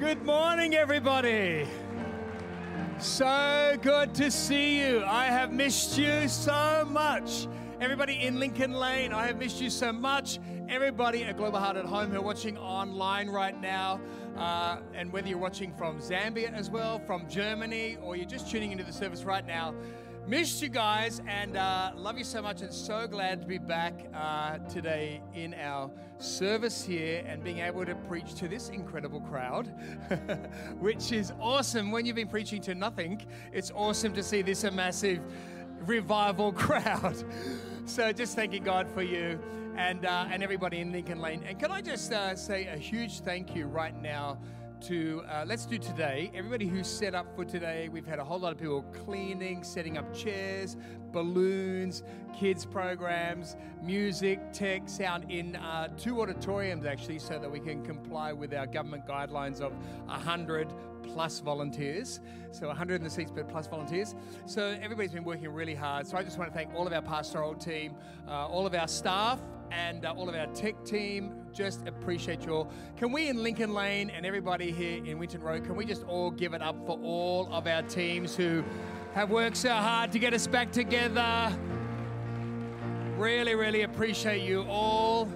Good 0.00 0.24
morning, 0.24 0.76
everybody. 0.76 1.66
So 2.98 3.76
good 3.82 4.14
to 4.14 4.30
see 4.30 4.80
you. 4.80 5.04
I 5.04 5.26
have 5.26 5.52
missed 5.52 5.98
you 5.98 6.26
so 6.26 6.88
much. 6.90 7.46
Everybody 7.82 8.14
in 8.14 8.40
Lincoln 8.40 8.72
Lane, 8.72 9.12
I 9.12 9.26
have 9.26 9.36
missed 9.36 9.60
you 9.60 9.68
so 9.68 9.92
much. 9.92 10.38
Everybody 10.70 11.24
at 11.24 11.36
Global 11.36 11.58
Heart 11.58 11.76
at 11.76 11.84
Home 11.84 12.10
who 12.10 12.16
are 12.16 12.22
watching 12.22 12.56
online 12.56 13.28
right 13.28 13.60
now, 13.60 14.00
uh, 14.38 14.78
and 14.94 15.12
whether 15.12 15.28
you're 15.28 15.36
watching 15.36 15.70
from 15.74 15.98
Zambia 15.98 16.50
as 16.50 16.70
well, 16.70 16.98
from 17.00 17.28
Germany, 17.28 17.98
or 18.02 18.16
you're 18.16 18.24
just 18.24 18.50
tuning 18.50 18.72
into 18.72 18.84
the 18.84 18.94
service 18.94 19.24
right 19.24 19.46
now, 19.46 19.74
Missed 20.30 20.62
you 20.62 20.68
guys 20.68 21.20
and 21.26 21.56
uh, 21.56 21.90
love 21.96 22.16
you 22.16 22.22
so 22.22 22.40
much 22.40 22.60
and 22.62 22.72
so 22.72 23.08
glad 23.08 23.40
to 23.40 23.48
be 23.48 23.58
back 23.58 24.06
uh, 24.14 24.58
today 24.68 25.20
in 25.34 25.54
our 25.54 25.90
service 26.18 26.84
here 26.84 27.24
and 27.26 27.42
being 27.42 27.58
able 27.58 27.84
to 27.84 27.96
preach 27.96 28.34
to 28.34 28.46
this 28.46 28.68
incredible 28.68 29.20
crowd, 29.22 29.74
which 30.78 31.10
is 31.10 31.32
awesome. 31.40 31.90
When 31.90 32.06
you've 32.06 32.14
been 32.14 32.28
preaching 32.28 32.62
to 32.62 32.76
nothing, 32.76 33.26
it's 33.52 33.72
awesome 33.74 34.14
to 34.14 34.22
see 34.22 34.40
this 34.42 34.62
a 34.62 34.70
massive 34.70 35.18
revival 35.80 36.52
crowd. 36.66 37.24
So 37.86 38.12
just 38.12 38.36
thanking 38.36 38.62
God 38.62 38.86
for 38.94 39.02
you 39.02 39.36
and, 39.76 40.06
uh, 40.06 40.28
and 40.30 40.44
everybody 40.44 40.78
in 40.78 40.92
Lincoln 40.92 41.20
Lane. 41.20 41.42
And 41.44 41.58
can 41.58 41.72
I 41.72 41.80
just 41.80 42.12
uh, 42.12 42.36
say 42.36 42.68
a 42.68 42.76
huge 42.76 43.22
thank 43.22 43.56
you 43.56 43.66
right 43.66 44.00
now 44.00 44.38
to 44.80 45.22
uh, 45.28 45.44
let's 45.46 45.66
do 45.66 45.78
today. 45.78 46.30
Everybody 46.34 46.66
who's 46.66 46.86
set 46.86 47.14
up 47.14 47.34
for 47.36 47.44
today, 47.44 47.88
we've 47.88 48.06
had 48.06 48.18
a 48.18 48.24
whole 48.24 48.38
lot 48.38 48.52
of 48.52 48.58
people 48.58 48.82
cleaning, 49.04 49.62
setting 49.62 49.98
up 49.98 50.14
chairs, 50.14 50.76
balloons, 51.12 52.02
kids 52.34 52.64
programs, 52.64 53.56
music, 53.82 54.40
tech, 54.52 54.88
sound 54.88 55.30
in 55.30 55.56
uh, 55.56 55.88
two 55.98 56.20
auditoriums 56.22 56.86
actually, 56.86 57.18
so 57.18 57.38
that 57.38 57.50
we 57.50 57.60
can 57.60 57.84
comply 57.84 58.32
with 58.32 58.54
our 58.54 58.66
government 58.66 59.06
guidelines 59.06 59.60
of 59.60 59.72
100 60.06 60.72
plus 61.12 61.40
volunteers. 61.40 62.20
So 62.52 62.66
100 62.66 62.96
in 62.96 63.04
the 63.04 63.10
seats, 63.10 63.30
but 63.34 63.48
plus 63.48 63.66
volunteers. 63.66 64.14
So 64.46 64.76
everybody's 64.82 65.12
been 65.12 65.24
working 65.24 65.48
really 65.48 65.74
hard. 65.74 66.06
So 66.06 66.16
I 66.16 66.22
just 66.22 66.38
want 66.38 66.50
to 66.50 66.56
thank 66.56 66.74
all 66.74 66.86
of 66.86 66.92
our 66.92 67.02
pastoral 67.02 67.54
team, 67.54 67.94
uh, 68.26 68.46
all 68.46 68.66
of 68.66 68.74
our 68.74 68.88
staff, 68.88 69.40
and 69.70 70.04
uh, 70.04 70.12
all 70.12 70.28
of 70.28 70.34
our 70.34 70.46
tech 70.48 70.84
team. 70.84 71.32
Just 71.52 71.86
appreciate 71.86 72.44
you 72.44 72.54
all. 72.54 72.72
Can 72.96 73.12
we 73.12 73.28
in 73.28 73.42
Lincoln 73.42 73.72
Lane 73.72 74.10
and 74.10 74.26
everybody 74.26 74.70
here 74.72 75.04
in 75.04 75.18
Winton 75.18 75.40
Road, 75.40 75.64
can 75.64 75.76
we 75.76 75.84
just 75.84 76.04
all 76.04 76.30
give 76.30 76.54
it 76.54 76.62
up 76.62 76.76
for 76.86 76.98
all 77.02 77.48
of 77.52 77.66
our 77.66 77.82
teams 77.82 78.36
who 78.36 78.64
have 79.14 79.30
worked 79.30 79.56
so 79.56 79.70
hard 79.70 80.12
to 80.12 80.18
get 80.18 80.34
us 80.34 80.46
back 80.46 80.72
together? 80.72 81.56
Really, 83.16 83.54
really 83.54 83.82
appreciate 83.82 84.42
you 84.42 84.62
all. 84.62 85.28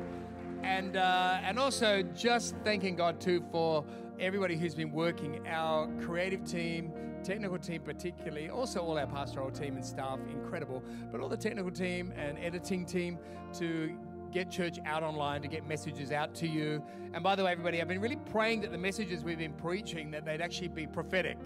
And, 0.63 0.97
uh, 0.97 1.41
and 1.43 1.59
also 1.59 2.03
just 2.17 2.55
thanking 2.65 2.97
God 2.97 3.21
too 3.21 3.45
for 3.53 3.85
everybody 4.21 4.57
who's 4.57 4.75
been 4.75 4.93
working, 4.93 5.47
our 5.47 5.89
creative 6.01 6.45
team, 6.45 6.93
technical 7.23 7.59
team 7.59 7.83
particularly, 7.83 8.49
also 8.49 8.81
all 8.81 8.99
our 8.99 9.07
pastoral 9.07 9.51
team 9.51 9.77
and 9.77 9.85
staff, 9.85 10.19
incredible, 10.31 10.83
but 11.11 11.21
all 11.21 11.29
the 11.29 11.37
technical 11.37 11.71
team 11.71 12.13
and 12.17 12.39
editing 12.39 12.85
team 12.85 13.19
to 13.55 13.97
get 14.33 14.51
church 14.51 14.79
out 14.85 15.03
online, 15.03 15.41
to 15.43 15.49
get 15.49 15.67
messages 15.67 16.11
out 16.11 16.35
to 16.35 16.49
you. 16.49 16.83
And 17.13 17.23
by 17.23 17.37
the 17.37 17.45
way, 17.45 17.53
everybody, 17.53 17.81
I've 17.81 17.89
been 17.89 18.01
really 18.01 18.17
praying 18.17 18.63
that 18.63 18.73
the 18.73 18.79
messages 18.79 19.23
we've 19.23 19.39
been 19.39 19.53
preaching, 19.53 20.11
that 20.11 20.25
they'd 20.25 20.41
actually 20.41 20.69
be 20.69 20.87
prophetic. 20.87 21.39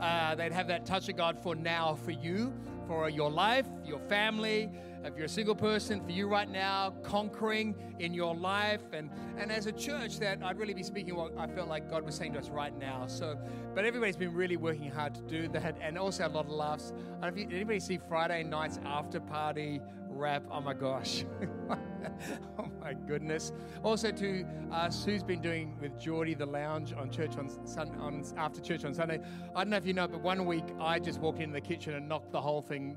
Uh, 0.00 0.34
they'd 0.34 0.52
have 0.52 0.66
that 0.68 0.84
touch 0.84 1.08
of 1.08 1.16
God 1.16 1.38
for 1.38 1.54
now, 1.54 1.94
for 1.94 2.10
you, 2.10 2.52
for 2.86 3.08
your 3.08 3.30
life, 3.30 3.66
your 3.84 4.00
family, 4.00 4.70
if 5.04 5.16
you're 5.16 5.26
a 5.26 5.28
single 5.28 5.54
person, 5.54 6.04
for 6.04 6.10
you 6.10 6.28
right 6.28 6.48
now, 6.48 6.94
conquering 7.02 7.74
in 7.98 8.12
your 8.14 8.34
life, 8.34 8.80
and, 8.92 9.10
and 9.38 9.52
as 9.52 9.66
a 9.66 9.72
church, 9.72 10.18
that 10.18 10.42
I'd 10.42 10.58
really 10.58 10.74
be 10.74 10.82
speaking 10.82 11.14
what 11.14 11.32
I 11.38 11.46
felt 11.46 11.68
like 11.68 11.90
God 11.90 12.04
was 12.04 12.14
saying 12.14 12.32
to 12.34 12.38
us 12.38 12.48
right 12.48 12.76
now. 12.78 13.06
So, 13.06 13.38
but 13.74 13.84
everybody's 13.84 14.16
been 14.16 14.34
really 14.34 14.56
working 14.56 14.90
hard 14.90 15.14
to 15.14 15.22
do 15.22 15.48
that, 15.48 15.76
and 15.80 15.98
also 15.98 16.26
a 16.26 16.28
lot 16.28 16.46
of 16.46 16.50
laughs. 16.50 16.92
I 17.20 17.26
don't 17.26 17.36
know 17.36 17.42
if 17.42 17.52
anybody 17.52 17.80
see 17.80 17.98
Friday 18.08 18.42
night's 18.42 18.78
after 18.84 19.20
party 19.20 19.80
rap? 20.16 20.44
Oh 20.50 20.60
my 20.60 20.74
gosh. 20.74 21.24
oh 22.58 22.70
my 22.80 22.94
goodness. 22.94 23.52
Also 23.84 24.10
to 24.10 24.46
uh, 24.72 24.90
Sue's 24.90 25.22
been 25.22 25.40
doing 25.40 25.76
with 25.80 25.98
Geordie 26.00 26.34
the 26.34 26.46
lounge 26.46 26.92
on 26.92 27.10
church 27.10 27.36
on, 27.36 27.50
sun, 27.66 27.94
on 28.00 28.24
after 28.36 28.60
church 28.60 28.84
on 28.84 28.94
Sunday. 28.94 29.20
I 29.54 29.62
don't 29.62 29.70
know 29.70 29.76
if 29.76 29.86
you 29.86 29.92
know, 29.92 30.08
but 30.08 30.20
one 30.20 30.46
week 30.46 30.64
I 30.80 30.98
just 30.98 31.20
walked 31.20 31.40
into 31.40 31.52
the 31.52 31.60
kitchen 31.60 31.94
and 31.94 32.08
knocked 32.08 32.32
the 32.32 32.40
whole 32.40 32.62
thing 32.62 32.96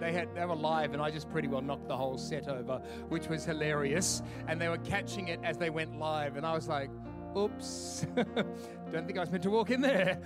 they 0.00 0.12
had 0.12 0.34
they 0.34 0.44
were 0.44 0.54
live 0.54 0.92
and 0.92 1.02
I 1.02 1.10
just 1.10 1.30
pretty 1.30 1.48
well 1.48 1.62
knocked 1.62 1.88
the 1.88 1.96
whole 1.96 2.18
set 2.18 2.48
over, 2.48 2.80
which 3.08 3.28
was 3.28 3.44
hilarious. 3.44 4.22
And 4.48 4.60
they 4.60 4.68
were 4.68 4.78
catching 4.78 5.28
it 5.28 5.40
as 5.42 5.56
they 5.56 5.70
went 5.70 5.98
live, 5.98 6.36
and 6.36 6.46
I 6.46 6.52
was 6.54 6.68
like, 6.68 6.90
oops, 7.36 8.06
don't 8.16 9.06
think 9.06 9.18
I 9.18 9.20
was 9.20 9.30
meant 9.30 9.42
to 9.44 9.50
walk 9.50 9.70
in 9.70 9.80
there. 9.80 10.18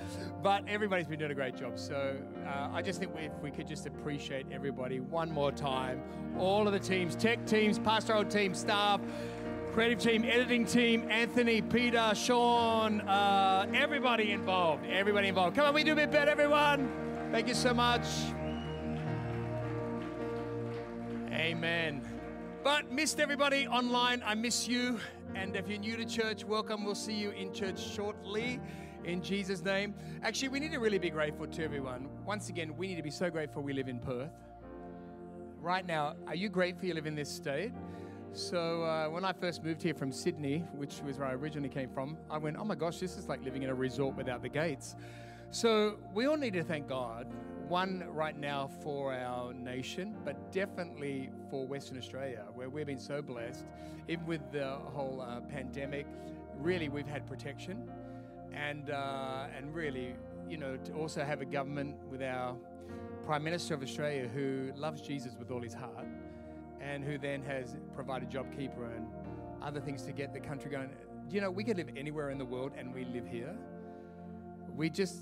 But 0.43 0.65
everybody's 0.69 1.07
been 1.07 1.19
doing 1.19 1.33
a 1.33 1.35
great 1.35 1.57
job. 1.57 1.79
So 1.79 2.17
uh, 2.47 2.69
I 2.73 2.83
just 2.83 3.01
think 3.01 3.13
if 3.17 3.33
we 3.43 3.51
could 3.51 3.67
just 3.67 3.87
appreciate 3.87 4.47
everybody 4.53 5.01
one 5.01 5.31
more 5.31 5.53
time, 5.53 6.03
all 6.39 6.67
of 6.67 6.73
the 6.73 6.79
teams, 6.79 7.17
tech 7.17 7.45
teams, 7.47 7.79
pastoral 7.79 8.25
team, 8.25 8.55
staff, 8.55 9.01
creative 9.73 9.99
team, 9.99 10.25
editing 10.25 10.65
team, 10.65 11.07
Anthony, 11.11 11.63
Peter, 11.63 12.13
Sean, 12.15 13.01
uh, 13.03 13.67
everybody 13.75 14.33
involved, 14.33 14.85
everybody 14.87 15.29
involved. 15.29 15.57
Come 15.57 15.67
on, 15.67 15.75
we 15.75 15.85
do 15.85 15.93
a 15.93 15.97
bit 15.97 16.11
better, 16.11 16.31
everyone. 16.31 16.91
Thank 17.31 17.49
you 17.49 17.55
so 17.55 17.73
much. 17.73 18.07
Amen. 21.41 22.03
But 22.63 22.93
missed 22.93 23.19
everybody 23.19 23.67
online. 23.67 24.23
I 24.27 24.35
miss 24.35 24.69
you. 24.69 25.01
And 25.35 25.57
if 25.57 25.69
you're 25.69 25.79
new 25.79 25.97
to 25.97 26.05
church, 26.05 26.45
welcome. 26.45 26.85
We'll 26.85 26.95
see 26.95 27.15
you 27.15 27.31
in 27.31 27.55
church 27.55 27.81
shortly 27.83 28.61
in 29.05 29.23
Jesus' 29.23 29.65
name. 29.65 29.95
Actually, 30.23 30.49
we 30.49 30.61
need 30.61 30.73
to 30.73 30.81
really 30.81 30.99
be 30.99 31.09
grateful 31.09 31.47
to 31.47 31.65
everyone. 31.65 32.11
Once 32.27 32.51
again, 32.51 32.77
we 32.77 32.89
need 32.89 32.97
to 32.97 33.03
be 33.03 33.11
so 33.11 33.31
grateful 33.31 33.63
we 33.63 33.73
live 33.73 33.89
in 33.89 34.01
Perth. 34.01 34.29
Right 35.63 35.87
now, 35.87 36.15
are 36.27 36.35
you 36.35 36.51
grateful 36.51 36.85
you 36.85 36.93
live 36.93 37.07
in 37.07 37.15
this 37.15 37.31
state? 37.31 37.73
So, 38.35 38.83
uh, 38.83 39.09
when 39.09 39.25
I 39.25 39.33
first 39.33 39.65
moved 39.65 39.83
here 39.83 39.95
from 39.95 40.13
Sydney, 40.13 40.59
which 40.75 41.01
was 41.07 41.17
where 41.17 41.27
I 41.27 41.33
originally 41.33 41.71
came 41.71 41.89
from, 41.89 42.19
I 42.31 42.37
went, 42.37 42.59
oh 42.59 42.65
my 42.65 42.75
gosh, 42.75 42.99
this 42.99 43.17
is 43.17 43.31
like 43.31 43.43
living 43.43 43.63
in 43.63 43.71
a 43.71 43.75
resort 43.75 44.15
without 44.15 44.43
the 44.43 44.51
gates. 44.51 44.95
So, 45.53 46.01
we 46.13 46.27
all 46.27 46.37
need 46.37 46.53
to 46.53 46.63
thank 46.63 46.87
God 46.87 47.33
one 47.71 48.03
right 48.09 48.37
now 48.37 48.69
for 48.83 49.15
our 49.15 49.55
nation, 49.55 50.17
but 50.25 50.51
definitely 50.51 51.31
for 51.49 51.65
Western 51.65 51.97
Australia, 51.97 52.45
where 52.53 52.69
we've 52.69 52.85
been 52.85 52.99
so 52.99 53.23
blessed. 53.23 53.65
Even 54.09 54.27
with 54.27 54.41
the 54.51 54.73
whole 54.93 55.21
uh, 55.21 55.41
pandemic, 55.43 56.05
really 56.59 56.89
we've 56.89 57.07
had 57.07 57.25
protection, 57.29 57.89
and 58.53 58.91
uh, 58.91 59.47
and 59.57 59.73
really, 59.73 60.17
you 60.49 60.57
know, 60.57 60.77
to 60.79 60.93
also 60.95 61.23
have 61.23 61.41
a 61.43 61.45
government 61.45 61.95
with 62.11 62.23
our 62.23 62.57
Prime 63.25 63.45
Minister 63.45 63.75
of 63.75 63.83
Australia 63.85 64.27
who 64.27 64.73
loves 64.75 65.01
Jesus 65.01 65.37
with 65.39 65.53
all 65.53 65.63
his 65.63 65.75
heart, 65.75 66.09
and 66.81 67.05
who 67.05 67.19
then 67.19 67.41
has 67.45 67.77
provided 67.95 68.29
JobKeeper 68.31 68.97
and 68.97 69.07
other 69.63 69.81
things 69.81 70.03
to 70.03 70.13
get 70.13 70.35
the 70.35 70.41
country 70.41 70.73
going. 70.73 70.91
You 71.31 71.41
know, 71.41 71.53
we 71.53 71.63
could 71.63 71.77
live 71.77 71.91
anywhere 71.97 72.31
in 72.31 72.39
the 72.39 72.45
world, 72.45 72.73
and 72.77 72.93
we 72.93 73.05
live 73.05 73.29
here 73.29 73.57
we 74.81 74.89
just 74.89 75.21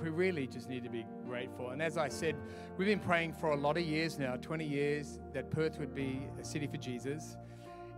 we 0.00 0.10
really 0.10 0.46
just 0.46 0.68
need 0.68 0.84
to 0.84 0.88
be 0.88 1.04
grateful. 1.26 1.70
And 1.70 1.82
as 1.82 1.98
I 1.98 2.08
said, 2.08 2.36
we've 2.76 2.86
been 2.86 3.00
praying 3.00 3.32
for 3.32 3.50
a 3.50 3.56
lot 3.56 3.76
of 3.76 3.82
years 3.82 4.16
now, 4.16 4.36
20 4.36 4.64
years, 4.64 5.18
that 5.32 5.50
Perth 5.50 5.80
would 5.80 5.92
be 5.92 6.22
a 6.40 6.44
city 6.44 6.68
for 6.68 6.76
Jesus. 6.76 7.36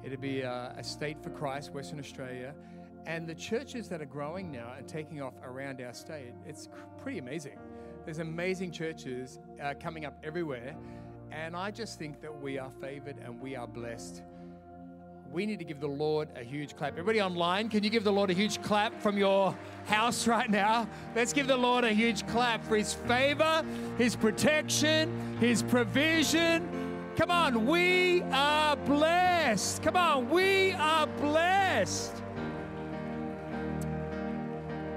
It'd 0.03 0.23
be 0.23 0.41
a, 0.41 0.75
a 0.79 0.83
state 0.83 1.23
for 1.23 1.29
Christ, 1.29 1.73
Western 1.73 1.99
Australia. 1.99 2.55
And 3.05 3.29
the 3.29 3.35
churches 3.35 3.87
that 3.91 4.01
are 4.01 4.07
growing 4.07 4.51
now 4.51 4.73
and 4.79 4.89
taking 4.89 5.21
off 5.21 5.35
around 5.43 5.83
our 5.83 5.93
state, 5.93 6.33
it's 6.47 6.71
pretty 6.97 7.19
amazing. 7.19 7.59
There's 8.07 8.21
amazing 8.21 8.71
churches 8.73 9.41
uh, 9.63 9.75
coming 9.79 10.07
up 10.07 10.19
everywhere. 10.25 10.75
And 11.31 11.55
I 11.55 11.71
just 11.71 11.99
think 11.99 12.23
that 12.23 12.35
we 12.41 12.59
are 12.59 12.71
favored 12.81 13.19
and 13.23 13.43
we 13.43 13.57
are 13.57 13.67
blessed 13.67 14.23
we 15.35 15.47
need 15.47 15.59
to 15.59 15.65
give 15.65 15.81
the 15.81 15.89
Lord 15.89 16.29
a 16.37 16.45
huge 16.45 16.77
clap. 16.77 16.93
Everybody 16.93 17.21
online, 17.21 17.69
can 17.69 17.83
you 17.83 17.91
give 17.91 18.05
the 18.05 18.13
Lord 18.13 18.31
a 18.31 18.33
huge 18.33 18.63
clap 18.63 19.03
from 19.03 19.19
your 19.19 19.55
house 19.87 20.29
right 20.29 20.49
now? 20.49 20.89
Let's 21.17 21.33
give 21.33 21.49
the 21.49 21.57
Lord 21.57 21.83
a 21.85 21.93
huge 21.93 22.25
clap 22.29 22.65
for 22.65 22.77
his 22.77 22.95
favor, 22.95 23.65
his 23.99 24.15
protection, 24.15 25.37
his 25.41 25.65
provision. 25.65 26.69
Come 27.17 27.33
on, 27.33 27.67
we 27.67 28.23
are 28.31 28.77
blessed. 28.77 29.83
Come 29.83 29.97
on, 29.97 30.31
we 30.31 30.71
are 30.73 31.09
blessed. 31.09 32.23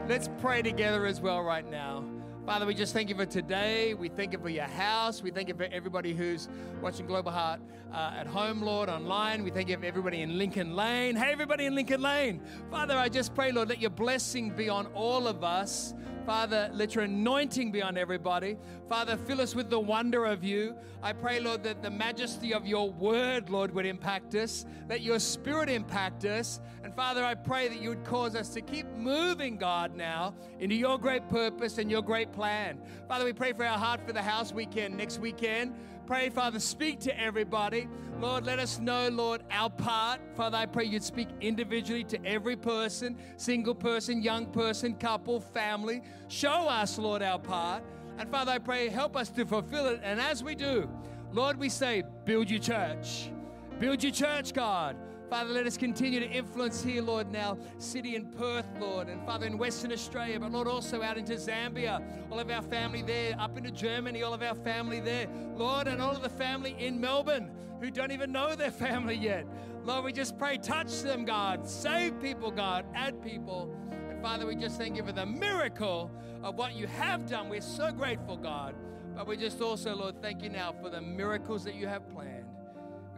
Let's 0.08 0.30
pray 0.40 0.62
together 0.62 1.08
as 1.08 1.20
well 1.20 1.42
right 1.42 1.70
now. 1.70 2.06
Father, 2.48 2.66
we 2.66 2.74
just 2.74 2.94
thank 2.94 3.10
you 3.10 3.16
for 3.16 3.26
today. 3.26 3.94
We 3.94 4.08
thank 4.08 4.32
you 4.32 4.40
for 4.40 4.48
your 4.48 4.64
house. 4.64 5.22
We 5.22 5.32
thank 5.32 5.50
you 5.50 5.54
for 5.54 5.66
everybody 5.66 6.14
who's 6.14 6.48
watching 6.82 7.06
Global 7.06 7.30
Heart 7.30 7.60
uh, 7.92 8.14
at 8.18 8.26
home, 8.26 8.62
Lord, 8.62 8.88
online. 8.88 9.44
We 9.44 9.52
thank 9.52 9.68
you 9.68 9.78
for 9.78 9.84
everybody 9.84 10.22
in 10.22 10.38
Lincoln 10.38 10.74
Lane. 10.74 11.18
Hey, 11.18 11.34
everybody 11.34 11.66
in 11.66 11.76
Lincoln 11.76 12.02
Lane. 12.02 12.40
Father, 12.72 12.96
I 12.96 13.10
just 13.10 13.36
pray, 13.36 13.52
Lord, 13.52 13.68
let 13.68 13.82
your 13.82 13.90
blessing 13.90 14.52
be 14.52 14.70
on 14.70 14.86
all 14.94 15.28
of 15.28 15.44
us 15.44 15.94
Father, 16.28 16.70
let 16.74 16.94
your 16.94 17.06
anointing 17.06 17.72
be 17.72 17.82
on 17.82 17.98
everybody. 17.98 18.58
Father, 18.90 19.16
fill 19.16 19.40
us 19.40 19.56
with 19.56 19.70
the 19.70 19.80
wonder 19.80 20.26
of 20.26 20.44
you. 20.44 20.76
I 21.02 21.14
pray, 21.14 21.40
Lord, 21.40 21.64
that 21.64 21.82
the 21.82 21.90
majesty 21.90 22.54
of 22.54 22.68
your 22.68 22.92
word, 22.92 23.50
Lord, 23.50 23.74
would 23.74 23.86
impact 23.86 24.36
us, 24.36 24.66
that 24.90 25.00
your 25.00 25.20
spirit 25.20 25.70
impact 25.70 26.26
us. 26.26 26.60
And 26.84 26.94
Father, 26.94 27.24
I 27.24 27.34
pray 27.34 27.70
that 27.70 27.82
you 27.82 27.88
would 27.88 28.04
cause 28.04 28.36
us 28.36 28.50
to 28.50 28.62
keep 28.62 28.88
moving, 28.98 29.56
God, 29.56 29.96
now 29.96 30.36
into 30.60 30.76
your 30.76 31.00
great 31.00 31.30
purpose 31.30 31.78
and 31.78 31.90
your 31.90 32.02
great 32.02 32.34
plan. 32.34 32.82
Father, 33.08 33.24
we 33.24 33.32
pray 33.32 33.54
for 33.54 33.64
our 33.64 33.78
heart 33.78 34.06
for 34.06 34.12
the 34.12 34.22
house 34.22 34.52
weekend 34.52 34.98
next 34.98 35.22
weekend. 35.22 35.76
Pray, 36.08 36.30
Father, 36.30 36.58
speak 36.58 37.02
to 37.02 37.20
everybody. 37.20 37.90
Lord, 38.22 38.46
let 38.46 38.60
us 38.60 38.80
know, 38.80 39.10
Lord, 39.10 39.44
our 39.52 39.70
part. 39.70 40.22
Father, 40.38 40.56
I 40.56 40.66
pray 40.66 40.86
you'd 40.86 41.04
speak 41.04 41.28
individually 41.42 42.06
to 42.06 42.26
every 42.26 42.56
person, 42.56 43.18
single 43.36 43.76
person, 43.76 44.24
young 44.24 44.46
person, 44.46 44.96
couple, 44.96 45.42
family. 45.42 46.02
Show 46.30 46.70
us, 46.70 46.98
Lord, 46.98 47.22
our 47.22 47.38
part. 47.38 47.84
And 48.18 48.32
Father, 48.32 48.54
I 48.54 48.58
pray, 48.58 48.88
help 48.88 49.18
us 49.18 49.30
to 49.32 49.46
fulfill 49.46 49.88
it. 49.88 50.00
And 50.02 50.22
as 50.22 50.42
we 50.42 50.56
do, 50.56 50.90
Lord, 51.34 51.58
we 51.60 51.68
say, 51.68 52.04
build 52.24 52.50
your 52.50 52.62
church. 52.62 53.30
Build 53.78 54.02
your 54.02 54.14
church, 54.14 54.54
God. 54.54 54.96
Father, 55.30 55.52
let 55.52 55.68
us 55.68 55.76
continue 55.76 56.22
to 56.22 56.30
influence 56.30 56.82
here, 56.82 57.02
Lord, 57.02 57.30
now, 57.34 57.58
city 57.80 58.16
in 58.16 58.28
Perth, 58.28 58.66
Lord, 58.80 59.10
and 59.10 59.26
Father, 59.26 59.46
in 59.46 59.58
Western 59.58 59.92
Australia, 59.92 60.40
but 60.40 60.54
Lord, 60.54 60.70
also 60.70 61.02
out 61.02 61.18
into 61.18 61.34
Zambia, 61.34 62.02
all 62.32 62.40
of 62.40 62.50
our 62.50 62.62
family 62.62 63.02
there, 63.02 63.36
up 63.38 63.58
into 63.58 63.70
Germany, 63.70 64.24
all 64.24 64.34
of 64.34 64.42
our 64.42 64.56
family 64.56 65.02
there, 65.02 65.28
Lord, 65.58 65.90
and 65.90 66.02
all 66.02 66.16
of 66.16 66.22
the 66.22 66.30
family 66.30 66.78
in 66.80 67.02
Melbourne 67.02 67.52
who 67.82 67.92
don't 67.92 68.14
even 68.14 68.32
know 68.32 68.56
their 68.56 68.72
family 68.72 69.16
yet. 69.16 69.46
Lord, 69.84 70.06
we 70.06 70.14
just 70.14 70.38
pray, 70.38 70.58
touch 70.58 71.02
them, 71.02 71.26
God, 71.26 71.68
save 71.68 72.22
people, 72.22 72.50
God, 72.50 72.86
add 72.96 73.22
people. 73.22 73.76
And 74.10 74.22
Father, 74.22 74.46
we 74.48 74.56
just 74.56 74.78
thank 74.78 74.96
you 74.96 75.04
for 75.04 75.12
the 75.12 75.26
miracle 75.26 76.10
of 76.42 76.56
what 76.56 76.74
you 76.74 76.88
have 76.88 77.30
done. 77.30 77.50
We're 77.50 77.60
so 77.60 77.92
grateful, 77.92 78.38
God. 78.38 78.76
But 79.14 79.28
we 79.28 79.36
just 79.36 79.60
also, 79.62 79.94
Lord, 79.94 80.22
thank 80.22 80.42
you 80.42 80.50
now 80.50 80.74
for 80.82 80.90
the 80.90 81.02
miracles 81.02 81.66
that 81.66 81.76
you 81.76 81.86
have 81.88 82.10
planned. 82.10 82.46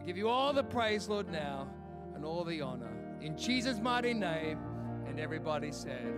We 0.00 0.06
give 0.06 0.16
you 0.16 0.28
all 0.28 0.52
the 0.52 0.64
praise, 0.64 1.08
Lord, 1.08 1.30
now 1.30 1.68
and 2.20 2.26
all 2.26 2.44
the 2.44 2.60
honor. 2.60 2.90
In 3.22 3.34
Jesus' 3.34 3.80
mighty 3.80 4.12
name. 4.12 4.58
And 5.06 5.18
everybody 5.18 5.72
said, 5.72 6.12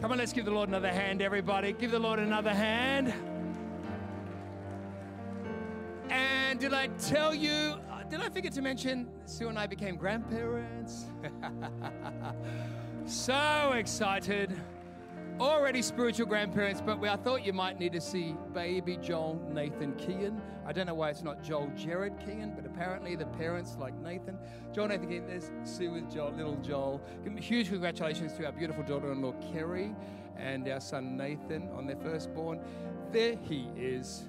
Come 0.00 0.12
on, 0.12 0.16
let's 0.18 0.32
give 0.32 0.46
the 0.46 0.50
Lord 0.50 0.70
another 0.70 0.90
hand, 0.90 1.20
everybody. 1.20 1.74
Give 1.74 1.90
the 1.90 1.98
Lord 1.98 2.18
another 2.18 2.54
hand. 2.54 3.12
And 6.08 6.58
did 6.58 6.72
I 6.72 6.86
tell 6.86 7.34
you, 7.34 7.74
uh, 7.92 8.02
did 8.08 8.22
I 8.22 8.30
forget 8.30 8.52
to 8.54 8.62
mention 8.62 9.10
Sue 9.26 9.48
and 9.48 9.58
I 9.58 9.66
became 9.66 9.96
grandparents? 9.96 11.04
so 13.04 13.72
excited 13.76 14.58
already 15.40 15.80
spiritual 15.80 16.26
grandparents, 16.26 16.82
but 16.84 17.02
I 17.02 17.16
thought 17.16 17.46
you 17.46 17.54
might 17.54 17.80
need 17.80 17.92
to 17.94 18.00
see 18.00 18.36
baby 18.52 18.98
Joel 18.98 19.40
Nathan 19.50 19.94
Kean. 19.94 20.40
I 20.66 20.72
don't 20.72 20.86
know 20.86 20.94
why 20.94 21.08
it's 21.08 21.22
not 21.22 21.42
Joel 21.42 21.72
Jared 21.74 22.18
Kean, 22.18 22.52
but 22.54 22.66
apparently 22.66 23.16
the 23.16 23.24
parents 23.24 23.76
like 23.80 23.94
Nathan. 24.02 24.38
Joel 24.74 24.88
Nathan 24.88 25.08
Kean, 25.08 25.26
there's 25.26 25.50
Sue 25.64 25.92
with 25.92 26.12
Joel, 26.12 26.32
little 26.32 26.56
Joel. 26.56 27.00
Huge 27.36 27.70
congratulations 27.70 28.34
to 28.34 28.44
our 28.44 28.52
beautiful 28.52 28.82
daughter 28.82 29.10
in 29.12 29.22
law, 29.22 29.32
Kerry, 29.52 29.94
and 30.36 30.68
our 30.68 30.80
son 30.80 31.16
Nathan 31.16 31.70
on 31.74 31.86
their 31.86 31.96
firstborn. 31.96 32.60
There 33.10 33.36
he 33.36 33.68
is. 33.76 34.24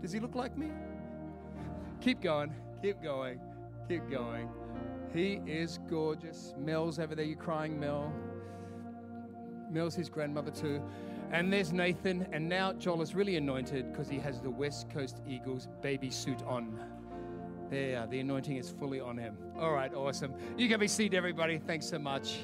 Does 0.00 0.12
he 0.12 0.20
look 0.20 0.36
like 0.36 0.56
me? 0.56 0.70
Keep 2.00 2.20
going, 2.20 2.54
keep 2.80 3.02
going, 3.02 3.40
keep 3.88 4.08
going. 4.08 4.48
He 5.12 5.40
is 5.44 5.80
gorgeous. 5.90 6.54
Mel's 6.56 6.98
over 6.98 7.14
there. 7.14 7.24
You 7.24 7.36
crying, 7.36 7.78
Mel? 7.78 8.12
Mel's 9.72 9.94
his 9.94 10.08
grandmother 10.08 10.50
too. 10.50 10.82
And 11.30 11.50
there's 11.50 11.72
Nathan, 11.72 12.26
and 12.30 12.46
now 12.46 12.74
Joel 12.74 13.00
is 13.00 13.14
really 13.14 13.36
anointed 13.36 13.90
because 13.90 14.08
he 14.08 14.18
has 14.18 14.40
the 14.40 14.50
West 14.50 14.90
Coast 14.90 15.22
Eagles 15.26 15.68
baby 15.80 16.10
suit 16.10 16.42
on. 16.46 16.78
There, 17.70 18.06
the 18.06 18.20
anointing 18.20 18.58
is 18.58 18.68
fully 18.68 19.00
on 19.00 19.16
him. 19.16 19.38
All 19.58 19.72
right, 19.72 19.92
awesome. 19.94 20.34
You 20.58 20.68
can 20.68 20.78
be 20.78 20.88
seated, 20.88 21.16
everybody. 21.16 21.56
Thanks 21.56 21.86
so 21.86 21.98
much. 21.98 22.40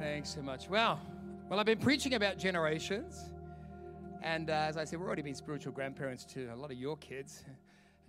Thanks 0.00 0.34
so 0.34 0.42
much. 0.42 0.68
Wow. 0.68 0.98
Well, 1.48 1.60
I've 1.60 1.66
been 1.66 1.78
preaching 1.78 2.14
about 2.14 2.36
generations. 2.36 3.32
And 4.22 4.50
uh, 4.50 4.54
as 4.54 4.76
I 4.76 4.82
said, 4.82 4.98
we've 4.98 5.06
already 5.06 5.22
been 5.22 5.36
spiritual 5.36 5.72
grandparents 5.72 6.24
to 6.24 6.48
a 6.52 6.56
lot 6.56 6.72
of 6.72 6.76
your 6.76 6.96
kids. 6.96 7.44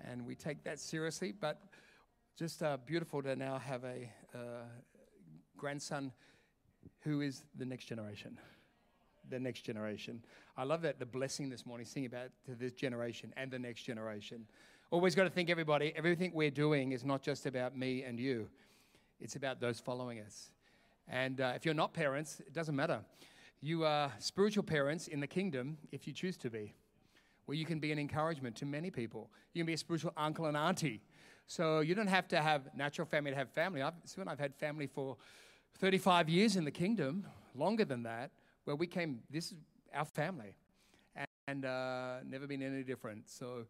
And 0.03 0.25
we 0.25 0.33
take 0.33 0.63
that 0.63 0.79
seriously. 0.79 1.31
But 1.39 1.61
just 2.35 2.63
uh, 2.63 2.77
beautiful 2.87 3.21
to 3.21 3.35
now 3.35 3.59
have 3.59 3.83
a 3.83 4.09
uh, 4.33 4.63
grandson 5.55 6.11
who 7.07 7.21
is 7.21 7.43
the 7.57 7.65
next 7.65 7.85
generation. 7.85 8.37
The 9.29 9.39
next 9.39 9.61
generation. 9.61 10.21
I 10.57 10.63
love 10.63 10.81
that 10.81 10.99
the 10.99 11.05
blessing 11.05 11.49
this 11.49 11.65
morning, 11.65 11.85
singing 11.85 12.07
about 12.07 12.29
to 12.45 12.55
this 12.55 12.73
generation 12.73 13.33
and 13.37 13.49
the 13.49 13.59
next 13.59 13.83
generation. 13.83 14.45
Always 14.91 15.15
got 15.15 15.23
to 15.23 15.29
think, 15.29 15.49
everybody, 15.49 15.93
everything 15.95 16.31
we're 16.33 16.51
doing 16.51 16.91
is 16.91 17.05
not 17.05 17.21
just 17.21 17.45
about 17.45 17.77
me 17.77 18.03
and 18.03 18.19
you, 18.19 18.49
it's 19.21 19.37
about 19.37 19.61
those 19.61 19.79
following 19.79 20.19
us. 20.19 20.51
And 21.07 21.39
uh, 21.39 21.53
if 21.55 21.65
you're 21.65 21.73
not 21.73 21.93
parents, 21.93 22.41
it 22.41 22.53
doesn't 22.53 22.75
matter. 22.75 22.99
You 23.61 23.85
are 23.85 24.11
spiritual 24.19 24.63
parents 24.63 25.07
in 25.07 25.21
the 25.21 25.27
kingdom 25.27 25.77
if 25.93 26.07
you 26.07 26.13
choose 26.13 26.35
to 26.37 26.49
be, 26.49 26.73
where 27.45 27.57
you 27.57 27.65
can 27.65 27.79
be 27.79 27.93
an 27.93 27.99
encouragement 27.99 28.57
to 28.57 28.65
many 28.65 28.91
people. 28.91 29.29
You 29.53 29.61
can 29.61 29.67
be 29.67 29.73
a 29.73 29.77
spiritual 29.77 30.11
uncle 30.17 30.45
and 30.45 30.57
auntie. 30.57 31.01
So 31.47 31.79
you 31.79 31.95
don't 31.95 32.07
have 32.07 32.27
to 32.29 32.41
have 32.41 32.69
natural 32.75 33.07
family 33.07 33.31
to 33.31 33.37
have 33.37 33.49
family. 33.49 33.81
I've, 33.81 33.93
I've 34.27 34.39
had 34.39 34.53
family 34.55 34.87
for 34.87 35.15
35 35.79 36.27
years 36.27 36.55
in 36.55 36.65
the 36.65 36.71
kingdom, 36.71 37.25
longer 37.53 37.85
than 37.85 38.03
that, 38.03 38.31
where 38.65 38.75
we 38.75 38.87
came, 38.87 39.19
this 39.29 39.51
is 39.51 39.57
our 39.93 40.05
family, 40.05 40.55
and, 41.47 41.65
uh, 41.65 42.17
never 42.25 42.47
been 42.47 42.61
any 42.63 42.83
different. 42.83 43.29
So, 43.29 43.65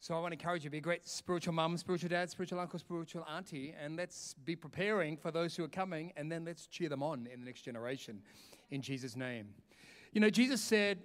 so 0.00 0.14
I 0.14 0.20
want 0.20 0.32
to 0.32 0.38
encourage 0.38 0.64
you 0.64 0.70
be 0.70 0.78
a 0.78 0.80
great 0.80 1.06
spiritual 1.06 1.52
mum, 1.52 1.76
spiritual 1.76 2.08
dad, 2.08 2.30
spiritual 2.30 2.58
uncle, 2.58 2.78
spiritual 2.78 3.24
auntie, 3.30 3.74
and 3.80 3.96
let's 3.96 4.34
be 4.44 4.56
preparing 4.56 5.16
for 5.16 5.30
those 5.30 5.54
who 5.54 5.62
are 5.62 5.68
coming, 5.68 6.12
and 6.16 6.32
then 6.32 6.44
let's 6.44 6.66
cheer 6.66 6.88
them 6.88 7.02
on 7.02 7.28
in 7.32 7.40
the 7.40 7.46
next 7.46 7.62
generation 7.62 8.22
in 8.70 8.80
Jesus' 8.80 9.14
name. 9.14 9.48
You 10.12 10.20
know, 10.20 10.30
Jesus 10.30 10.60
said, 10.60 10.98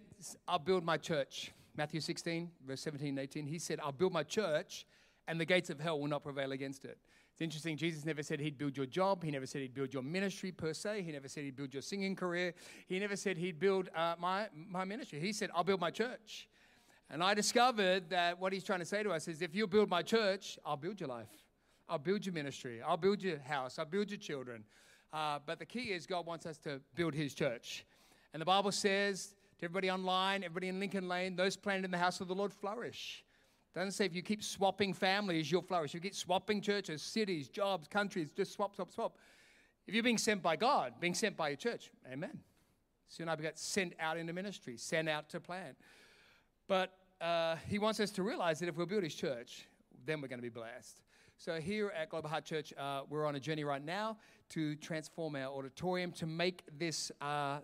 I'll 0.47 0.59
build 0.59 0.83
my 0.83 0.97
church. 0.97 1.51
Matthew 1.75 1.99
16, 1.99 2.49
verse 2.65 2.81
17 2.81 3.09
and 3.09 3.19
18. 3.19 3.45
He 3.45 3.59
said, 3.59 3.79
I'll 3.83 3.91
build 3.91 4.13
my 4.13 4.23
church, 4.23 4.87
and 5.27 5.39
the 5.39 5.45
gates 5.45 5.69
of 5.69 5.79
hell 5.79 5.99
will 5.99 6.07
not 6.07 6.23
prevail 6.23 6.53
against 6.53 6.85
it. 6.85 6.97
It's 7.37 7.43
interesting, 7.43 7.77
Jesus 7.77 8.03
never 8.03 8.23
said 8.23 8.39
he'd 8.39 8.57
build 8.57 8.75
your 8.75 8.87
job. 8.87 9.23
He 9.23 9.29
never 9.29 9.45
said 9.45 9.61
he'd 9.61 9.75
build 9.75 9.93
your 9.93 10.01
ministry 10.01 10.51
per 10.51 10.73
se. 10.73 11.03
He 11.03 11.11
never 11.11 11.27
said 11.27 11.43
he'd 11.43 11.55
build 11.55 11.71
your 11.71 11.83
singing 11.83 12.15
career. 12.15 12.55
He 12.87 12.97
never 12.97 13.15
said 13.15 13.37
he'd 13.37 13.59
build 13.59 13.89
uh, 13.95 14.15
my, 14.17 14.47
my 14.55 14.85
ministry. 14.85 15.19
He 15.19 15.31
said, 15.31 15.51
I'll 15.53 15.63
build 15.63 15.79
my 15.79 15.91
church. 15.91 16.47
And 17.11 17.21
I 17.21 17.35
discovered 17.35 18.09
that 18.09 18.39
what 18.39 18.53
he's 18.53 18.63
trying 18.63 18.79
to 18.79 18.85
say 18.85 19.03
to 19.03 19.11
us 19.11 19.27
is 19.27 19.43
if 19.43 19.53
you 19.53 19.67
build 19.67 19.87
my 19.87 20.01
church, 20.01 20.57
I'll 20.65 20.77
build 20.77 20.99
your 20.99 21.09
life. 21.09 21.29
I'll 21.87 21.99
build 21.99 22.25
your 22.25 22.33
ministry. 22.33 22.81
I'll 22.81 22.97
build 22.97 23.21
your 23.21 23.37
house. 23.37 23.77
I'll 23.77 23.85
build 23.85 24.09
your 24.09 24.17
children. 24.17 24.63
Uh, 25.13 25.37
but 25.45 25.59
the 25.59 25.65
key 25.67 25.91
is 25.91 26.07
God 26.07 26.25
wants 26.25 26.47
us 26.47 26.57
to 26.63 26.81
build 26.95 27.13
his 27.13 27.35
church. 27.35 27.85
And 28.33 28.41
the 28.41 28.45
Bible 28.45 28.71
says 28.71 29.35
to 29.59 29.65
everybody 29.65 29.91
online, 29.91 30.43
everybody 30.43 30.69
in 30.69 30.79
Lincoln 30.79 31.07
Lane, 31.07 31.35
those 31.35 31.55
planted 31.55 31.85
in 31.85 31.91
the 31.91 31.99
house 31.99 32.19
of 32.19 32.27
the 32.27 32.35
Lord 32.35 32.51
flourish 32.51 33.23
doesn't 33.77 33.91
say 33.91 34.05
if 34.05 34.15
you 34.15 34.21
keep 34.21 34.43
swapping 34.43 34.93
families, 34.93 35.51
you'll 35.51 35.61
flourish. 35.61 35.93
You 35.93 35.99
keep 35.99 36.15
swapping 36.15 36.61
churches, 36.61 37.01
cities, 37.01 37.47
jobs, 37.49 37.87
countries, 37.87 38.29
just 38.35 38.53
swap, 38.53 38.75
swap, 38.75 38.91
swap. 38.91 39.17
If 39.87 39.93
you're 39.93 40.03
being 40.03 40.17
sent 40.17 40.41
by 40.41 40.55
God, 40.55 40.93
being 40.99 41.13
sent 41.13 41.37
by 41.37 41.49
your 41.49 41.57
church, 41.57 41.91
amen. 42.11 42.39
Soon 43.07 43.29
I 43.29 43.35
got 43.35 43.57
sent 43.57 43.93
out 43.99 44.17
into 44.17 44.33
ministry, 44.33 44.77
sent 44.77 45.07
out 45.07 45.29
to 45.29 45.39
plant. 45.39 45.77
But 46.67 46.93
uh, 47.21 47.55
he 47.67 47.79
wants 47.79 47.99
us 47.99 48.11
to 48.11 48.23
realize 48.23 48.59
that 48.59 48.67
if 48.67 48.75
we'll 48.75 48.85
build 48.85 49.03
his 49.03 49.15
church, 49.15 49.65
then 50.05 50.21
we're 50.21 50.27
going 50.27 50.39
to 50.39 50.43
be 50.43 50.49
blessed. 50.49 51.01
So 51.37 51.59
here 51.59 51.93
at 51.95 52.09
Global 52.09 52.29
Heart 52.29 52.45
Church, 52.45 52.73
uh, 52.77 53.01
we're 53.09 53.25
on 53.25 53.35
a 53.35 53.39
journey 53.39 53.63
right 53.63 53.83
now 53.83 54.17
to 54.49 54.75
transform 54.75 55.35
our 55.35 55.45
auditorium 55.45 56.11
to 56.13 56.25
make 56.25 56.63
this. 56.77 57.11
Uh, 57.21 57.59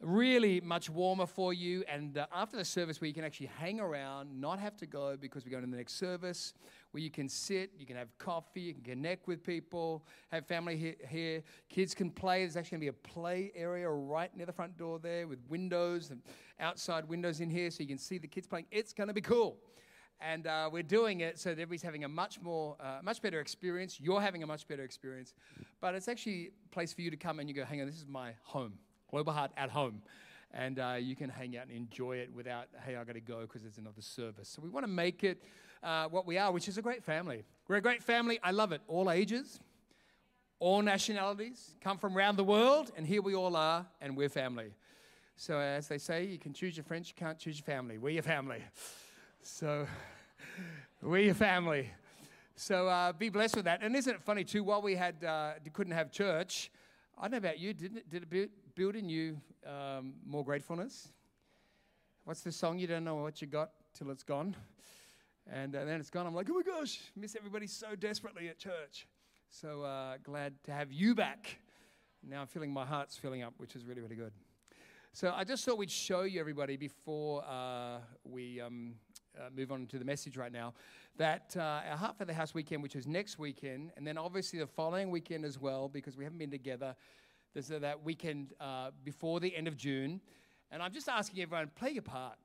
really 0.00 0.60
much 0.60 0.88
warmer 0.88 1.26
for 1.26 1.52
you. 1.52 1.84
And 1.88 2.16
uh, 2.16 2.26
after 2.32 2.56
the 2.56 2.64
service, 2.64 3.00
where 3.00 3.08
you 3.08 3.14
can 3.14 3.24
actually 3.24 3.50
hang 3.58 3.80
around, 3.80 4.40
not 4.40 4.58
have 4.58 4.76
to 4.78 4.86
go 4.86 5.16
because 5.16 5.44
we're 5.44 5.50
going 5.50 5.64
to 5.64 5.70
the 5.70 5.76
next 5.76 5.98
service, 5.98 6.54
where 6.92 7.02
you 7.02 7.10
can 7.10 7.28
sit, 7.28 7.72
you 7.78 7.86
can 7.86 7.96
have 7.96 8.16
coffee, 8.18 8.60
you 8.60 8.74
can 8.74 8.82
connect 8.82 9.26
with 9.26 9.44
people, 9.44 10.04
have 10.30 10.46
family 10.46 10.76
here. 10.76 10.94
here. 11.08 11.42
Kids 11.68 11.94
can 11.94 12.10
play. 12.10 12.40
There's 12.40 12.56
actually 12.56 12.78
going 12.78 12.92
to 12.92 12.92
be 12.92 13.08
a 13.08 13.14
play 13.14 13.52
area 13.54 13.88
right 13.88 14.34
near 14.36 14.46
the 14.46 14.52
front 14.52 14.76
door 14.76 14.98
there 14.98 15.28
with 15.28 15.38
windows 15.48 16.10
and 16.10 16.22
outside 16.58 17.08
windows 17.08 17.40
in 17.40 17.50
here 17.50 17.70
so 17.70 17.82
you 17.82 17.88
can 17.88 17.98
see 17.98 18.18
the 18.18 18.28
kids 18.28 18.46
playing. 18.46 18.66
It's 18.70 18.92
going 18.92 19.08
to 19.08 19.14
be 19.14 19.20
cool. 19.20 19.58
And 20.22 20.46
uh, 20.46 20.68
we're 20.70 20.82
doing 20.82 21.20
it 21.20 21.38
so 21.38 21.48
that 21.48 21.54
everybody's 21.54 21.82
having 21.82 22.04
a 22.04 22.08
much 22.08 22.40
more, 22.42 22.76
uh, 22.78 22.98
much 23.02 23.22
better 23.22 23.40
experience. 23.40 23.98
You're 23.98 24.20
having 24.20 24.42
a 24.42 24.46
much 24.46 24.68
better 24.68 24.84
experience. 24.84 25.32
But 25.80 25.94
it's 25.94 26.08
actually 26.08 26.50
a 26.66 26.68
place 26.74 26.92
for 26.92 27.00
you 27.00 27.10
to 27.10 27.16
come 27.16 27.38
and 27.38 27.48
you 27.48 27.54
go, 27.54 27.64
hang 27.64 27.80
on, 27.80 27.86
this 27.86 27.96
is 27.96 28.06
my 28.06 28.34
home. 28.42 28.74
Global 29.10 29.32
Heart 29.32 29.52
at 29.56 29.70
home. 29.70 30.02
And 30.52 30.78
uh, 30.78 30.96
you 30.98 31.14
can 31.14 31.30
hang 31.30 31.56
out 31.56 31.66
and 31.68 31.76
enjoy 31.76 32.16
it 32.16 32.30
without, 32.34 32.66
hey, 32.84 32.96
I 32.96 33.04
got 33.04 33.14
to 33.14 33.20
go 33.20 33.42
because 33.42 33.62
there's 33.62 33.78
another 33.78 34.02
service. 34.02 34.48
So 34.48 34.60
we 34.62 34.68
want 34.68 34.84
to 34.84 34.90
make 34.90 35.22
it 35.22 35.42
uh, 35.82 36.06
what 36.06 36.26
we 36.26 36.38
are, 36.38 36.50
which 36.50 36.68
is 36.68 36.76
a 36.76 36.82
great 36.82 37.04
family. 37.04 37.44
We're 37.68 37.76
a 37.76 37.80
great 37.80 38.02
family. 38.02 38.40
I 38.42 38.50
love 38.50 38.72
it. 38.72 38.80
All 38.88 39.10
ages, 39.10 39.60
all 40.58 40.82
nationalities, 40.82 41.76
come 41.80 41.98
from 41.98 42.16
around 42.16 42.36
the 42.36 42.44
world, 42.44 42.90
and 42.96 43.06
here 43.06 43.22
we 43.22 43.34
all 43.34 43.54
are, 43.56 43.86
and 44.00 44.16
we're 44.16 44.28
family. 44.28 44.74
So, 45.36 45.58
as 45.58 45.88
they 45.88 45.98
say, 45.98 46.24
you 46.24 46.38
can 46.38 46.52
choose 46.52 46.76
your 46.76 46.84
friends, 46.84 47.08
you 47.08 47.14
can't 47.14 47.38
choose 47.38 47.58
your 47.58 47.64
family. 47.64 47.96
We're 47.96 48.10
your 48.10 48.22
family. 48.22 48.62
So, 49.42 49.86
we're 51.00 51.22
your 51.22 51.34
family. 51.34 51.90
So, 52.56 52.88
uh, 52.88 53.12
be 53.12 53.30
blessed 53.30 53.56
with 53.56 53.64
that. 53.64 53.82
And 53.82 53.96
isn't 53.96 54.16
it 54.16 54.20
funny, 54.20 54.44
too, 54.44 54.62
while 54.62 54.82
we 54.82 54.96
had, 54.96 55.24
uh, 55.24 55.52
couldn't 55.72 55.94
have 55.94 56.10
church, 56.10 56.70
I 57.16 57.22
don't 57.22 57.30
know 57.30 57.36
about 57.38 57.58
you, 57.58 57.72
Didn't 57.72 57.98
it, 57.98 58.10
did 58.10 58.22
it 58.30 58.50
build 58.80 58.96
in 58.96 59.10
you 59.10 59.38
um, 59.66 60.14
more 60.26 60.42
gratefulness? 60.42 61.08
What's 62.24 62.40
the 62.40 62.50
song? 62.50 62.78
You 62.78 62.86
don't 62.86 63.04
know 63.04 63.16
what 63.16 63.42
you 63.42 63.46
got 63.46 63.72
till 63.92 64.10
it's 64.10 64.22
gone. 64.22 64.56
And 65.52 65.76
uh, 65.76 65.84
then 65.84 66.00
it's 66.00 66.08
gone. 66.08 66.26
I'm 66.26 66.34
like, 66.34 66.48
oh 66.50 66.54
my 66.54 66.62
gosh, 66.62 66.98
miss 67.14 67.36
everybody 67.36 67.66
so 67.66 67.94
desperately 67.94 68.48
at 68.48 68.58
church. 68.58 69.06
So 69.50 69.82
uh, 69.82 70.16
glad 70.22 70.54
to 70.64 70.72
have 70.72 70.90
you 70.90 71.14
back. 71.14 71.58
Now 72.26 72.40
I'm 72.40 72.46
feeling 72.46 72.72
my 72.72 72.86
heart's 72.86 73.18
filling 73.18 73.42
up, 73.42 73.52
which 73.58 73.76
is 73.76 73.84
really, 73.84 74.00
really 74.00 74.16
good. 74.16 74.32
So 75.12 75.30
I 75.36 75.44
just 75.44 75.62
thought 75.66 75.76
we'd 75.76 75.90
show 75.90 76.22
you, 76.22 76.40
everybody, 76.40 76.78
before 76.78 77.44
uh, 77.46 77.98
we 78.24 78.62
um, 78.62 78.94
uh, 79.38 79.50
move 79.54 79.72
on 79.72 79.88
to 79.88 79.98
the 79.98 80.06
message 80.06 80.38
right 80.38 80.52
now, 80.52 80.72
that 81.18 81.54
uh, 81.54 81.82
our 81.90 81.98
Heart 81.98 82.16
for 82.16 82.24
the 82.24 82.32
House 82.32 82.54
weekend, 82.54 82.82
which 82.82 82.96
is 82.96 83.06
next 83.06 83.38
weekend, 83.38 83.90
and 83.98 84.06
then 84.06 84.16
obviously 84.16 84.58
the 84.58 84.66
following 84.66 85.10
weekend 85.10 85.44
as 85.44 85.58
well, 85.58 85.86
because 85.86 86.16
we 86.16 86.24
haven't 86.24 86.38
been 86.38 86.50
together, 86.50 86.96
there's 87.52 87.68
that 87.68 88.04
weekend 88.04 88.52
uh, 88.60 88.90
before 89.04 89.40
the 89.40 89.54
end 89.54 89.68
of 89.68 89.76
June. 89.76 90.20
And 90.70 90.82
I'm 90.82 90.92
just 90.92 91.08
asking 91.08 91.42
everyone, 91.42 91.70
play 91.74 91.90
your 91.90 92.02
part. 92.02 92.36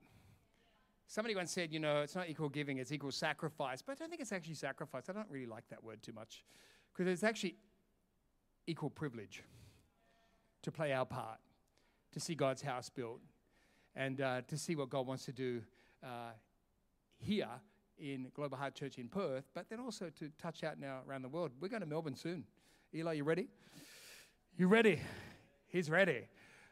Somebody 1.07 1.35
once 1.35 1.51
said, 1.51 1.71
you 1.71 1.79
know, 1.79 2.01
it's 2.01 2.15
not 2.15 2.27
equal 2.29 2.49
giving, 2.49 2.79
it's 2.79 2.91
equal 2.91 3.11
sacrifice. 3.11 3.81
But 3.81 3.93
I 3.93 3.95
don't 3.95 4.09
think 4.09 4.21
it's 4.21 4.31
actually 4.31 4.55
sacrifice. 4.55 5.03
I 5.09 5.13
don't 5.13 5.29
really 5.29 5.45
like 5.45 5.67
that 5.69 5.83
word 5.83 6.01
too 6.01 6.13
much 6.13 6.43
because 6.91 7.11
it's 7.11 7.23
actually 7.23 7.55
equal 8.65 8.89
privilege 8.89 9.43
to 10.63 10.71
play 10.71 10.93
our 10.93 11.05
part, 11.05 11.39
to 12.13 12.19
see 12.19 12.33
God's 12.33 12.63
house 12.63 12.89
built, 12.89 13.19
and 13.95 14.19
uh, 14.21 14.41
to 14.47 14.57
see 14.57 14.75
what 14.75 14.89
God 14.89 15.05
wants 15.05 15.25
to 15.25 15.31
do 15.31 15.61
uh, 16.03 16.31
here 17.17 17.49
in 17.99 18.27
Global 18.33 18.57
Heart 18.57 18.73
Church 18.73 18.97
in 18.97 19.07
Perth, 19.07 19.45
but 19.53 19.69
then 19.69 19.79
also 19.79 20.09
to 20.19 20.29
touch 20.41 20.63
out 20.63 20.79
now 20.79 21.01
around 21.07 21.21
the 21.21 21.29
world. 21.29 21.51
We're 21.61 21.69
going 21.69 21.81
to 21.81 21.87
Melbourne 21.87 22.15
soon. 22.15 22.45
Eli, 22.93 23.13
you 23.13 23.23
ready? 23.23 23.47
You 24.57 24.69
ready? 24.69 25.01
He's 25.67 25.89
ready. 25.89 26.29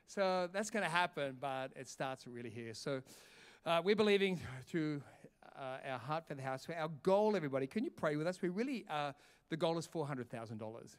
So 0.07 0.47
that's 0.53 0.69
going 0.69 0.85
to 0.85 0.89
happen, 0.89 1.35
but 1.41 1.73
it 1.75 1.89
starts 1.89 2.25
really 2.25 2.49
here. 2.49 2.73
So 2.73 3.01
uh, 3.65 3.81
we're 3.83 3.97
believing 3.97 4.39
through 4.67 5.01
uh, 5.59 5.91
our 5.91 5.99
heart 5.99 6.25
for 6.25 6.33
the 6.33 6.41
house. 6.41 6.65
Our 6.79 6.87
goal, 6.87 7.35
everybody, 7.35 7.67
can 7.67 7.83
you 7.83 7.91
pray 7.91 8.15
with 8.15 8.25
us? 8.25 8.41
We 8.41 8.47
really, 8.47 8.85
uh, 8.89 9.11
the 9.49 9.57
goal 9.57 9.77
is 9.77 9.85
$400,000. 9.85 10.95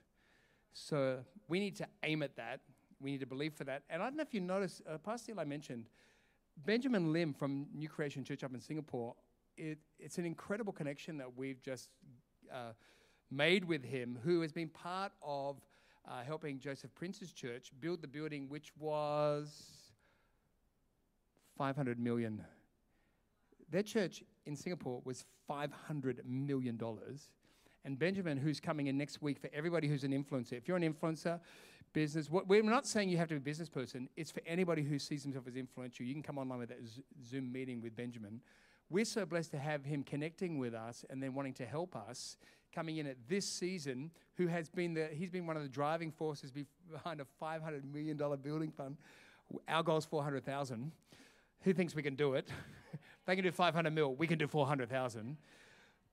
So 0.75 1.21
we 1.49 1.59
need 1.59 1.75
to 1.76 1.87
aim 2.03 2.23
at 2.23 2.37
that. 2.37 2.61
We 3.00 3.12
need 3.12 3.21
to 3.21 3.26
believe 3.26 3.55
for 3.55 3.64
that. 3.64 3.85
And 3.88 4.03
I 4.03 4.05
don't 4.05 4.17
know 4.17 4.23
if 4.23 4.35
you 4.35 4.43
noticed, 4.43 4.83
uh, 4.87 4.99
Pastor 4.99 5.33
Eli 5.33 5.45
mentioned 5.45 5.87
Benjamin 6.67 7.14
Lim 7.14 7.33
from 7.33 7.67
New 7.75 7.88
Creation 7.88 8.25
Church 8.25 8.45
up 8.45 8.53
in 8.53 8.61
Singapore. 8.61 9.14
It, 9.57 9.79
it's 9.99 10.19
an 10.19 10.26
incredible 10.26 10.75
connection 10.75 11.17
that 11.17 11.35
we've 11.35 11.62
just 11.62 11.88
uh, 12.53 12.73
made 13.31 13.64
with 13.64 13.87
him, 13.87 14.19
who 14.23 14.43
has 14.43 14.53
been 14.53 14.69
part 14.69 15.12
of 15.23 15.62
uh, 16.09 16.23
helping 16.23 16.59
Joseph 16.59 16.95
Prince's 16.95 17.33
church 17.33 17.73
build 17.81 18.03
the 18.03 18.09
building, 18.09 18.49
which 18.49 18.73
was 18.79 19.85
500 21.57 21.99
million. 21.99 22.45
Their 23.71 23.83
church 23.83 24.23
in 24.47 24.57
Singapore 24.57 25.01
was 25.05 25.25
$500 25.49 26.25
million. 26.25 26.81
And 27.85 27.99
Benjamin, 27.99 28.39
who's 28.39 28.61
coming 28.61 28.87
in 28.87 28.97
next 28.97 29.23
week 29.23 29.39
for 29.39 29.51
everybody 29.53 29.89
who's 29.89 30.05
an 30.05 30.13
influencer, 30.13 30.53
if 30.53 30.69
you're 30.69 30.77
an 30.77 30.95
influencer, 30.95 31.41
business, 31.93 32.29
we're 32.31 32.63
not 32.63 32.87
saying 32.87 33.09
you 33.09 33.17
have 33.17 33.29
to 33.29 33.35
be 33.35 33.39
a 33.39 33.41
business 33.41 33.69
person, 33.69 34.09
it's 34.17 34.31
for 34.31 34.43
anybody 34.47 34.83
who 34.83 34.99
sees 34.99 35.23
himself 35.23 35.47
as 35.47 35.57
influential. 35.57 36.05
You 36.05 36.13
can 36.13 36.23
come 36.23 36.39
online 36.39 36.59
with 36.59 36.69
that 36.71 36.81
Zoom 37.25 37.53
meeting 37.53 37.81
with 37.81 37.97
Benjamin. 37.97 38.41
We're 38.91 39.05
so 39.05 39.25
blessed 39.25 39.53
to 39.53 39.59
have 39.59 39.85
him 39.85 40.03
connecting 40.03 40.59
with 40.59 40.75
us 40.75 41.05
and 41.09 41.23
then 41.23 41.35
wanting 41.35 41.55
to 41.55 41.67
help 41.67 41.97
us 41.97 42.37
coming 42.75 42.97
in 42.97 43.07
at 43.07 43.16
this 43.28 43.47
season, 43.47 44.11
who 44.37 44.47
has 44.47 44.69
been 44.69 44.95
the, 44.95 45.09
he's 45.12 45.31
been 45.31 45.47
one 45.47 45.57
of 45.57 45.62
the 45.62 45.69
driving 45.69 46.11
forces 46.11 46.50
behind 46.50 47.21
a 47.21 47.26
$500 47.43 47.85
million 47.93 48.16
building 48.43 48.71
fund. 48.71 48.97
Our 49.69 49.83
goal 49.83 49.99
is 49.99 50.04
400,000. 50.04 50.90
Who 51.62 51.73
thinks 51.73 51.95
we 51.95 52.02
can 52.02 52.16
do 52.16 52.35
it? 52.35 52.49
they 53.26 53.37
can 53.37 53.45
do 53.45 53.52
500 53.52 53.90
mil, 53.93 54.14
we 54.14 54.26
can 54.26 54.38
do 54.38 54.47
400,000. 54.47 55.37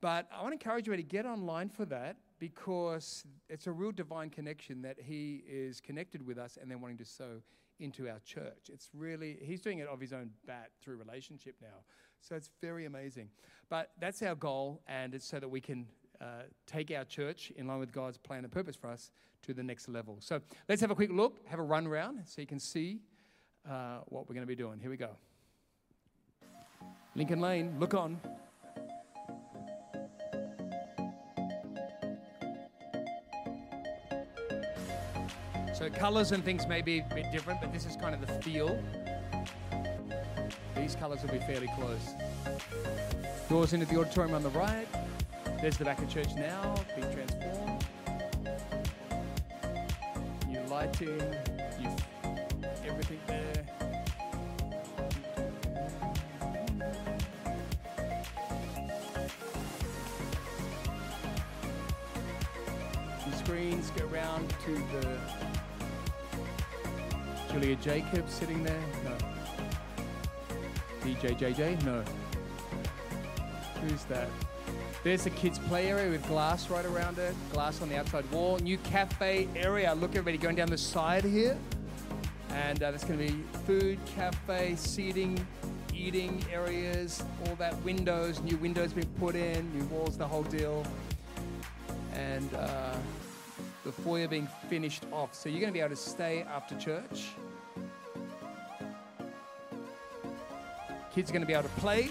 But 0.01 0.27
I 0.35 0.41
want 0.41 0.49
to 0.49 0.53
encourage 0.53 0.87
you 0.87 0.95
to 0.95 1.03
get 1.03 1.25
online 1.25 1.69
for 1.69 1.85
that 1.85 2.17
because 2.39 3.23
it's 3.49 3.67
a 3.67 3.71
real 3.71 3.91
divine 3.91 4.31
connection 4.31 4.81
that 4.81 4.97
he 4.99 5.43
is 5.47 5.79
connected 5.79 6.25
with 6.25 6.39
us 6.39 6.57
and 6.59 6.69
then 6.71 6.81
wanting 6.81 6.97
to 6.97 7.05
sow 7.05 7.41
into 7.79 8.09
our 8.09 8.19
church. 8.25 8.69
It's 8.71 8.89
really, 8.95 9.37
he's 9.41 9.61
doing 9.61 9.79
it 9.79 9.87
of 9.87 9.99
his 9.99 10.13
own 10.13 10.31
bat 10.47 10.69
through 10.81 10.97
relationship 10.97 11.55
now. 11.61 11.83
So 12.19 12.35
it's 12.35 12.49
very 12.61 12.85
amazing. 12.85 13.29
But 13.69 13.91
that's 13.99 14.21
our 14.21 14.35
goal, 14.35 14.81
and 14.87 15.13
it's 15.13 15.25
so 15.25 15.39
that 15.39 15.49
we 15.49 15.61
can 15.61 15.87
uh, 16.21 16.43
take 16.67 16.91
our 16.91 17.03
church 17.03 17.51
in 17.55 17.67
line 17.67 17.79
with 17.79 17.91
God's 17.91 18.17
plan 18.17 18.43
and 18.43 18.51
purpose 18.51 18.75
for 18.75 18.87
us 18.89 19.11
to 19.43 19.53
the 19.53 19.63
next 19.63 19.89
level. 19.89 20.17
So 20.19 20.39
let's 20.69 20.79
have 20.81 20.91
a 20.91 20.95
quick 20.95 21.11
look, 21.11 21.39
have 21.47 21.59
a 21.59 21.63
run 21.63 21.87
round 21.87 22.19
so 22.25 22.41
you 22.41 22.47
can 22.47 22.59
see 22.59 22.99
uh, 23.67 23.99
what 24.05 24.29
we're 24.29 24.35
going 24.35 24.45
to 24.45 24.47
be 24.47 24.55
doing. 24.55 24.79
Here 24.79 24.89
we 24.89 24.97
go. 24.97 25.09
Lincoln 27.15 27.41
Lane, 27.41 27.75
look 27.79 27.93
on. 27.93 28.19
So 35.73 35.89
colors 35.89 36.31
and 36.31 36.45
things 36.45 36.67
may 36.67 36.83
be 36.83 36.99
a 36.99 37.15
bit 37.15 37.31
different, 37.31 37.59
but 37.59 37.73
this 37.73 37.87
is 37.87 37.95
kind 37.95 38.13
of 38.13 38.21
the 38.21 38.33
feel. 38.43 38.79
These 40.75 40.95
colors 40.95 41.23
will 41.23 41.31
be 41.31 41.39
fairly 41.39 41.69
close. 41.75 42.13
Doors 43.49 43.73
into 43.73 43.87
the 43.87 43.99
auditorium 43.99 44.35
on 44.35 44.43
the 44.43 44.49
right. 44.49 44.87
There's 45.61 45.77
the 45.77 45.85
back 45.85 45.99
of 46.01 46.09
church 46.09 46.33
now, 46.35 46.73
being 46.95 47.13
transformed. 47.13 47.85
New 50.47 50.63
lighting, 50.63 51.19
new 51.79 51.95
everything 52.83 53.19
there. 53.27 53.63
The 63.27 63.37
screens 63.37 63.91
go 63.91 64.05
round 64.05 64.49
to 64.65 64.73
the 64.73 65.17
Julia 67.51 67.75
Jacobs 67.75 68.33
sitting 68.33 68.63
there? 68.63 68.81
No. 69.03 69.15
DJ 71.03 71.37
JJ? 71.37 71.83
No. 71.83 72.03
Who's 73.81 74.05
that? 74.05 74.27
There's 75.03 75.25
a 75.25 75.31
kids' 75.31 75.57
play 75.57 75.87
area 75.87 76.11
with 76.11 76.25
glass 76.27 76.69
right 76.69 76.85
around 76.85 77.17
it, 77.17 77.33
glass 77.51 77.81
on 77.81 77.89
the 77.89 77.97
outside 77.97 78.29
wall. 78.31 78.57
New 78.59 78.77
cafe 78.79 79.47
area. 79.55 79.93
Look, 79.95 80.11
everybody 80.11 80.37
going 80.37 80.55
down 80.55 80.69
the 80.69 80.77
side 80.77 81.23
here. 81.23 81.57
And 82.51 82.83
uh, 82.83 82.91
there's 82.91 83.03
going 83.03 83.19
to 83.19 83.33
be 83.33 83.43
food, 83.65 83.97
cafe, 84.15 84.75
seating, 84.75 85.45
eating 85.93 86.43
areas, 86.51 87.23
all 87.47 87.55
that 87.55 87.81
windows, 87.83 88.41
new 88.41 88.57
windows 88.57 88.93
being 88.93 89.07
put 89.19 89.35
in, 89.35 89.71
new 89.77 89.85
walls, 89.85 90.17
the 90.17 90.27
whole 90.27 90.43
deal. 90.43 90.85
And 92.13 92.53
uh, 92.53 92.95
the 93.83 93.91
foyer 93.91 94.27
being 94.27 94.47
finished 94.69 95.03
off. 95.11 95.33
So 95.33 95.49
you're 95.49 95.61
going 95.61 95.71
to 95.71 95.73
be 95.73 95.79
able 95.79 95.89
to 95.89 95.95
stay 95.95 96.43
after 96.43 96.77
church. 96.77 97.29
Kids 101.13 101.29
are 101.29 101.33
going 101.33 101.41
to 101.41 101.47
be 101.47 101.53
able 101.53 101.63
to 101.63 101.75
play. 101.81 102.09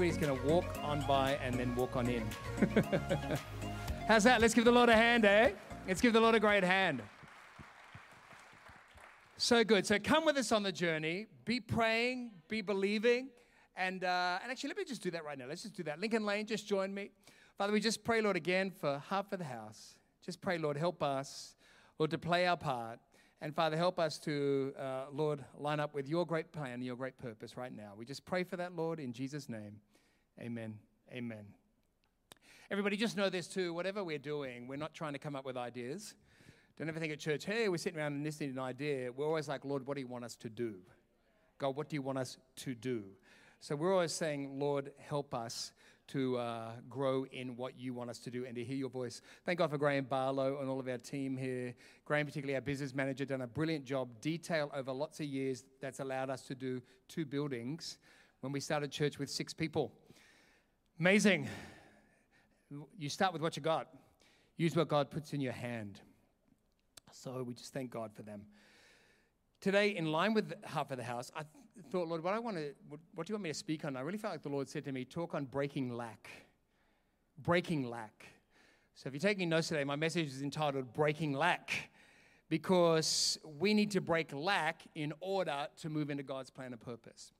Everybody's 0.00 0.26
going 0.26 0.40
to 0.40 0.46
walk 0.48 0.64
on 0.82 1.02
by 1.06 1.32
and 1.42 1.54
then 1.56 1.76
walk 1.76 1.94
on 1.94 2.08
in. 2.08 2.26
How's 4.08 4.24
that? 4.24 4.40
Let's 4.40 4.54
give 4.54 4.64
the 4.64 4.72
Lord 4.72 4.88
a 4.88 4.96
hand, 4.96 5.26
eh? 5.26 5.50
Let's 5.86 6.00
give 6.00 6.14
the 6.14 6.20
Lord 6.20 6.34
a 6.34 6.40
great 6.40 6.64
hand. 6.64 7.02
So 9.36 9.62
good. 9.62 9.86
So 9.86 9.98
come 9.98 10.24
with 10.24 10.38
us 10.38 10.52
on 10.52 10.62
the 10.62 10.72
journey. 10.72 11.26
Be 11.44 11.60
praying, 11.60 12.30
be 12.48 12.62
believing. 12.62 13.28
And, 13.76 14.02
uh, 14.02 14.38
and 14.42 14.50
actually, 14.50 14.68
let 14.68 14.78
me 14.78 14.84
just 14.84 15.02
do 15.02 15.10
that 15.10 15.22
right 15.22 15.36
now. 15.36 15.44
Let's 15.46 15.64
just 15.64 15.74
do 15.74 15.82
that. 15.82 16.00
Lincoln 16.00 16.24
Lane, 16.24 16.46
just 16.46 16.66
join 16.66 16.94
me. 16.94 17.10
Father, 17.58 17.74
we 17.74 17.78
just 17.78 18.02
pray, 18.02 18.22
Lord, 18.22 18.36
again 18.36 18.70
for 18.70 18.96
Heart 19.00 19.28
for 19.28 19.36
the 19.36 19.44
House. 19.44 19.96
Just 20.24 20.40
pray, 20.40 20.56
Lord, 20.56 20.78
help 20.78 21.02
us, 21.02 21.56
Lord, 21.98 22.10
to 22.12 22.16
play 22.16 22.46
our 22.46 22.56
part. 22.56 23.00
And 23.42 23.54
Father, 23.54 23.76
help 23.76 23.98
us 23.98 24.18
to, 24.18 24.74
uh, 24.78 25.04
Lord, 25.12 25.42
line 25.58 25.80
up 25.80 25.94
with 25.94 26.06
your 26.06 26.26
great 26.26 26.52
plan 26.52 26.82
your 26.82 26.96
great 26.96 27.16
purpose 27.18 27.56
right 27.56 27.74
now. 27.74 27.92
We 27.96 28.04
just 28.04 28.26
pray 28.26 28.44
for 28.44 28.56
that, 28.58 28.76
Lord, 28.76 29.00
in 29.00 29.14
Jesus' 29.14 29.48
name. 29.48 29.80
Amen. 30.38 30.78
Amen. 31.10 31.46
Everybody, 32.70 32.96
just 32.96 33.16
know 33.16 33.30
this 33.30 33.48
too. 33.48 33.72
Whatever 33.72 34.04
we're 34.04 34.18
doing, 34.18 34.68
we're 34.68 34.76
not 34.76 34.92
trying 34.92 35.14
to 35.14 35.18
come 35.18 35.34
up 35.34 35.46
with 35.46 35.56
ideas. 35.56 36.14
Don't 36.78 36.88
ever 36.88 37.00
think 37.00 37.12
at 37.12 37.18
church, 37.18 37.44
hey, 37.46 37.68
we're 37.68 37.78
sitting 37.78 37.98
around 37.98 38.12
and 38.12 38.24
listening 38.24 38.54
to 38.54 38.60
an 38.60 38.64
idea. 38.64 39.10
We're 39.10 39.26
always 39.26 39.48
like, 39.48 39.64
Lord, 39.64 39.86
what 39.86 39.94
do 39.94 40.00
you 40.00 40.06
want 40.06 40.24
us 40.24 40.36
to 40.36 40.48
do? 40.48 40.74
God, 41.58 41.76
what 41.76 41.88
do 41.88 41.96
you 41.96 42.02
want 42.02 42.18
us 42.18 42.38
to 42.56 42.74
do? 42.74 43.04
So 43.60 43.74
we're 43.74 43.92
always 43.92 44.12
saying, 44.12 44.58
Lord, 44.58 44.92
help 44.98 45.34
us 45.34 45.72
to 46.12 46.38
uh, 46.38 46.72
grow 46.88 47.24
in 47.32 47.56
what 47.56 47.78
you 47.78 47.94
want 47.94 48.10
us 48.10 48.18
to 48.20 48.30
do 48.30 48.44
and 48.44 48.54
to 48.54 48.64
hear 48.64 48.76
your 48.76 48.88
voice. 48.88 49.22
Thank 49.44 49.58
God 49.58 49.70
for 49.70 49.78
Graham 49.78 50.04
Barlow 50.04 50.58
and 50.60 50.68
all 50.68 50.80
of 50.80 50.88
our 50.88 50.98
team 50.98 51.36
here. 51.36 51.74
Graham, 52.04 52.26
particularly 52.26 52.54
our 52.54 52.60
business 52.60 52.94
manager, 52.94 53.24
done 53.24 53.42
a 53.42 53.46
brilliant 53.46 53.84
job, 53.84 54.08
detail 54.20 54.70
over 54.74 54.92
lots 54.92 55.20
of 55.20 55.26
years 55.26 55.64
that's 55.80 56.00
allowed 56.00 56.30
us 56.30 56.42
to 56.42 56.54
do 56.54 56.82
two 57.08 57.24
buildings 57.24 57.98
when 58.40 58.52
we 58.52 58.60
started 58.60 58.90
church 58.90 59.18
with 59.18 59.30
six 59.30 59.52
people. 59.52 59.92
Amazing. 60.98 61.48
You 62.98 63.08
start 63.08 63.32
with 63.32 63.42
what 63.42 63.56
you 63.56 63.62
got, 63.62 63.88
use 64.56 64.76
what 64.76 64.88
God 64.88 65.10
puts 65.10 65.32
in 65.32 65.40
your 65.40 65.52
hand. 65.52 66.00
So 67.12 67.42
we 67.42 67.54
just 67.54 67.72
thank 67.72 67.90
God 67.90 68.12
for 68.14 68.22
them. 68.22 68.42
Today, 69.60 69.96
in 69.96 70.06
line 70.06 70.32
with 70.32 70.54
half 70.64 70.90
of 70.90 70.96
the 70.96 71.04
house, 71.04 71.30
I 71.36 71.42
thought, 71.90 72.08
Lord, 72.08 72.22
what 72.22 72.34
I 72.34 72.38
want 72.38 72.56
to, 72.56 72.72
what 73.14 73.26
do 73.26 73.32
you 73.32 73.34
want 73.34 73.44
me 73.44 73.50
to 73.50 73.54
speak 73.54 73.84
on? 73.84 73.96
I 73.96 74.00
really 74.00 74.18
felt 74.18 74.34
like 74.34 74.42
the 74.42 74.48
Lord 74.48 74.68
said 74.68 74.84
to 74.84 74.92
me, 74.92 75.04
talk 75.04 75.34
on 75.34 75.44
breaking 75.44 75.96
lack. 75.96 76.28
Breaking 77.42 77.88
lack. 77.88 78.26
So 78.94 79.08
if 79.08 79.14
you're 79.14 79.20
taking 79.20 79.48
notes 79.48 79.68
today, 79.68 79.84
my 79.84 79.96
message 79.96 80.26
is 80.26 80.42
entitled 80.42 80.92
Breaking 80.92 81.32
Lack 81.32 81.90
because 82.50 83.38
we 83.58 83.72
need 83.72 83.92
to 83.92 84.00
break 84.00 84.30
lack 84.32 84.82
in 84.94 85.12
order 85.20 85.68
to 85.78 85.88
move 85.88 86.10
into 86.10 86.22
God's 86.22 86.50
plan 86.50 86.72
and 86.72 86.80
purpose. 86.80 87.32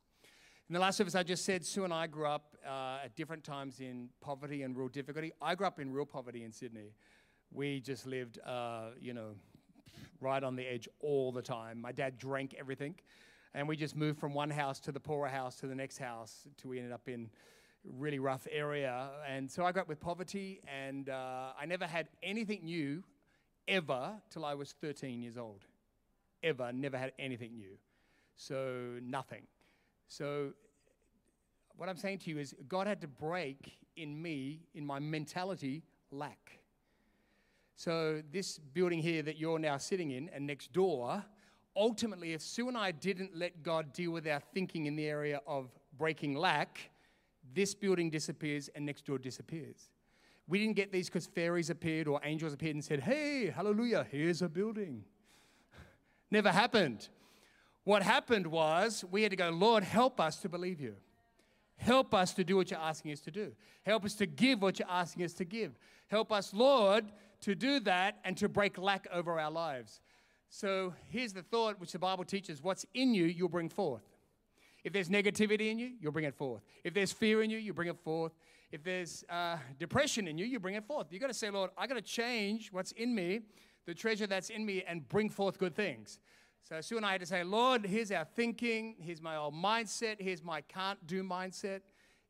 In 0.71 0.75
the 0.75 0.81
last 0.81 0.97
service, 0.97 1.15
I 1.15 1.23
just 1.23 1.45
said 1.45 1.67
Sue 1.67 1.85
and 1.85 1.93
I 1.93 2.07
grew 2.07 2.27
up 2.27 2.57
uh, 2.67 3.01
at 3.05 3.17
different 3.17 3.43
times 3.45 3.81
in 3.81 4.09
poverty 4.21 4.63
and 4.63 4.77
real 4.77 4.89
difficulty. 4.89 5.33
I 5.43 5.55
grew 5.55 5.67
up 5.67 5.81
in 5.81 5.93
real 5.93 6.07
poverty 6.07 6.45
in 6.45 6.53
Sydney. 6.53 6.95
We 7.53 7.81
just 7.81 8.07
lived, 8.07 8.39
uh, 8.47 8.91
you 9.01 9.13
know, 9.13 9.35
right 10.21 10.43
on 10.43 10.55
the 10.55 10.63
edge 10.63 10.89
all 11.01 11.33
the 11.33 11.43
time. 11.43 11.81
My 11.81 11.93
dad 11.93 12.19
drank 12.19 12.55
everything. 12.59 12.95
And 13.55 13.67
we 13.67 13.77
just 13.77 13.97
moved 13.97 14.19
from 14.19 14.33
one 14.33 14.51
house 14.51 14.79
to 14.81 14.93
the 14.93 15.01
poorer 15.01 15.29
house 15.29 15.57
to 15.57 15.67
the 15.67 15.75
next 15.75 15.99
house 15.99 16.47
till 16.57 16.71
we 16.71 16.79
ended 16.79 16.93
up 16.93 17.09
in 17.09 17.31
really 17.85 18.19
rough 18.19 18.47
area. 18.51 19.09
And 19.29 19.51
so 19.51 19.65
I 19.65 19.73
grew 19.73 19.83
up 19.83 19.89
with 19.89 20.01
poverty, 20.01 20.61
and 20.69 21.09
uh, 21.09 21.53
I 21.59 21.67
never 21.67 21.87
had 21.87 22.09
anything 22.23 22.65
new 22.65 23.03
ever 23.67 24.13
till 24.31 24.45
I 24.45 24.55
was 24.55 24.73
13 24.81 25.23
years 25.23 25.37
old. 25.37 25.65
Ever, 26.43 26.73
never 26.73 26.97
had 26.97 27.13
anything 27.19 27.57
new. 27.57 27.77
So 28.37 28.99
nothing. 29.03 29.43
So 30.09 30.53
what 31.77 31.89
I'm 31.89 31.97
saying 31.97 32.19
to 32.21 32.31
you 32.31 32.39
is 32.39 32.55
God 32.69 32.87
had 32.87 33.01
to 33.03 33.09
break 33.09 33.79
in 33.97 34.21
me, 34.21 34.61
in 34.75 34.87
my 34.87 34.99
mentality, 34.99 35.83
lack. 36.11 36.61
So 37.77 38.23
this 38.31 38.59
building 38.59 38.99
here 39.01 39.23
that 39.23 39.39
you're 39.39 39.59
now 39.59 39.79
sitting 39.79 40.11
in 40.11 40.29
and 40.31 40.47
next 40.47 40.73
door 40.73 41.25
ultimately, 41.81 42.35
if 42.35 42.43
Sue 42.43 42.69
and 42.69 42.77
I 42.77 42.93
didn't 42.93 43.35
let 43.35 43.63
God 43.63 43.93
deal 43.95 44.11
with 44.11 44.29
our 44.29 44.41
thinking 44.53 44.85
in 44.85 44.97
the 44.97 45.07
area 45.07 45.41
of 45.47 45.71
breaking 45.97 46.35
lack, 46.35 46.91
this 47.55 47.75
building 47.75 48.11
disappears 48.11 48.69
and 48.75 48.85
next 48.85 49.07
door 49.07 49.19
disappears. 49.19 49.89
We 50.47 50.59
didn't 50.59 50.77
get 50.77 50.93
these 50.93 51.07
because 51.09 51.27
fairies 51.27 51.71
appeared 51.71 52.07
or 52.07 52.21
angels 52.23 52.53
appeared 52.53 52.75
and 52.75 52.85
said, 52.85 53.01
Hey, 53.01 53.51
hallelujah, 53.51 54.07
here's 54.11 54.43
a 54.43 54.49
building. 54.49 55.05
Never 56.31 56.51
happened. 56.51 57.09
What 57.85 58.03
happened 58.03 58.47
was 58.47 59.05
we 59.11 59.23
had 59.23 59.31
to 59.31 59.37
go, 59.37 59.49
Lord, 59.49 59.83
help 59.83 60.21
us 60.21 60.37
to 60.39 60.49
believe 60.49 60.81
you. 60.81 60.95
Help 61.77 62.15
us 62.15 62.35
to 62.35 62.45
do 62.45 62.57
what 62.57 62.71
you're 62.71 62.79
asking 62.79 63.13
us 63.13 63.21
to 63.21 63.31
do. 63.31 63.53
Help 63.87 64.05
us 64.05 64.15
to 64.17 64.27
give 64.27 64.61
what 64.61 64.79
you're 64.79 64.91
asking 64.91 65.25
us 65.25 65.33
to 65.35 65.47
give. 65.47 65.79
Help 66.09 66.31
us, 66.31 66.53
Lord, 66.53 67.07
to 67.41 67.55
do 67.55 67.81
that 67.81 68.19
and 68.25 68.37
to 68.37 68.51
break 68.51 68.77
lack 68.77 69.07
over 69.11 69.41
our 69.41 69.51
lives. 69.51 70.01
So 70.53 70.93
here's 71.09 71.33
the 71.33 71.43
thought 71.43 71.81
which 71.81 71.93
the 71.93 71.99
Bible 71.99 72.25
teaches 72.25 72.61
what's 72.63 72.85
in 72.93 73.15
you, 73.15 73.25
you'll 73.25 73.49
bring 73.49 73.69
forth. 73.69 74.03
If 74.83 74.93
there's 74.93 75.09
negativity 75.09 75.71
in 75.71 75.79
you, 75.79 75.93
you'll 76.01 76.11
bring 76.11 76.25
it 76.25 76.35
forth. 76.35 76.63
If 76.83 76.93
there's 76.93 77.13
fear 77.13 77.43
in 77.43 77.51
you, 77.51 77.59
you 77.59 77.73
bring 77.73 77.89
it 77.89 77.99
forth. 77.99 78.33
If 78.73 78.83
there's 78.83 79.25
uh, 79.31 79.59
depression 79.79 80.27
in 80.27 80.39
you, 80.39 80.45
you 80.45 80.59
bring 80.59 80.75
it 80.75 80.85
forth. 80.85 81.07
You 81.13 81.21
got 81.21 81.29
to 81.29 81.35
say, 81.35 81.51
Lord, 81.51 81.71
I 81.79 81.87
got 81.87 81.95
to 81.95 82.03
change 82.03 82.73
what's 82.73 82.91
in 82.93 83.15
me, 83.15 83.41
the 83.87 83.95
treasure 83.95 84.27
that's 84.27 84.51
in 84.51 84.67
me, 84.67 84.83
and 84.87 85.09
bring 85.09 85.31
forth 85.31 85.57
good 85.57 85.77
things. 85.77 86.19
So 86.69 86.81
Sue 86.81 86.97
and 86.97 87.07
I 87.07 87.13
had 87.13 87.21
to 87.21 87.27
say, 87.27 87.45
Lord, 87.45 87.87
here's 87.87 88.11
our 88.11 88.25
thinking. 88.25 88.97
Here's 88.99 89.23
my 89.23 89.37
old 89.37 89.55
mindset. 89.55 90.17
Here's 90.19 90.43
my 90.43 90.63
can't 90.63 91.05
do 91.07 91.23
mindset. 91.23 91.81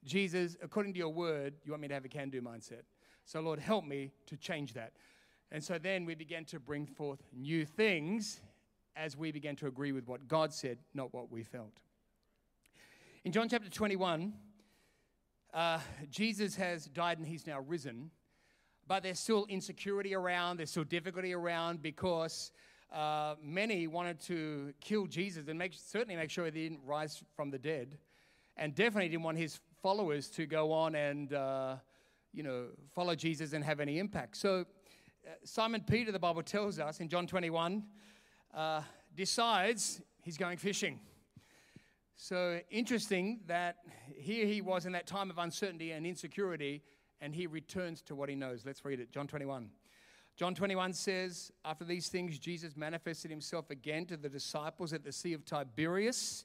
Jesus, 0.04 0.56
according 0.62 0.92
to 0.92 0.98
your 0.98 1.12
word, 1.12 1.54
you 1.64 1.72
want 1.72 1.82
me 1.82 1.88
to 1.88 1.94
have 1.94 2.04
a 2.04 2.08
can 2.08 2.28
do 2.28 2.42
mindset. 2.42 2.82
So, 3.24 3.40
Lord, 3.40 3.60
help 3.60 3.84
me 3.84 4.12
to 4.26 4.36
change 4.36 4.74
that. 4.74 4.92
And 5.52 5.62
so 5.62 5.78
then 5.78 6.04
we 6.04 6.14
began 6.14 6.44
to 6.46 6.60
bring 6.60 6.86
forth 6.86 7.20
new 7.32 7.64
things 7.64 8.40
as 8.94 9.16
we 9.16 9.32
began 9.32 9.56
to 9.56 9.66
agree 9.66 9.92
with 9.92 10.06
what 10.06 10.28
God 10.28 10.52
said, 10.52 10.78
not 10.94 11.12
what 11.12 11.30
we 11.30 11.42
felt. 11.42 11.72
In 13.24 13.32
John 13.32 13.48
chapter 13.48 13.68
21, 13.68 14.32
uh, 15.52 15.78
Jesus 16.08 16.54
has 16.56 16.86
died 16.86 17.18
and 17.18 17.26
he's 17.26 17.46
now 17.46 17.60
risen, 17.60 18.10
but 18.86 19.02
there's 19.02 19.18
still 19.18 19.46
insecurity 19.48 20.14
around, 20.14 20.58
there's 20.58 20.70
still 20.70 20.84
difficulty 20.84 21.34
around 21.34 21.82
because 21.82 22.52
uh, 22.92 23.34
many 23.42 23.86
wanted 23.86 24.20
to 24.20 24.72
kill 24.80 25.06
Jesus 25.06 25.48
and 25.48 25.58
make, 25.58 25.72
certainly 25.74 26.16
make 26.16 26.30
sure 26.30 26.44
he 26.44 26.50
didn't 26.50 26.80
rise 26.84 27.22
from 27.34 27.50
the 27.50 27.58
dead, 27.58 27.98
and 28.56 28.74
definitely 28.74 29.08
didn't 29.08 29.22
want 29.22 29.38
his 29.38 29.60
followers 29.82 30.28
to 30.30 30.46
go 30.46 30.72
on 30.72 30.94
and 30.94 31.32
uh, 31.32 31.76
you 32.32 32.42
know 32.42 32.66
follow 32.94 33.14
Jesus 33.14 33.52
and 33.52 33.64
have 33.64 33.80
any 33.80 33.98
impact. 33.98 34.36
So 34.36 34.66
Simon 35.44 35.82
Peter, 35.88 36.12
the 36.12 36.18
Bible 36.18 36.42
tells 36.42 36.78
us 36.78 37.00
in 37.00 37.08
John 37.08 37.26
21, 37.26 37.82
uh, 38.54 38.82
decides 39.14 40.00
he's 40.22 40.36
going 40.36 40.56
fishing. 40.56 41.00
So 42.16 42.60
interesting 42.70 43.40
that 43.46 43.76
here 44.14 44.46
he 44.46 44.60
was 44.60 44.86
in 44.86 44.92
that 44.92 45.06
time 45.06 45.30
of 45.30 45.38
uncertainty 45.38 45.92
and 45.92 46.06
insecurity, 46.06 46.82
and 47.20 47.34
he 47.34 47.46
returns 47.46 48.02
to 48.02 48.14
what 48.14 48.28
he 48.28 48.34
knows. 48.34 48.64
Let's 48.66 48.84
read 48.84 49.00
it. 49.00 49.10
John 49.10 49.26
21. 49.26 49.70
John 50.36 50.54
21 50.54 50.92
says, 50.92 51.50
After 51.64 51.84
these 51.84 52.08
things, 52.08 52.38
Jesus 52.38 52.76
manifested 52.76 53.30
himself 53.30 53.70
again 53.70 54.06
to 54.06 54.16
the 54.16 54.28
disciples 54.28 54.92
at 54.92 55.04
the 55.04 55.12
Sea 55.12 55.32
of 55.32 55.44
Tiberias, 55.44 56.44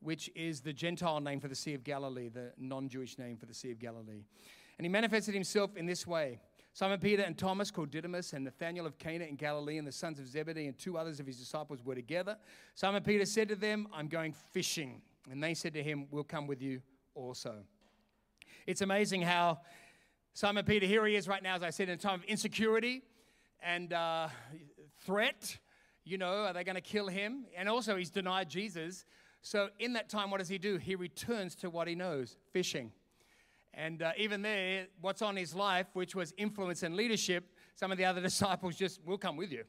which 0.00 0.30
is 0.34 0.60
the 0.60 0.72
Gentile 0.72 1.20
name 1.20 1.40
for 1.40 1.48
the 1.48 1.54
Sea 1.54 1.74
of 1.74 1.84
Galilee, 1.84 2.28
the 2.28 2.52
non 2.58 2.88
Jewish 2.88 3.18
name 3.18 3.36
for 3.36 3.46
the 3.46 3.54
Sea 3.54 3.70
of 3.70 3.78
Galilee. 3.78 4.24
And 4.78 4.84
he 4.84 4.88
manifested 4.88 5.34
himself 5.34 5.76
in 5.76 5.86
this 5.86 6.06
way 6.06 6.40
Simon 6.74 6.98
Peter 6.98 7.22
and 7.22 7.38
Thomas, 7.38 7.70
called 7.70 7.92
Didymus, 7.92 8.32
and 8.32 8.44
Nathanael 8.44 8.84
of 8.84 8.98
Cana 8.98 9.24
in 9.26 9.36
Galilee, 9.36 9.78
and 9.78 9.86
the 9.86 9.92
sons 9.92 10.18
of 10.18 10.26
Zebedee, 10.26 10.66
and 10.66 10.76
two 10.76 10.98
others 10.98 11.20
of 11.20 11.26
his 11.26 11.38
disciples 11.38 11.84
were 11.84 11.94
together. 11.94 12.36
Simon 12.74 13.00
Peter 13.00 13.24
said 13.24 13.48
to 13.50 13.54
them, 13.54 13.86
I'm 13.92 14.08
going 14.08 14.34
fishing. 14.52 15.00
And 15.30 15.40
they 15.40 15.54
said 15.54 15.72
to 15.74 15.82
him, 15.84 16.08
We'll 16.10 16.24
come 16.24 16.48
with 16.48 16.60
you 16.60 16.82
also. 17.14 17.62
It's 18.66 18.80
amazing 18.80 19.22
how 19.22 19.60
Simon 20.32 20.64
Peter, 20.64 20.84
here 20.84 21.06
he 21.06 21.14
is 21.14 21.28
right 21.28 21.44
now, 21.44 21.54
as 21.54 21.62
I 21.62 21.70
said, 21.70 21.88
in 21.88 21.94
a 21.94 21.96
time 21.96 22.18
of 22.18 22.24
insecurity 22.24 23.02
and 23.62 23.92
uh, 23.92 24.26
threat. 25.06 25.56
You 26.02 26.18
know, 26.18 26.42
are 26.42 26.52
they 26.52 26.64
going 26.64 26.74
to 26.74 26.80
kill 26.80 27.06
him? 27.06 27.44
And 27.56 27.68
also, 27.68 27.96
he's 27.96 28.10
denied 28.10 28.50
Jesus. 28.50 29.04
So, 29.42 29.68
in 29.78 29.92
that 29.92 30.08
time, 30.08 30.32
what 30.32 30.38
does 30.38 30.48
he 30.48 30.58
do? 30.58 30.78
He 30.78 30.96
returns 30.96 31.54
to 31.56 31.70
what 31.70 31.86
he 31.86 31.94
knows 31.94 32.36
fishing. 32.52 32.90
And 33.76 34.02
uh, 34.02 34.12
even 34.16 34.42
there, 34.42 34.86
what's 35.00 35.22
on 35.22 35.36
his 35.36 35.54
life, 35.54 35.86
which 35.94 36.14
was 36.14 36.32
influence 36.36 36.82
and 36.82 36.96
leadership, 36.96 37.50
some 37.74 37.90
of 37.90 37.98
the 37.98 38.04
other 38.04 38.20
disciples 38.30 38.76
just 38.76 39.00
will 39.04 39.18
come 39.18 39.36
with 39.36 39.50
you, 39.50 39.64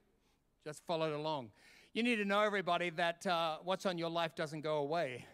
just 0.64 0.86
followed 0.86 1.14
along. 1.14 1.52
You 1.94 2.04
need 2.04 2.18
to 2.18 2.26
know, 2.26 2.42
everybody, 2.42 2.90
that 2.92 3.26
uh, 3.26 3.58
what's 3.64 3.86
on 3.86 3.98
your 3.98 4.10
life 4.10 4.36
doesn't 4.36 4.62
go 4.62 4.78
away. 4.78 5.26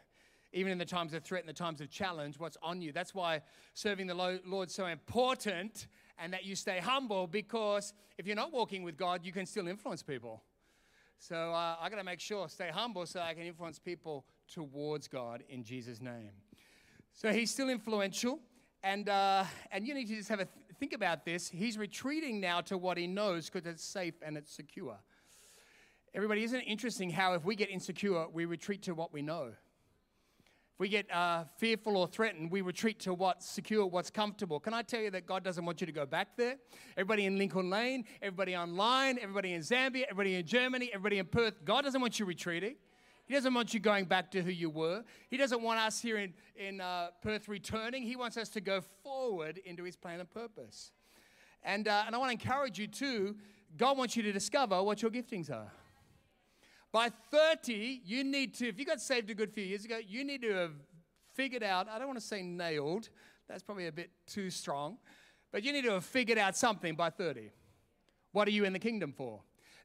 Even 0.54 0.72
in 0.72 0.78
the 0.78 0.86
times 0.86 1.14
of 1.14 1.24
threat 1.24 1.42
and 1.42 1.50
the 1.50 1.54
times 1.54 1.82
of 1.82 1.90
challenge, 1.90 2.38
what's 2.38 2.58
on 2.62 2.82
you. 2.82 2.92
That's 2.92 3.16
why 3.16 3.42
serving 3.74 4.08
the 4.08 4.14
Lord 4.46 4.68
is 4.68 4.76
so 4.76 4.86
important 4.86 5.88
and 6.20 6.34
that 6.34 6.46
you 6.46 6.56
stay 6.56 6.80
humble 6.80 7.26
because 7.26 7.94
if 8.18 8.28
you're 8.28 8.36
not 8.36 8.52
walking 8.52 8.84
with 8.84 8.98
God, 8.98 9.26
you 9.26 9.32
can 9.32 9.46
still 9.46 9.68
influence 9.68 10.04
people. 10.04 10.44
So 11.18 11.36
uh, 11.36 11.78
I 11.80 11.90
got 11.90 11.98
to 11.98 12.04
make 12.04 12.20
sure, 12.20 12.50
stay 12.50 12.70
humble 12.74 13.06
so 13.06 13.22
I 13.22 13.34
can 13.34 13.44
influence 13.44 13.80
people 13.80 14.26
towards 14.52 15.08
God 15.08 15.44
in 15.50 15.64
Jesus' 15.64 16.02
name. 16.02 16.32
So 17.14 17.32
he's 17.32 17.52
still 17.52 17.70
influential. 17.70 18.40
And, 18.84 19.10
uh, 19.10 19.44
and 19.72 19.86
you 19.86 19.94
need 19.94 20.08
to 20.08 20.16
just 20.16 20.30
have 20.30 20.40
a 20.40 20.46
th- 20.46 20.66
think 20.80 20.94
about 20.94 21.24
this. 21.24 21.50
He's 21.50 21.78
retreating 21.78 22.40
now 22.40 22.62
to 22.62 22.78
what 22.78 22.98
he 22.98 23.06
knows 23.06 23.50
because 23.50 23.68
it's 23.68 23.84
safe 23.84 24.16
and 24.26 24.36
it's 24.36 24.52
secure. 24.52 24.98
Everybody, 26.16 26.44
isn't 26.44 26.60
it 26.60 26.66
interesting 26.66 27.12
how 27.12 27.34
if 27.36 27.46
we 27.46 27.56
get 27.56 27.70
insecure, 27.70 28.28
we 28.28 28.46
retreat 28.46 28.82
to 28.84 28.96
what 28.96 29.14
we 29.14 29.22
know? 29.22 29.52
If 30.74 30.80
we 30.80 30.90
get 30.90 31.14
uh, 31.14 31.44
fearful 31.58 31.96
or 31.96 32.08
threatened, 32.08 32.50
we 32.50 32.62
retreat 32.62 33.00
to 33.02 33.14
what's 33.14 33.48
secure, 33.48 33.86
what's 33.86 34.10
comfortable. 34.10 34.60
Can 34.60 34.74
I 34.74 34.82
tell 34.82 35.00
you 35.00 35.12
that 35.12 35.28
God 35.28 35.44
doesn't 35.44 35.64
want 35.64 35.80
you 35.80 35.86
to 35.86 35.94
go 35.94 36.08
back 36.08 36.36
there? 36.36 36.58
Everybody 36.98 37.28
in 37.28 37.38
Lincoln 37.38 37.70
Lane, 37.70 38.06
everybody 38.20 38.58
online, 38.58 39.20
everybody 39.22 39.54
in 39.54 39.62
Zambia, 39.62 40.06
everybody 40.10 40.36
in 40.36 40.46
Germany, 40.46 40.90
everybody 40.92 41.20
in 41.20 41.28
Perth, 41.28 41.64
God 41.64 41.84
doesn't 41.84 42.02
want 42.02 42.20
you 42.20 42.26
retreating. 42.26 42.76
He 43.32 43.38
doesn't 43.38 43.54
want 43.54 43.74
you 43.74 43.80
going 43.80 44.04
back 44.04 44.30
to 44.32 44.42
who 44.42 44.52
you 44.52 44.70
were. 44.70 45.06
He 45.30 45.38
doesn't 45.38 45.62
want 45.62 45.80
us 45.80 46.02
here 46.02 46.18
in, 46.18 46.34
in 46.58 46.82
uh, 46.82 47.12
Perth 47.22 47.48
returning. 47.48 48.04
He 48.04 48.18
wants 48.18 48.36
us 48.36 48.50
to 48.50 48.60
go 48.60 48.82
forward 49.06 49.58
into 49.60 49.86
his 49.86 49.96
plan 49.96 50.20
and 50.20 50.30
purpose. 50.30 50.92
And, 51.64 51.88
uh, 51.88 52.04
and 52.06 52.14
I 52.14 52.18
want 52.18 52.38
to 52.38 52.46
encourage 52.46 52.78
you 52.78 52.88
too, 52.88 53.38
God 53.78 53.98
wants 53.98 54.18
you 54.18 54.24
to 54.24 54.34
discover 54.34 54.84
what 54.84 55.02
your 55.02 55.10
giftings 55.12 55.50
are. 55.50 55.72
By 56.92 57.08
30, 57.08 58.02
you 58.04 58.26
need 58.26 58.54
to, 58.56 58.68
if 58.68 58.78
you 58.78 58.84
got 58.84 59.00
saved 59.00 59.30
a 59.30 59.34
good 59.34 59.54
few 59.54 59.64
years 59.64 59.86
ago, 59.86 59.98
you 60.06 60.26
need 60.26 60.42
to 60.42 60.52
have 60.52 60.74
figured 61.34 61.64
out, 61.64 61.88
I 61.88 62.00
don't 62.00 62.08
want 62.08 62.20
to 62.20 62.26
say 62.26 62.42
nailed, 62.42 63.08
That's 63.48 63.64
probably 63.64 63.88
a 63.88 63.94
bit 63.94 64.10
too 64.28 64.50
strong. 64.50 64.98
But 65.54 65.64
you 65.64 65.72
need 65.72 65.86
to 65.86 65.92
have 65.92 66.04
figured 66.04 66.38
out 66.38 66.58
something 66.58 66.96
by 66.96 67.10
30. 67.12 67.50
What 68.34 68.50
are 68.50 68.52
you 68.52 68.66
in 68.66 68.74
the 68.74 68.80
kingdom 68.80 69.14
for? 69.14 69.40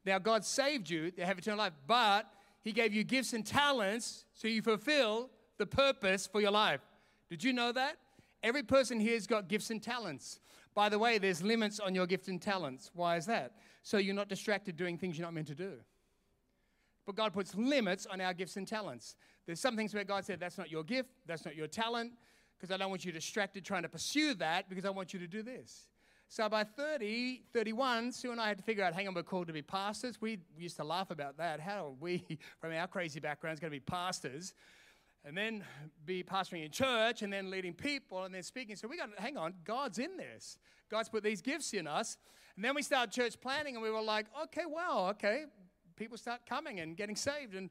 Now, 0.05 0.19
God 0.19 0.43
saved 0.43 0.89
you 0.89 1.11
to 1.11 1.25
have 1.25 1.37
eternal 1.37 1.59
life, 1.59 1.73
but 1.87 2.29
He 2.61 2.71
gave 2.71 2.93
you 2.93 3.03
gifts 3.03 3.33
and 3.33 3.45
talents 3.45 4.25
so 4.33 4.47
you 4.47 4.61
fulfill 4.61 5.29
the 5.57 5.65
purpose 5.65 6.27
for 6.27 6.41
your 6.41 6.51
life. 6.51 6.81
Did 7.29 7.43
you 7.43 7.53
know 7.53 7.71
that? 7.71 7.97
Every 8.43 8.63
person 8.63 8.99
here 8.99 9.13
has 9.13 9.27
got 9.27 9.47
gifts 9.47 9.69
and 9.69 9.81
talents. 9.81 10.39
By 10.75 10.89
the 10.89 10.99
way, 10.99 11.17
there's 11.17 11.41
limits 11.41 11.79
on 11.79 11.95
your 11.95 12.05
gifts 12.05 12.27
and 12.27 12.41
talents. 12.41 12.91
Why 12.93 13.17
is 13.17 13.25
that? 13.25 13.53
So 13.83 13.97
you're 13.97 14.13
not 14.13 14.29
distracted 14.29 14.77
doing 14.77 14.97
things 14.97 15.17
you're 15.17 15.25
not 15.25 15.33
meant 15.33 15.47
to 15.47 15.55
do. 15.55 15.73
But 17.05 17.15
God 17.15 17.33
puts 17.33 17.55
limits 17.55 18.05
on 18.05 18.21
our 18.21 18.33
gifts 18.33 18.57
and 18.57 18.67
talents. 18.67 19.15
There's 19.45 19.61
some 19.61 19.75
things 19.75 19.93
where 19.93 20.03
God 20.03 20.25
said, 20.25 20.39
That's 20.39 20.57
not 20.57 20.69
your 20.69 20.83
gift, 20.83 21.09
that's 21.25 21.45
not 21.45 21.55
your 21.55 21.67
talent, 21.67 22.11
because 22.57 22.69
I 22.69 22.77
don't 22.77 22.89
want 22.89 23.05
you 23.05 23.11
distracted 23.11 23.63
trying 23.63 23.83
to 23.83 23.89
pursue 23.89 24.33
that, 24.35 24.69
because 24.69 24.85
I 24.85 24.89
want 24.89 25.13
you 25.13 25.19
to 25.19 25.27
do 25.27 25.41
this. 25.41 25.87
So 26.29 26.49
by 26.49 26.65
30, 26.65 27.43
31, 27.53 28.11
Sue 28.11 28.31
and 28.31 28.41
I 28.41 28.49
had 28.49 28.57
to 28.57 28.63
figure 28.63 28.83
out, 28.83 28.93
hang 28.93 29.07
on, 29.07 29.13
we're 29.13 29.23
called 29.23 29.47
to 29.47 29.53
be 29.53 29.61
pastors. 29.61 30.19
We 30.19 30.39
used 30.57 30.75
to 30.75 30.83
laugh 30.83 31.09
about 31.09 31.37
that. 31.37 31.61
How 31.61 31.87
are 31.87 31.91
we, 31.91 32.21
from 32.59 32.73
our 32.73 32.87
crazy 32.87 33.21
backgrounds, 33.21 33.61
going 33.61 33.71
to 33.71 33.75
be 33.75 33.79
pastors? 33.79 34.53
And 35.23 35.37
then 35.37 35.63
be 36.05 36.23
pastoring 36.23 36.65
in 36.65 36.71
church 36.71 37.21
and 37.21 37.31
then 37.31 37.49
leading 37.49 37.73
people 37.73 38.23
and 38.23 38.33
then 38.33 38.43
speaking. 38.43 38.75
So 38.75 38.87
we 38.87 38.97
got 38.97 39.09
hang 39.17 39.35
on, 39.35 39.53
God's 39.65 39.99
in 39.99 40.15
this. 40.15 40.57
God's 40.89 41.09
put 41.09 41.23
these 41.23 41.41
gifts 41.41 41.73
in 41.73 41.87
us. 41.87 42.17
And 42.55 42.63
then 42.63 42.75
we 42.75 42.81
started 42.81 43.11
church 43.11 43.39
planting 43.39 43.75
and 43.75 43.83
we 43.83 43.89
were 43.89 44.01
like, 44.01 44.25
okay, 44.43 44.65
wow, 44.65 45.07
okay. 45.11 45.45
People 45.95 46.17
start 46.17 46.41
coming 46.47 46.79
and 46.79 46.95
getting 46.95 47.15
saved. 47.15 47.55
And 47.55 47.69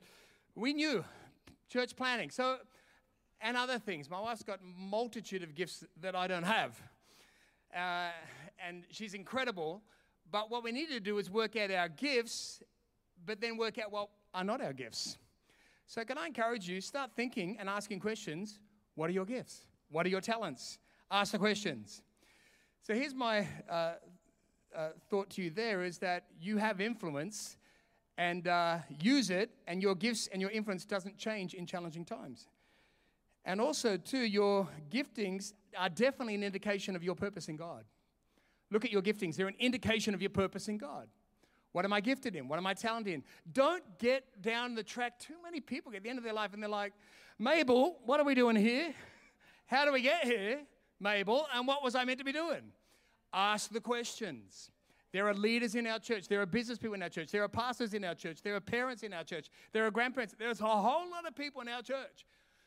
we 0.54 0.72
knew 0.72 1.04
church 1.68 1.96
planting. 1.96 2.30
So, 2.30 2.56
and 3.40 3.56
other 3.56 3.78
things. 3.78 4.10
My 4.10 4.20
wife's 4.20 4.42
got 4.42 4.60
multitude 4.62 5.42
of 5.42 5.54
gifts 5.54 5.84
that 6.00 6.14
I 6.14 6.26
don't 6.26 6.44
have. 6.44 6.80
Uh, 7.74 8.10
and 8.64 8.84
she's 8.90 9.14
incredible. 9.14 9.82
But 10.30 10.50
what 10.50 10.64
we 10.64 10.72
need 10.72 10.88
to 10.90 11.00
do 11.00 11.18
is 11.18 11.30
work 11.30 11.56
out 11.56 11.70
our 11.70 11.88
gifts, 11.88 12.62
but 13.24 13.40
then 13.40 13.56
work 13.56 13.78
out 13.78 13.92
what 13.92 14.08
are 14.34 14.44
not 14.44 14.60
our 14.60 14.72
gifts. 14.72 15.18
So, 15.86 16.04
can 16.04 16.18
I 16.18 16.26
encourage 16.26 16.68
you, 16.68 16.80
start 16.80 17.12
thinking 17.14 17.56
and 17.60 17.68
asking 17.68 18.00
questions 18.00 18.58
what 18.96 19.08
are 19.08 19.12
your 19.12 19.24
gifts? 19.24 19.66
What 19.90 20.04
are 20.04 20.08
your 20.08 20.20
talents? 20.20 20.78
Ask 21.10 21.32
the 21.32 21.38
questions. 21.38 22.02
So, 22.82 22.92
here's 22.92 23.14
my 23.14 23.46
uh, 23.70 23.92
uh, 24.74 24.88
thought 25.08 25.30
to 25.30 25.42
you 25.42 25.50
there 25.50 25.84
is 25.84 25.98
that 25.98 26.24
you 26.40 26.56
have 26.56 26.80
influence 26.80 27.56
and 28.18 28.48
uh, 28.48 28.78
use 29.00 29.30
it, 29.30 29.50
and 29.68 29.82
your 29.82 29.94
gifts 29.94 30.28
and 30.32 30.40
your 30.40 30.50
influence 30.50 30.84
doesn't 30.84 31.18
change 31.18 31.54
in 31.54 31.66
challenging 31.66 32.04
times. 32.04 32.48
And 33.44 33.60
also, 33.60 33.96
too, 33.96 34.22
your 34.22 34.66
giftings 34.90 35.52
are 35.78 35.88
definitely 35.88 36.34
an 36.34 36.42
indication 36.42 36.96
of 36.96 37.04
your 37.04 37.14
purpose 37.14 37.48
in 37.48 37.56
God. 37.56 37.84
Look 38.70 38.84
at 38.84 38.90
your 38.90 39.02
giftings, 39.02 39.36
they're 39.36 39.48
an 39.48 39.54
indication 39.58 40.14
of 40.14 40.20
your 40.20 40.30
purpose 40.30 40.68
in 40.68 40.78
God. 40.78 41.08
What 41.72 41.84
am 41.84 41.92
I 41.92 42.00
gifted 42.00 42.34
in? 42.34 42.48
What 42.48 42.58
am 42.58 42.66
I 42.66 42.74
talented 42.74 43.12
in? 43.12 43.22
Don't 43.52 43.84
get 43.98 44.24
down 44.40 44.74
the 44.74 44.82
track. 44.82 45.18
Too 45.18 45.34
many 45.42 45.60
people 45.60 45.92
get 45.92 46.02
the 46.02 46.08
end 46.08 46.18
of 46.18 46.24
their 46.24 46.32
life 46.32 46.54
and 46.54 46.62
they're 46.62 46.70
like, 46.70 46.94
Mabel, 47.38 47.98
what 48.04 48.18
are 48.18 48.24
we 48.24 48.34
doing 48.34 48.56
here? 48.56 48.94
How 49.66 49.84
do 49.84 49.92
we 49.92 50.00
get 50.00 50.24
here, 50.24 50.60
Mabel? 50.98 51.46
And 51.54 51.66
what 51.66 51.82
was 51.82 51.94
I 51.94 52.04
meant 52.04 52.18
to 52.18 52.24
be 52.24 52.32
doing? 52.32 52.72
Ask 53.32 53.70
the 53.70 53.80
questions. 53.80 54.70
There 55.12 55.28
are 55.28 55.34
leaders 55.34 55.74
in 55.74 55.86
our 55.86 55.98
church. 55.98 56.28
There 56.28 56.40
are 56.40 56.46
business 56.46 56.78
people 56.78 56.94
in 56.94 57.02
our 57.02 57.08
church. 57.08 57.30
There 57.30 57.42
are 57.42 57.48
pastors 57.48 57.94
in 57.94 58.04
our 58.04 58.14
church. 58.14 58.42
There 58.42 58.54
are 58.56 58.60
parents 58.60 59.02
in 59.02 59.12
our 59.12 59.24
church. 59.24 59.48
There 59.72 59.86
are 59.86 59.90
grandparents. 59.90 60.34
There's 60.38 60.60
a 60.60 60.64
whole 60.64 61.10
lot 61.10 61.26
of 61.26 61.34
people 61.34 61.60
in 61.60 61.68
our 61.68 61.82
church 61.82 62.24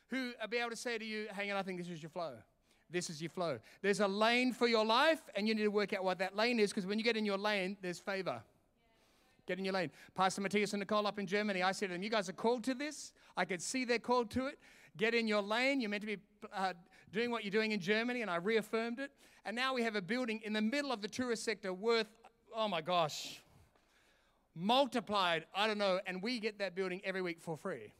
who 0.08 0.32
will 0.40 0.48
be 0.48 0.58
able 0.58 0.70
to 0.70 0.76
say 0.76 0.98
to 0.98 1.04
you, 1.04 1.26
hang 1.32 1.50
on, 1.50 1.56
I 1.56 1.62
think 1.62 1.78
this 1.78 1.88
is 1.88 2.02
your 2.02 2.10
flow. 2.10 2.34
This 2.90 3.10
is 3.10 3.20
your 3.22 3.30
flow. 3.30 3.58
There's 3.82 4.00
a 4.00 4.08
lane 4.08 4.52
for 4.52 4.66
your 4.66 4.84
life, 4.84 5.20
and 5.34 5.46
you 5.46 5.54
need 5.54 5.62
to 5.62 5.68
work 5.68 5.92
out 5.92 6.04
what 6.04 6.18
that 6.18 6.36
lane 6.36 6.58
is 6.58 6.70
because 6.70 6.86
when 6.86 6.98
you 6.98 7.04
get 7.04 7.16
in 7.16 7.24
your 7.24 7.38
lane, 7.38 7.76
there's 7.80 8.00
favor. 8.00 8.42
Get 9.46 9.58
in 9.58 9.64
your 9.64 9.74
lane. 9.74 9.90
Pastor 10.14 10.40
Matthias 10.40 10.72
and 10.72 10.80
Nicole 10.80 11.06
up 11.06 11.18
in 11.18 11.26
Germany, 11.26 11.62
I 11.62 11.72
said 11.72 11.86
to 11.86 11.94
them, 11.94 12.02
You 12.02 12.10
guys 12.10 12.28
are 12.28 12.34
called 12.34 12.64
to 12.64 12.74
this. 12.74 13.12
I 13.36 13.44
could 13.44 13.62
see 13.62 13.84
they're 13.84 13.98
called 13.98 14.30
to 14.32 14.46
it. 14.46 14.58
Get 14.96 15.14
in 15.14 15.26
your 15.26 15.42
lane. 15.42 15.80
You're 15.80 15.90
meant 15.90 16.02
to 16.02 16.06
be 16.06 16.18
uh, 16.52 16.74
doing 17.12 17.30
what 17.30 17.44
you're 17.44 17.50
doing 17.50 17.72
in 17.72 17.80
Germany, 17.80 18.22
and 18.22 18.30
I 18.30 18.36
reaffirmed 18.36 18.98
it. 18.98 19.10
And 19.44 19.56
now 19.56 19.74
we 19.74 19.82
have 19.82 19.96
a 19.96 20.02
building 20.02 20.40
in 20.44 20.52
the 20.52 20.60
middle 20.60 20.92
of 20.92 21.00
the 21.00 21.08
tourist 21.08 21.44
sector 21.44 21.72
worth, 21.72 22.08
oh 22.54 22.68
my 22.68 22.80
gosh, 22.80 23.40
multiplied, 24.54 25.46
I 25.54 25.66
don't 25.66 25.78
know, 25.78 26.00
and 26.06 26.22
we 26.22 26.38
get 26.40 26.58
that 26.58 26.74
building 26.74 27.00
every 27.04 27.22
week 27.22 27.40
for 27.40 27.56
free. 27.56 27.92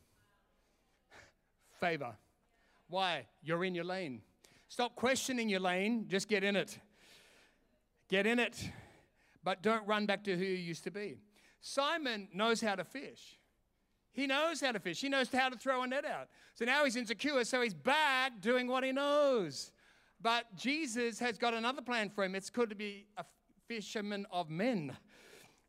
Favor. 1.81 2.15
Why? 2.89 3.27
You're 3.43 3.65
in 3.65 3.75
your 3.75 3.85
lane. 3.85 4.23
Stop 4.71 4.95
questioning 4.95 5.49
your 5.49 5.59
lane, 5.59 6.07
just 6.07 6.29
get 6.29 6.45
in 6.45 6.55
it. 6.55 6.79
Get 8.09 8.25
in 8.25 8.39
it, 8.39 8.71
but 9.43 9.63
don't 9.63 9.85
run 9.85 10.07
back 10.07 10.23
to 10.25 10.37
who 10.37 10.45
you 10.45 10.55
used 10.55 10.85
to 10.85 10.93
be. 10.93 11.19
Simon 11.61 12.29
knows 12.33 12.61
how 12.61 12.77
to 12.77 12.85
fish. 12.85 13.37
He 14.13 14.29
knows 14.29 14.61
how 14.61 14.71
to 14.71 14.79
fish. 14.79 15.01
He 15.01 15.09
knows 15.09 15.29
how 15.33 15.49
to 15.49 15.59
throw 15.59 15.83
a 15.83 15.89
net 15.89 16.05
out. 16.05 16.29
So 16.55 16.65
now 16.65 16.85
he's 16.85 16.95
insecure, 16.95 17.43
so 17.43 17.63
he's 17.63 17.75
back 17.75 18.41
doing 18.41 18.69
what 18.69 18.85
he 18.85 18.93
knows. 18.93 19.73
But 20.21 20.45
Jesus 20.55 21.19
has 21.19 21.37
got 21.37 21.53
another 21.53 21.83
plan 21.83 22.09
for 22.09 22.23
him. 22.23 22.37
It's 22.37 22.49
called 22.49 22.71
to 22.71 22.77
be 22.77 23.07
a 23.17 23.25
fisherman 23.67 24.25
of 24.31 24.51
men. 24.51 24.97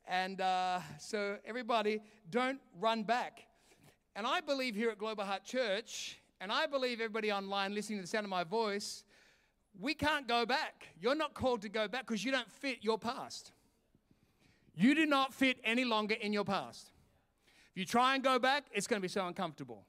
And 0.08 0.42
uh, 0.42 0.80
so, 1.00 1.38
everybody, 1.44 2.02
don't 2.30 2.60
run 2.80 3.02
back. 3.02 3.48
And 4.16 4.28
I 4.28 4.42
believe 4.42 4.76
here 4.76 4.92
at 4.92 5.00
Global 5.00 5.24
Heart 5.24 5.44
Church, 5.44 6.21
and 6.42 6.52
I 6.52 6.66
believe 6.66 7.00
everybody 7.00 7.32
online 7.32 7.76
listening 7.76 8.00
to 8.00 8.02
the 8.02 8.08
sound 8.08 8.26
of 8.26 8.32
my 8.32 8.44
voice, 8.44 9.04
we 9.80 9.94
can't 9.94 10.28
go 10.28 10.44
back. 10.44 10.88
You're 11.00 11.16
not 11.16 11.36
called 11.36 11.62
to 11.62 11.70
go 11.70 11.88
back 11.88 12.08
because 12.08 12.26
you 12.26 12.32
don't 12.32 12.52
fit 12.52 12.80
your 12.82 12.98
past. 12.98 13.52
You 14.74 14.96
do 14.96 15.06
not 15.06 15.36
fit 15.36 15.60
any 15.64 15.86
longer 15.86 16.16
in 16.16 16.34
your 16.34 16.44
past. 16.44 16.90
If 17.72 17.78
you 17.78 17.86
try 17.86 18.16
and 18.16 18.24
go 18.24 18.40
back, 18.40 18.66
it's 18.74 18.88
going 18.88 19.00
to 19.00 19.02
be 19.02 19.08
so 19.08 19.28
uncomfortable. 19.28 19.86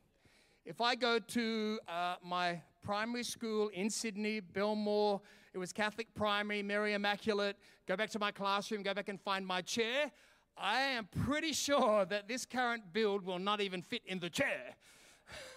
If 0.67 0.83
I 0.83 0.95
go 0.95 1.19
to 1.19 1.81
uh, 1.89 2.17
my 2.23 2.61
primary 2.83 3.25
school 3.25 3.69
in 3.69 3.89
Sydney, 3.89 4.41
Belmore, 4.41 5.23
it 5.55 5.59
was 5.59 5.73
Catholic 5.73 6.15
primary, 6.15 6.63
Mary 6.63 6.93
Immaculate, 6.93 7.57
go 7.89 7.97
back 7.97 8.11
to 8.11 8.19
my 8.19 8.31
classroom, 8.31 8.83
go 8.83 8.93
back 8.93 9.09
and 9.09 9.19
find 9.19 9.47
my 9.47 9.63
chair, 9.63 10.11
I 10.57 10.83
am 10.83 11.09
pretty 11.25 11.55
sure 11.55 12.05
that 12.05 12.29
this 12.29 12.45
current 12.45 12.93
build 12.93 13.25
will 13.25 13.39
not 13.39 13.63
even 13.63 13.81
fit 13.81 14.03
in 14.07 14.19
the 14.19 14.29
chair. 14.29 14.77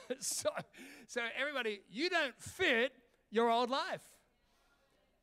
so, 0.19 0.49
so, 1.07 1.21
everybody, 1.39 1.81
you 1.89 2.09
don't 2.09 2.35
fit 2.39 2.93
your 3.31 3.49
old 3.49 3.69
life. 3.69 4.01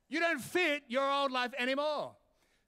You 0.09 0.21
don't 0.21 0.41
fit 0.41 0.83
your 0.89 1.11
old 1.11 1.33
life 1.33 1.53
anymore. 1.59 2.13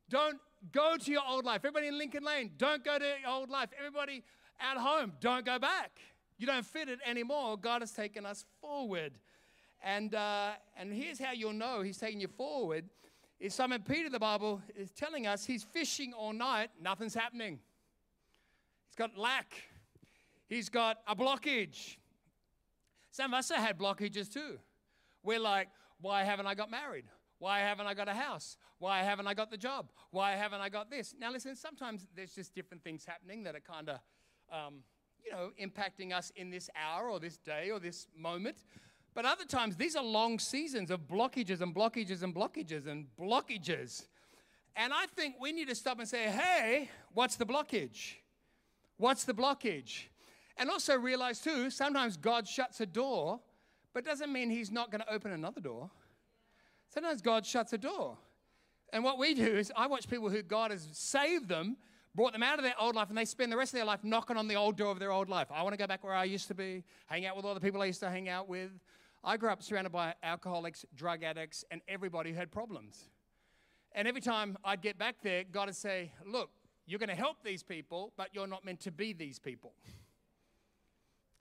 Don't 0.09 0.39
go 0.73 0.97
to 0.97 1.11
your 1.11 1.23
old 1.29 1.45
life. 1.45 1.57
Everybody 1.57 1.89
in 1.89 1.99
Lincoln 1.99 2.25
Lane, 2.25 2.53
don't 2.57 2.85
go 2.85 2.99
to 2.99 3.05
your 3.05 3.31
old 3.31 3.51
life. 3.51 3.69
Everybody 3.79 4.23
at 4.61 4.79
home, 4.79 5.13
don't 5.21 5.45
go 5.45 5.59
back. 5.59 5.99
You 6.39 6.47
don't 6.47 6.65
fit 6.65 6.89
it 6.89 6.99
anymore. 7.07 7.57
God 7.57 7.83
has 7.83 7.93
taken 7.93 8.25
us 8.27 8.45
forward. 8.61 9.13
And, 9.83 10.15
uh, 10.15 10.53
and 10.77 10.93
here's 10.93 11.19
how 11.19 11.33
you'll 11.33 11.53
know 11.53 11.83
He's 11.83 11.99
taking 11.99 12.21
you 12.21 12.29
forward. 12.29 12.85
Is 13.41 13.53
Simon 13.53 13.83
Peter, 13.83 14.09
the 14.09 14.19
Bible 14.19 14.63
is 14.75 14.91
telling 14.93 15.27
us 15.27 15.45
he's 15.45 15.63
fishing 15.63 16.15
all 16.15 16.33
night, 16.33 16.71
nothing's 16.81 17.15
happening. 17.15 17.59
He's 18.89 18.97
got 18.97 19.19
lack. 19.19 19.53
He's 20.47 20.69
got 20.69 20.99
a 21.07 21.17
blockage. 21.17 21.97
Some 23.15 23.33
of 23.33 23.39
us 23.39 23.49
have 23.51 23.61
had 23.61 23.79
blockages 23.79 24.29
too. 24.29 24.59
We're 25.23 25.39
like, 25.39 25.69
why 26.01 26.25
haven't 26.25 26.49
I 26.49 26.57
got 26.57 26.69
married? 26.69 27.05
Why 27.39 27.61
haven't 27.61 27.87
I 27.87 27.95
got 27.95 28.09
a 28.09 28.13
house? 28.13 28.57
Why 28.81 29.05
haven't 29.05 29.29
I 29.29 29.35
got 29.35 29.53
the 29.53 29.57
job? 29.57 29.93
Why 30.11 30.33
haven't 30.33 30.61
I 30.61 30.69
got 30.69 30.91
this? 30.91 31.15
Now, 31.17 31.31
listen, 31.31 31.55
sometimes 31.55 32.09
there's 32.17 32.35
just 32.35 32.57
different 32.57 32.83
things 32.83 33.05
happening 33.07 33.45
that 33.45 33.55
are 33.55 33.61
kind 33.61 33.89
of, 33.89 34.01
um, 34.53 34.83
you 35.25 35.31
know, 35.31 35.51
impacting 35.63 36.13
us 36.13 36.33
in 36.35 36.51
this 36.51 36.69
hour 36.75 37.09
or 37.09 37.21
this 37.21 37.37
day 37.37 37.71
or 37.71 37.79
this 37.79 38.09
moment. 38.19 38.65
But 39.15 39.27
other 39.27 39.45
times, 39.45 39.77
these 39.77 39.95
are 39.95 40.03
long 40.03 40.41
seasons 40.41 40.91
of 40.91 41.07
blockages 41.07 41.61
and 41.61 41.73
blockages 41.73 42.23
and 42.23 42.35
blockages 42.35 42.89
and 42.89 43.07
blockages. 43.17 44.09
And 44.75 44.93
I 44.93 45.07
think 45.07 45.37
we 45.41 45.53
need 45.53 45.69
to 45.69 45.77
stop 45.77 46.01
and 46.01 46.09
say, 46.09 46.25
hey, 46.25 46.91
what's 47.13 47.37
the 47.37 47.47
blockage? 47.47 48.15
What's 48.97 49.23
the 49.23 49.35
blockage? 49.35 50.07
And 50.57 50.71
also 50.71 50.97
realize, 50.97 51.41
too, 51.41 51.71
sometimes 51.71 52.17
God 52.17 52.47
shuts 52.47 52.81
a 52.81 52.87
door, 52.87 53.41
but 53.93 54.05
doesn't 54.05 54.33
mean 54.33 54.51
He's 54.51 54.71
not 54.71 54.91
going 54.91 55.01
to 55.01 55.13
open 55.13 55.33
another 55.33 55.61
door. 55.61 55.91
Sometimes 56.89 57.23
God 57.23 57.45
shuts 57.45 57.73
a 57.73 57.79
door. 57.79 58.17
And 58.93 59.03
what 59.03 59.19
we 59.19 59.35
do 59.35 59.45
is, 59.45 59.73
I 59.75 59.89
watch 59.89 60.09
people 60.09 60.31
who 60.31 60.43
God 60.43 60.71
has 60.71 60.89
saved 60.93 61.49
them, 61.49 61.77
brought 62.15 62.33
them 62.33 62.45
out 62.45 62.59
of 62.59 62.65
their 62.65 62.75
old 62.79 62.95
life, 62.95 63.09
and 63.09 63.19
they 63.19 63.25
spend 63.25 63.51
the 63.51 63.57
rest 63.57 63.73
of 63.73 63.79
their 63.79 63.85
life 63.85 64.05
knocking 64.05 64.37
on 64.37 64.47
the 64.47 64.55
old 64.55 64.77
door 64.77 64.93
of 64.93 65.01
their 65.01 65.11
old 65.11 65.29
life. 65.29 65.49
I 65.53 65.63
want 65.63 65.73
to 65.73 65.77
go 65.77 65.89
back 65.89 66.05
where 66.05 66.15
I 66.15 66.25
used 66.25 66.47
to 66.49 66.55
be, 66.55 66.85
hang 67.07 67.27
out 67.27 67.37
with 67.37 67.45
all 67.45 67.55
the 67.55 67.61
people 67.61 67.83
I 67.83 67.87
used 67.87 68.01
to 68.01 68.11
hang 68.11 68.29
out 68.29 68.49
with. 68.49 68.71
I 69.25 69.37
grew 69.37 69.49
up 69.49 69.63
surrounded 69.63 69.91
by 69.91 70.15
alcoholics, 70.23 70.85
drug 70.95 71.25
addicts, 71.25 71.65
and 71.73 71.81
everybody 71.89 72.31
who 72.31 72.37
had 72.37 72.53
problems. 72.53 73.09
And 73.93 74.07
every 74.07 74.21
time 74.21 74.57
I'd 74.65 74.83
get 74.83 74.99
back 74.99 75.17
there, 75.23 75.45
God 75.45 75.67
would 75.67 75.77
say, 75.77 76.13
Look, 76.25 76.51
you're 76.87 76.99
going 76.99 77.09
to 77.09 77.15
help 77.15 77.39
these 77.43 77.63
people, 77.63 78.13
but 78.17 78.29
you're 78.33 78.47
not 78.47 78.65
meant 78.65 78.81
to 78.81 78.93
be 78.93 79.13
these 79.13 79.39
people. 79.39 79.73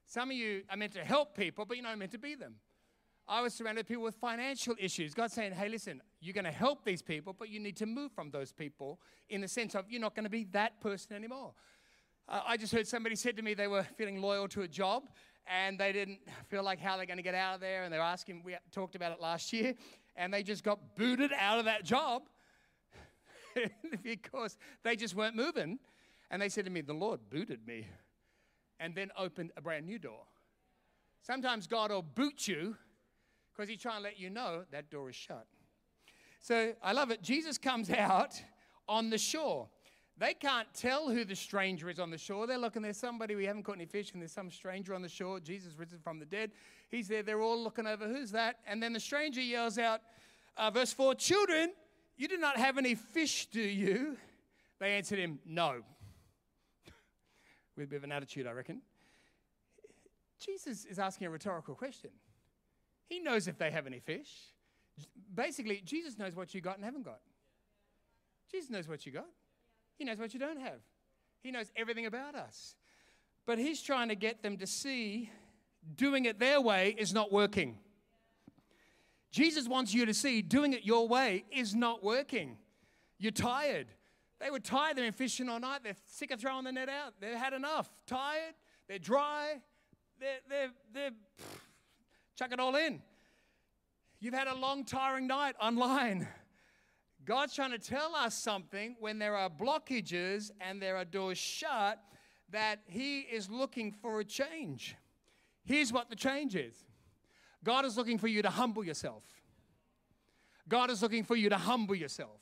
Some 0.06 0.30
of 0.30 0.36
you 0.36 0.62
are 0.70 0.76
meant 0.76 0.92
to 0.92 1.04
help 1.04 1.36
people, 1.36 1.64
but 1.64 1.76
you're 1.76 1.84
not 1.84 1.98
meant 1.98 2.12
to 2.12 2.18
be 2.18 2.34
them. 2.34 2.56
I 3.26 3.40
was 3.40 3.54
surrounded 3.54 3.86
people 3.86 4.02
with 4.02 4.16
financial 4.16 4.74
issues. 4.78 5.14
God 5.14 5.30
saying, 5.30 5.52
hey, 5.52 5.68
listen, 5.68 6.02
you're 6.20 6.34
going 6.34 6.44
to 6.44 6.50
help 6.50 6.84
these 6.84 7.00
people, 7.00 7.34
but 7.36 7.48
you 7.48 7.58
need 7.58 7.76
to 7.76 7.86
move 7.86 8.12
from 8.12 8.30
those 8.30 8.52
people 8.52 9.00
in 9.30 9.40
the 9.40 9.48
sense 9.48 9.74
of 9.74 9.86
you're 9.88 10.00
not 10.00 10.14
going 10.14 10.24
to 10.24 10.30
be 10.30 10.44
that 10.52 10.80
person 10.80 11.16
anymore. 11.16 11.54
Uh, 12.28 12.40
I 12.46 12.56
just 12.56 12.72
heard 12.72 12.86
somebody 12.86 13.16
said 13.16 13.36
to 13.36 13.42
me 13.42 13.54
they 13.54 13.66
were 13.66 13.82
feeling 13.96 14.20
loyal 14.20 14.46
to 14.48 14.62
a 14.62 14.68
job 14.68 15.08
and 15.46 15.78
they 15.78 15.92
didn't 15.92 16.20
feel 16.48 16.62
like 16.62 16.80
how 16.80 16.96
they're 16.96 17.06
going 17.06 17.18
to 17.18 17.22
get 17.22 17.34
out 17.34 17.54
of 17.54 17.60
there. 17.60 17.84
And 17.84 17.92
they're 17.92 18.00
asking, 18.00 18.42
we 18.44 18.56
talked 18.72 18.94
about 18.94 19.12
it 19.12 19.20
last 19.20 19.52
year, 19.52 19.74
and 20.16 20.32
they 20.32 20.42
just 20.42 20.64
got 20.64 20.96
booted 20.96 21.32
out 21.38 21.58
of 21.58 21.64
that 21.66 21.84
job 21.84 22.22
because 24.02 24.56
they 24.82 24.96
just 24.96 25.14
weren't 25.14 25.36
moving. 25.36 25.78
And 26.30 26.40
they 26.40 26.48
said 26.48 26.64
to 26.64 26.70
me, 26.70 26.80
The 26.80 26.94
Lord 26.94 27.20
booted 27.30 27.66
me 27.66 27.86
and 28.84 28.94
then 28.94 29.10
opened 29.16 29.50
a 29.56 29.62
brand 29.62 29.86
new 29.86 29.98
door. 29.98 30.20
Sometimes 31.22 31.66
God 31.66 31.90
will 31.90 32.02
boot 32.02 32.46
you 32.46 32.76
because 33.50 33.66
He's 33.66 33.80
trying 33.80 33.96
to 33.96 34.02
let 34.02 34.20
you 34.20 34.28
know 34.28 34.64
that 34.72 34.90
door 34.90 35.08
is 35.08 35.16
shut. 35.16 35.46
So 36.38 36.74
I 36.82 36.92
love 36.92 37.10
it. 37.10 37.22
Jesus 37.22 37.56
comes 37.56 37.88
out 37.98 38.34
on 38.86 39.08
the 39.08 39.16
shore. 39.16 39.68
They 40.18 40.34
can't 40.34 40.68
tell 40.74 41.08
who 41.08 41.24
the 41.24 41.34
stranger 41.34 41.88
is 41.88 41.98
on 41.98 42.10
the 42.10 42.18
shore. 42.18 42.46
They're 42.46 42.58
looking, 42.58 42.82
there's 42.82 42.98
somebody, 42.98 43.34
we 43.34 43.46
haven't 43.46 43.62
caught 43.62 43.76
any 43.76 43.86
fish, 43.86 44.12
and 44.12 44.20
there's 44.20 44.32
some 44.32 44.50
stranger 44.50 44.92
on 44.92 45.00
the 45.00 45.08
shore. 45.08 45.40
Jesus 45.40 45.72
risen 45.78 45.98
from 45.98 46.18
the 46.18 46.26
dead. 46.26 46.50
He's 46.90 47.08
there. 47.08 47.22
They're 47.22 47.40
all 47.40 47.60
looking 47.60 47.86
over, 47.86 48.06
who's 48.06 48.32
that? 48.32 48.56
And 48.66 48.82
then 48.82 48.92
the 48.92 49.00
stranger 49.00 49.40
yells 49.40 49.78
out, 49.78 50.02
uh, 50.58 50.70
verse 50.70 50.92
4 50.92 51.14
Children, 51.14 51.72
you 52.18 52.28
do 52.28 52.36
not 52.36 52.58
have 52.58 52.76
any 52.76 52.94
fish, 52.94 53.46
do 53.46 53.62
you? 53.62 54.18
They 54.78 54.92
answered 54.92 55.18
him, 55.18 55.38
No. 55.46 55.82
With 57.76 57.86
a 57.86 57.88
bit 57.88 57.96
of 57.96 58.04
an 58.04 58.12
attitude, 58.12 58.46
I 58.46 58.52
reckon. 58.52 58.80
Jesus 60.38 60.84
is 60.84 60.98
asking 60.98 61.26
a 61.26 61.30
rhetorical 61.30 61.74
question. 61.74 62.10
He 63.06 63.20
knows 63.20 63.48
if 63.48 63.58
they 63.58 63.70
have 63.70 63.86
any 63.86 63.98
fish. 63.98 64.30
Basically, 65.34 65.82
Jesus 65.84 66.18
knows 66.18 66.34
what 66.34 66.54
you 66.54 66.60
got 66.60 66.76
and 66.76 66.84
haven't 66.84 67.04
got. 67.04 67.20
Jesus 68.50 68.70
knows 68.70 68.88
what 68.88 69.04
you 69.04 69.12
got. 69.12 69.28
He 69.98 70.04
knows 70.04 70.18
what 70.18 70.32
you 70.34 70.40
don't 70.40 70.60
have. 70.60 70.80
He 71.42 71.50
knows 71.50 71.70
everything 71.76 72.06
about 72.06 72.34
us. 72.34 72.76
But 73.46 73.58
he's 73.58 73.82
trying 73.82 74.08
to 74.08 74.14
get 74.14 74.42
them 74.42 74.56
to 74.58 74.66
see 74.66 75.30
doing 75.96 76.24
it 76.24 76.38
their 76.38 76.60
way 76.60 76.94
is 76.96 77.12
not 77.12 77.32
working. 77.32 77.78
Jesus 79.30 79.68
wants 79.68 79.92
you 79.92 80.06
to 80.06 80.14
see 80.14 80.42
doing 80.42 80.72
it 80.72 80.84
your 80.84 81.08
way 81.08 81.44
is 81.50 81.74
not 81.74 82.02
working. 82.02 82.56
You're 83.18 83.32
tired. 83.32 83.88
They 84.40 84.50
were 84.50 84.60
tired. 84.60 84.96
They've 84.96 85.04
been 85.04 85.12
fishing 85.12 85.48
all 85.48 85.60
night. 85.60 85.80
They're 85.84 85.96
sick 86.06 86.30
of 86.30 86.40
throwing 86.40 86.64
the 86.64 86.72
net 86.72 86.88
out. 86.88 87.14
They've 87.20 87.34
had 87.34 87.52
enough. 87.52 87.90
Tired. 88.06 88.54
They're 88.88 88.98
dry. 88.98 89.60
They're, 90.20 90.38
they're, 90.48 90.70
they're 90.92 91.10
pff, 91.10 91.58
chuck 92.36 92.52
it 92.52 92.60
all 92.60 92.76
in. 92.76 93.02
You've 94.20 94.34
had 94.34 94.48
a 94.48 94.54
long, 94.54 94.84
tiring 94.84 95.26
night 95.26 95.54
online. 95.60 96.26
God's 97.24 97.54
trying 97.54 97.70
to 97.70 97.78
tell 97.78 98.14
us 98.14 98.34
something 98.34 98.96
when 99.00 99.18
there 99.18 99.36
are 99.36 99.48
blockages 99.48 100.50
and 100.60 100.80
there 100.80 100.96
are 100.96 101.04
doors 101.04 101.38
shut 101.38 101.98
that 102.50 102.80
He 102.86 103.20
is 103.20 103.50
looking 103.50 103.92
for 103.92 104.20
a 104.20 104.24
change. 104.24 104.96
Here's 105.64 105.92
what 105.92 106.10
the 106.10 106.16
change 106.16 106.54
is 106.54 106.74
God 107.62 107.84
is 107.84 107.96
looking 107.96 108.18
for 108.18 108.28
you 108.28 108.42
to 108.42 108.50
humble 108.50 108.84
yourself. 108.84 109.24
God 110.68 110.90
is 110.90 111.02
looking 111.02 111.24
for 111.24 111.36
you 111.36 111.48
to 111.48 111.58
humble 111.58 111.94
yourself. 111.94 112.40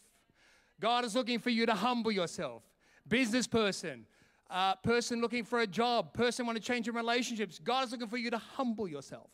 God 0.83 1.05
is 1.05 1.15
looking 1.15 1.39
for 1.39 1.51
you 1.51 1.65
to 1.65 1.75
humble 1.75 2.11
yourself. 2.11 2.65
Business 3.07 3.47
person, 3.47 4.05
uh, 4.51 4.75
person 4.75 5.21
looking 5.21 5.45
for 5.45 5.61
a 5.61 5.67
job, 5.67 6.13
person 6.13 6.45
want 6.45 6.59
to 6.59 6.63
change 6.63 6.89
your 6.89 6.97
relationships. 6.97 7.61
God 7.63 7.85
is 7.85 7.93
looking 7.93 8.09
for 8.09 8.17
you 8.17 8.33
to 8.33 8.39
humble 8.39 8.89
yourself. 8.89 9.31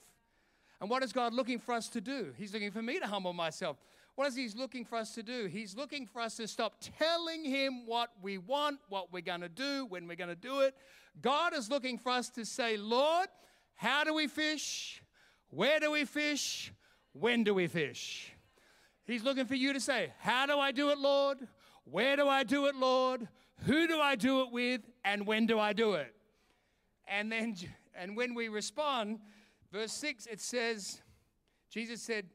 And 0.78 0.90
what 0.90 1.02
is 1.02 1.10
God 1.10 1.32
looking 1.32 1.58
for 1.58 1.72
us 1.72 1.88
to 1.88 2.02
do? 2.02 2.34
He's 2.36 2.52
looking 2.52 2.70
for 2.70 2.82
me 2.82 2.98
to 2.98 3.06
humble 3.06 3.32
myself. 3.32 3.78
What 4.14 4.28
is 4.28 4.36
He 4.36 4.46
looking 4.58 4.84
for 4.84 4.96
us 4.96 5.14
to 5.14 5.22
do? 5.22 5.46
He's 5.46 5.74
looking 5.74 6.04
for 6.04 6.20
us 6.20 6.36
to 6.36 6.46
stop 6.46 6.74
telling 6.98 7.46
Him 7.46 7.86
what 7.86 8.10
we 8.20 8.36
want, 8.36 8.80
what 8.90 9.10
we're 9.10 9.22
going 9.22 9.40
to 9.40 9.48
do, 9.48 9.86
when 9.86 10.06
we're 10.06 10.16
going 10.16 10.28
to 10.28 10.36
do 10.36 10.60
it. 10.60 10.74
God 11.22 11.54
is 11.54 11.70
looking 11.70 11.96
for 11.96 12.12
us 12.12 12.28
to 12.30 12.44
say, 12.44 12.76
Lord, 12.76 13.28
how 13.74 14.04
do 14.04 14.12
we 14.12 14.26
fish? 14.26 15.02
Where 15.48 15.80
do 15.80 15.92
we 15.92 16.04
fish? 16.04 16.74
When 17.14 17.42
do 17.42 17.54
we 17.54 17.68
fish? 17.68 18.34
He's 19.08 19.24
looking 19.24 19.46
for 19.46 19.54
you 19.54 19.72
to 19.72 19.80
say, 19.80 20.12
How 20.20 20.44
do 20.46 20.58
I 20.58 20.70
do 20.70 20.90
it, 20.90 20.98
Lord? 20.98 21.38
Where 21.84 22.14
do 22.14 22.28
I 22.28 22.44
do 22.44 22.66
it, 22.66 22.76
Lord? 22.76 23.26
Who 23.64 23.88
do 23.88 23.98
I 23.98 24.14
do 24.14 24.42
it 24.42 24.52
with? 24.52 24.82
And 25.02 25.26
when 25.26 25.46
do 25.46 25.58
I 25.58 25.72
do 25.72 25.94
it? 25.94 26.14
And 27.08 27.32
then, 27.32 27.56
and 27.96 28.16
when 28.16 28.34
we 28.34 28.48
respond, 28.48 29.20
verse 29.72 29.92
6, 29.92 30.26
it 30.26 30.42
says, 30.42 31.00
Jesus 31.70 32.02
said, 32.02 32.26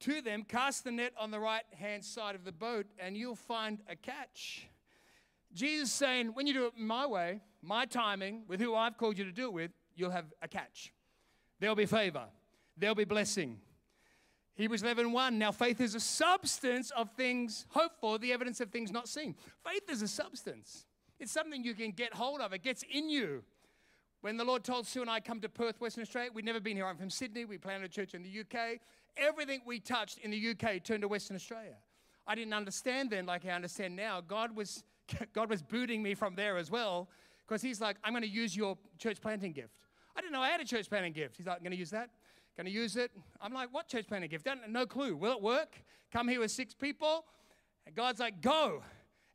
to 0.00 0.20
them, 0.20 0.42
Cast 0.42 0.82
the 0.82 0.90
net 0.90 1.12
on 1.16 1.30
the 1.30 1.38
right 1.38 1.62
hand 1.72 2.04
side 2.04 2.34
of 2.34 2.44
the 2.44 2.52
boat, 2.52 2.86
and 2.98 3.16
you'll 3.16 3.36
find 3.36 3.78
a 3.88 3.94
catch. 3.94 4.68
Jesus 5.54 5.92
saying, 5.92 6.34
When 6.34 6.48
you 6.48 6.52
do 6.52 6.66
it 6.66 6.72
my 6.76 7.06
way, 7.06 7.42
my 7.62 7.84
timing, 7.84 8.42
with 8.48 8.60
who 8.60 8.74
I've 8.74 8.98
called 8.98 9.18
you 9.18 9.24
to 9.24 9.32
do 9.32 9.46
it 9.46 9.52
with, 9.52 9.70
you'll 9.94 10.10
have 10.10 10.26
a 10.42 10.48
catch. 10.48 10.92
There'll 11.60 11.76
be 11.76 11.86
favor, 11.86 12.24
there'll 12.76 12.96
be 12.96 13.04
blessing. 13.04 13.60
Hebrews 14.58 14.82
11 14.82 15.12
1. 15.12 15.38
Now, 15.38 15.52
faith 15.52 15.80
is 15.80 15.94
a 15.94 16.00
substance 16.00 16.90
of 16.90 17.10
things 17.12 17.64
hoped 17.70 18.00
for, 18.00 18.18
the 18.18 18.32
evidence 18.32 18.60
of 18.60 18.70
things 18.70 18.92
not 18.92 19.08
seen. 19.08 19.34
Faith 19.64 19.88
is 19.90 20.02
a 20.02 20.08
substance, 20.08 20.84
it's 21.18 21.32
something 21.32 21.64
you 21.64 21.74
can 21.74 21.92
get 21.92 22.12
hold 22.12 22.40
of, 22.40 22.52
it 22.52 22.62
gets 22.62 22.84
in 22.90 23.08
you. 23.08 23.42
When 24.20 24.36
the 24.36 24.44
Lord 24.44 24.64
told 24.64 24.86
Sue 24.86 25.00
and 25.00 25.08
I 25.08 25.20
come 25.20 25.40
to 25.40 25.48
Perth, 25.48 25.80
Western 25.80 26.02
Australia, 26.02 26.30
we'd 26.34 26.44
never 26.44 26.58
been 26.58 26.76
here. 26.76 26.86
I'm 26.86 26.96
from 26.96 27.08
Sydney. 27.08 27.44
We 27.44 27.56
planted 27.56 27.84
a 27.84 27.88
church 27.88 28.14
in 28.14 28.24
the 28.24 28.40
UK 28.40 28.80
everything 29.18 29.60
we 29.66 29.80
touched 29.80 30.18
in 30.18 30.30
the 30.30 30.50
UK 30.50 30.82
turned 30.82 31.02
to 31.02 31.08
Western 31.08 31.36
Australia. 31.36 31.76
I 32.26 32.34
didn't 32.34 32.54
understand 32.54 33.10
then 33.10 33.26
like 33.26 33.44
I 33.46 33.50
understand 33.50 33.96
now. 33.96 34.20
God 34.20 34.54
was, 34.54 34.84
God 35.32 35.50
was 35.50 35.62
booting 35.62 36.02
me 36.02 36.14
from 36.14 36.34
there 36.34 36.56
as 36.56 36.70
well 36.70 37.08
because 37.46 37.62
He's 37.62 37.80
like, 37.80 37.96
I'm 38.04 38.12
going 38.12 38.22
to 38.22 38.28
use 38.28 38.56
your 38.56 38.78
church 38.98 39.20
planting 39.20 39.52
gift. 39.52 39.80
I 40.16 40.20
didn't 40.20 40.32
know 40.32 40.40
I 40.40 40.50
had 40.50 40.60
a 40.60 40.64
church 40.64 40.88
planting 40.88 41.12
gift. 41.12 41.36
He's 41.36 41.46
like, 41.46 41.56
I'm 41.56 41.62
going 41.62 41.72
to 41.72 41.78
use 41.78 41.90
that. 41.90 42.10
To 42.64 42.68
use 42.68 42.96
it. 42.96 43.12
I'm 43.40 43.54
like, 43.54 43.72
what 43.72 43.86
church 43.86 44.08
planting 44.08 44.30
gift? 44.30 44.48
No 44.68 44.84
clue. 44.84 45.16
Will 45.16 45.32
it 45.32 45.40
work? 45.40 45.76
Come 46.12 46.26
here 46.26 46.40
with 46.40 46.50
six 46.50 46.74
people. 46.74 47.24
And 47.86 47.94
God's 47.94 48.18
like, 48.18 48.42
go. 48.42 48.82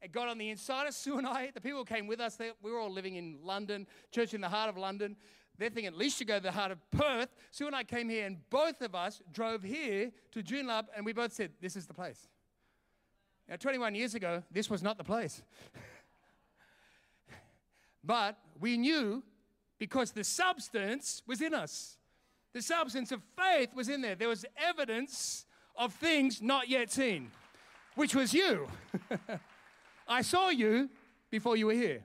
It 0.01 0.11
got 0.11 0.27
on 0.27 0.37
the 0.37 0.49
inside 0.49 0.87
of 0.87 0.93
Sue 0.93 1.17
and 1.17 1.25
I. 1.25 1.49
The 1.53 1.61
people 1.61 1.85
came 1.85 2.05
with 2.05 2.19
us. 2.19 2.35
They, 2.35 2.51
we 2.61 2.69
were 2.69 2.79
all 2.79 2.91
living 2.91 3.15
in 3.15 3.39
London, 3.41 3.87
church 4.11 4.33
in 4.33 4.41
the 4.41 4.49
heart 4.49 4.69
of 4.69 4.75
London. 4.75 5.15
They're 5.57 5.69
thinking 5.69 5.87
at 5.87 5.97
least 5.97 6.19
you 6.19 6.25
go 6.25 6.35
to 6.35 6.43
the 6.43 6.51
heart 6.51 6.71
of 6.71 6.79
Perth. 6.91 7.29
Sue 7.51 7.65
and 7.65 7.75
I 7.75 7.85
came 7.85 8.09
here, 8.09 8.25
and 8.25 8.37
both 8.49 8.81
of 8.81 8.95
us 8.95 9.21
drove 9.31 9.63
here 9.63 10.11
to 10.31 10.43
Joondalup, 10.43 10.87
and 10.95 11.05
we 11.05 11.13
both 11.13 11.31
said, 11.31 11.51
This 11.61 11.77
is 11.77 11.85
the 11.85 11.93
place. 11.93 12.27
Now, 13.47 13.55
21 13.55 13.95
years 13.95 14.15
ago, 14.15 14.43
this 14.51 14.69
was 14.69 14.83
not 14.83 14.97
the 14.97 15.03
place. 15.03 15.41
but 18.03 18.37
we 18.59 18.77
knew 18.77 19.23
because 19.79 20.11
the 20.11 20.23
substance 20.23 21.21
was 21.25 21.39
in 21.39 21.53
us. 21.53 21.97
The 22.53 22.61
substance 22.61 23.11
of 23.11 23.21
faith 23.35 23.73
was 23.75 23.89
in 23.89 24.01
there. 24.01 24.15
There 24.15 24.29
was 24.29 24.45
evidence 24.57 25.45
of 25.75 25.93
things 25.93 26.41
not 26.41 26.69
yet 26.69 26.91
seen, 26.91 27.31
which 27.95 28.15
was 28.15 28.33
you. 28.33 28.67
I 30.07 30.21
saw 30.21 30.49
you 30.49 30.89
before 31.31 31.57
you 31.57 31.67
were 31.67 31.73
here. 31.73 32.03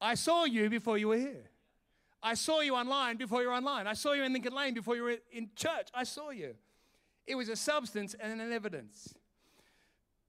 I 0.00 0.14
saw 0.14 0.44
you 0.44 0.68
before 0.68 0.98
you 0.98 1.08
were 1.08 1.16
here. 1.16 1.50
I 2.22 2.34
saw 2.34 2.60
you 2.60 2.74
online 2.74 3.16
before 3.16 3.40
you 3.40 3.48
were 3.48 3.54
online. 3.54 3.86
I 3.86 3.94
saw 3.94 4.12
you 4.12 4.22
in 4.22 4.32
Lincoln 4.32 4.54
Lane 4.54 4.74
before 4.74 4.96
you 4.96 5.02
were 5.02 5.16
in 5.32 5.48
church. 5.56 5.88
I 5.94 6.04
saw 6.04 6.30
you. 6.30 6.54
It 7.26 7.34
was 7.34 7.48
a 7.48 7.56
substance 7.56 8.14
and 8.18 8.40
an 8.40 8.52
evidence. 8.52 9.14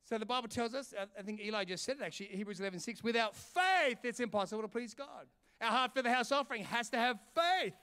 So 0.05 0.17
the 0.17 0.25
Bible 0.25 0.47
tells 0.47 0.73
us, 0.73 0.93
I 1.19 1.21
think 1.21 1.41
Eli 1.41 1.65
just 1.65 1.83
said 1.83 1.97
it 1.99 2.03
actually, 2.03 2.27
Hebrews 2.27 2.61
11 2.61 2.79
6, 2.79 3.03
without 3.03 3.35
faith, 3.35 3.97
it's 4.03 4.21
impossible 4.21 4.61
to 4.61 4.69
please 4.69 4.93
God. 4.93 5.27
Our 5.59 5.69
heart 5.69 5.93
for 5.93 6.01
the 6.01 6.13
house 6.13 6.31
offering 6.31 6.63
has 6.63 6.89
to 6.91 6.97
have 6.97 7.19
faith 7.35 7.73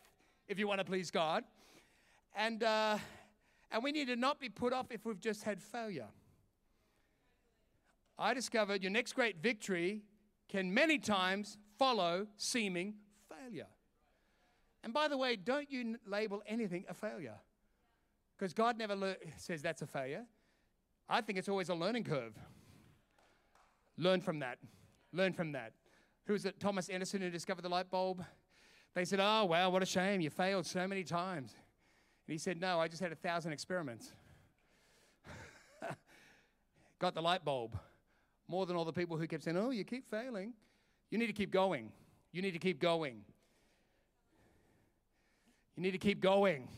if 0.49 0.59
you 0.59 0.69
want 0.69 0.81
to 0.81 0.85
please 0.85 1.11
God. 1.11 1.45
And, 2.37 2.63
uh, 2.63 2.99
and 3.71 3.83
we 3.83 3.93
need 3.93 4.09
to 4.09 4.17
not 4.17 4.41
be 4.41 4.49
put 4.49 4.73
off 4.73 4.87
if 4.91 5.05
we've 5.05 5.21
just 5.21 5.45
had 5.45 5.63
failure. 5.63 6.09
I 8.19 8.35
discovered 8.35 8.83
your 8.83 8.93
next 8.93 9.15
great 9.15 9.43
victory 9.43 10.03
can 10.49 10.73
many 10.73 10.99
times 10.99 11.59
follow 11.79 12.27
seeming 12.37 12.95
failure. 13.29 13.67
And 14.83 14.93
by 14.93 15.09
the 15.09 15.17
way, 15.17 15.37
don't 15.37 15.71
you 15.71 15.97
label 16.07 16.43
anything 16.47 16.85
a 16.89 16.95
failure. 16.95 17.37
Because 18.37 18.53
God 18.53 18.77
never 18.77 18.95
le- 18.95 19.17
says 19.39 19.63
that's 19.63 19.83
a 19.83 19.87
failure. 19.87 20.25
I 21.09 21.21
think 21.21 21.39
it's 21.39 21.49
always 21.49 21.69
a 21.69 21.75
learning 21.75 22.05
curve. 22.05 22.35
Learn 23.97 24.21
from 24.21 24.41
that. 24.41 24.59
Learn 25.13 25.33
from 25.33 25.53
that. 25.53 25.73
Who 26.27 26.33
was 26.33 26.45
it? 26.45 26.59
Thomas 26.59 26.89
Edison 26.91 27.21
who 27.23 27.31
discovered 27.31 27.63
the 27.63 27.69
light 27.69 27.91
bulb? 27.91 28.25
They 28.95 29.05
said, 29.05 29.19
Oh, 29.21 29.45
wow, 29.47 29.71
what 29.71 29.83
a 29.83 29.87
shame. 29.87 30.21
You 30.21 30.31
failed 30.31 30.67
so 30.67 30.87
many 30.87 31.03
times. 31.03 31.55
And 32.27 32.33
he 32.33 32.39
said, 32.39 32.61
No, 32.61 32.81
I 32.81 32.89
just 32.89 33.03
had 33.03 33.13
a 33.13 33.17
thousand 33.17 33.53
experiments. 33.53 34.13
Got 36.99 37.15
the 37.15 37.23
light 37.23 37.45
bulb. 37.45 37.77
More 38.47 38.67
than 38.67 38.77
all 38.77 38.85
the 38.85 38.93
people 38.93 39.17
who 39.17 39.27
kept 39.27 39.43
saying, 39.43 39.57
Oh, 39.57 39.71
you 39.71 39.85
keep 39.85 40.09
failing. 40.09 40.55
You 41.11 41.19
need 41.19 41.27
to 41.27 41.33
keep 41.33 41.51
going. 41.51 41.91
You 42.33 42.43
need 42.43 42.53
to 42.53 42.59
keep 42.59 42.81
going. 42.81 43.23
You 45.77 45.83
need 45.83 45.93
to 45.93 45.99
keep 45.99 46.21
going. 46.21 46.69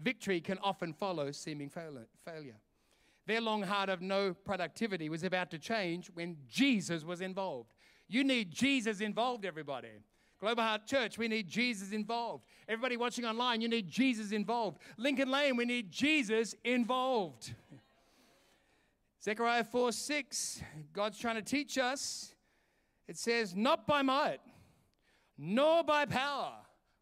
victory 0.00 0.40
can 0.40 0.58
often 0.62 0.92
follow 0.92 1.30
seeming 1.32 1.70
failure. 1.70 2.56
Their 3.26 3.40
long 3.40 3.62
heart 3.62 3.88
of 3.88 4.02
no 4.02 4.34
productivity 4.34 5.08
was 5.08 5.22
about 5.22 5.50
to 5.52 5.58
change 5.58 6.10
when 6.12 6.36
Jesus 6.48 7.04
was 7.04 7.20
involved. 7.20 7.72
You 8.08 8.24
need 8.24 8.50
Jesus 8.50 9.00
involved, 9.00 9.46
everybody. 9.46 9.88
Global 10.42 10.64
Heart 10.64 10.86
Church, 10.86 11.18
we 11.18 11.28
need 11.28 11.46
Jesus 11.46 11.92
involved. 11.92 12.42
Everybody 12.68 12.96
watching 12.96 13.24
online, 13.24 13.60
you 13.60 13.68
need 13.68 13.88
Jesus 13.88 14.32
involved. 14.32 14.80
Lincoln 14.96 15.30
Lane, 15.30 15.54
we 15.54 15.64
need 15.64 15.92
Jesus 15.92 16.56
involved. 16.64 17.54
Zechariah 19.22 19.62
4 19.62 19.92
6, 19.92 20.62
God's 20.92 21.16
trying 21.16 21.36
to 21.36 21.42
teach 21.42 21.78
us. 21.78 22.34
It 23.06 23.16
says, 23.16 23.54
Not 23.54 23.86
by 23.86 24.02
might, 24.02 24.40
nor 25.38 25.84
by 25.84 26.06
power, 26.06 26.54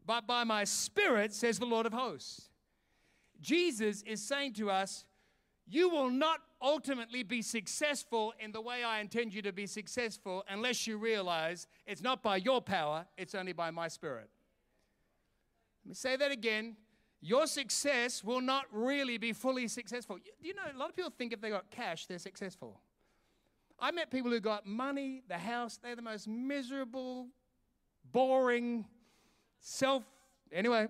but 0.05 0.27
by 0.27 0.43
my 0.43 0.63
spirit, 0.63 1.33
says 1.33 1.57
the 1.57 1.65
Lord 1.65 1.87
of 1.87 1.93
hosts. 1.93 2.51
Jesus 3.41 4.03
is 4.03 4.21
saying 4.21 4.53
to 4.53 4.69
us, 4.69 5.03
You 5.67 5.89
will 5.89 6.11
not 6.11 6.41
ultimately 6.61 7.23
be 7.23 7.41
successful 7.41 8.33
in 8.39 8.51
the 8.51 8.61
way 8.61 8.83
I 8.83 8.99
intend 8.99 9.33
you 9.33 9.41
to 9.43 9.51
be 9.51 9.65
successful 9.65 10.43
unless 10.49 10.85
you 10.87 10.97
realize 10.97 11.67
it's 11.85 12.01
not 12.01 12.21
by 12.21 12.37
your 12.37 12.61
power, 12.61 13.05
it's 13.17 13.35
only 13.35 13.53
by 13.53 13.71
my 13.71 13.87
spirit. 13.87 14.29
Let 15.83 15.89
me 15.89 15.95
say 15.95 16.15
that 16.15 16.31
again 16.31 16.75
your 17.21 17.45
success 17.45 18.23
will 18.23 18.41
not 18.41 18.65
really 18.71 19.19
be 19.19 19.31
fully 19.31 19.67
successful. 19.67 20.17
You 20.39 20.55
know, 20.55 20.63
a 20.75 20.77
lot 20.77 20.89
of 20.89 20.95
people 20.95 21.13
think 21.15 21.33
if 21.33 21.39
they 21.39 21.51
got 21.51 21.69
cash, 21.69 22.07
they're 22.07 22.17
successful. 22.17 22.81
I 23.79 23.91
met 23.91 24.09
people 24.09 24.31
who 24.31 24.39
got 24.39 24.65
money, 24.65 25.21
the 25.27 25.37
house, 25.37 25.77
they're 25.81 25.95
the 25.95 26.01
most 26.01 26.27
miserable, 26.27 27.27
boring, 28.11 28.85
self, 29.59 30.03
anyway, 30.51 30.87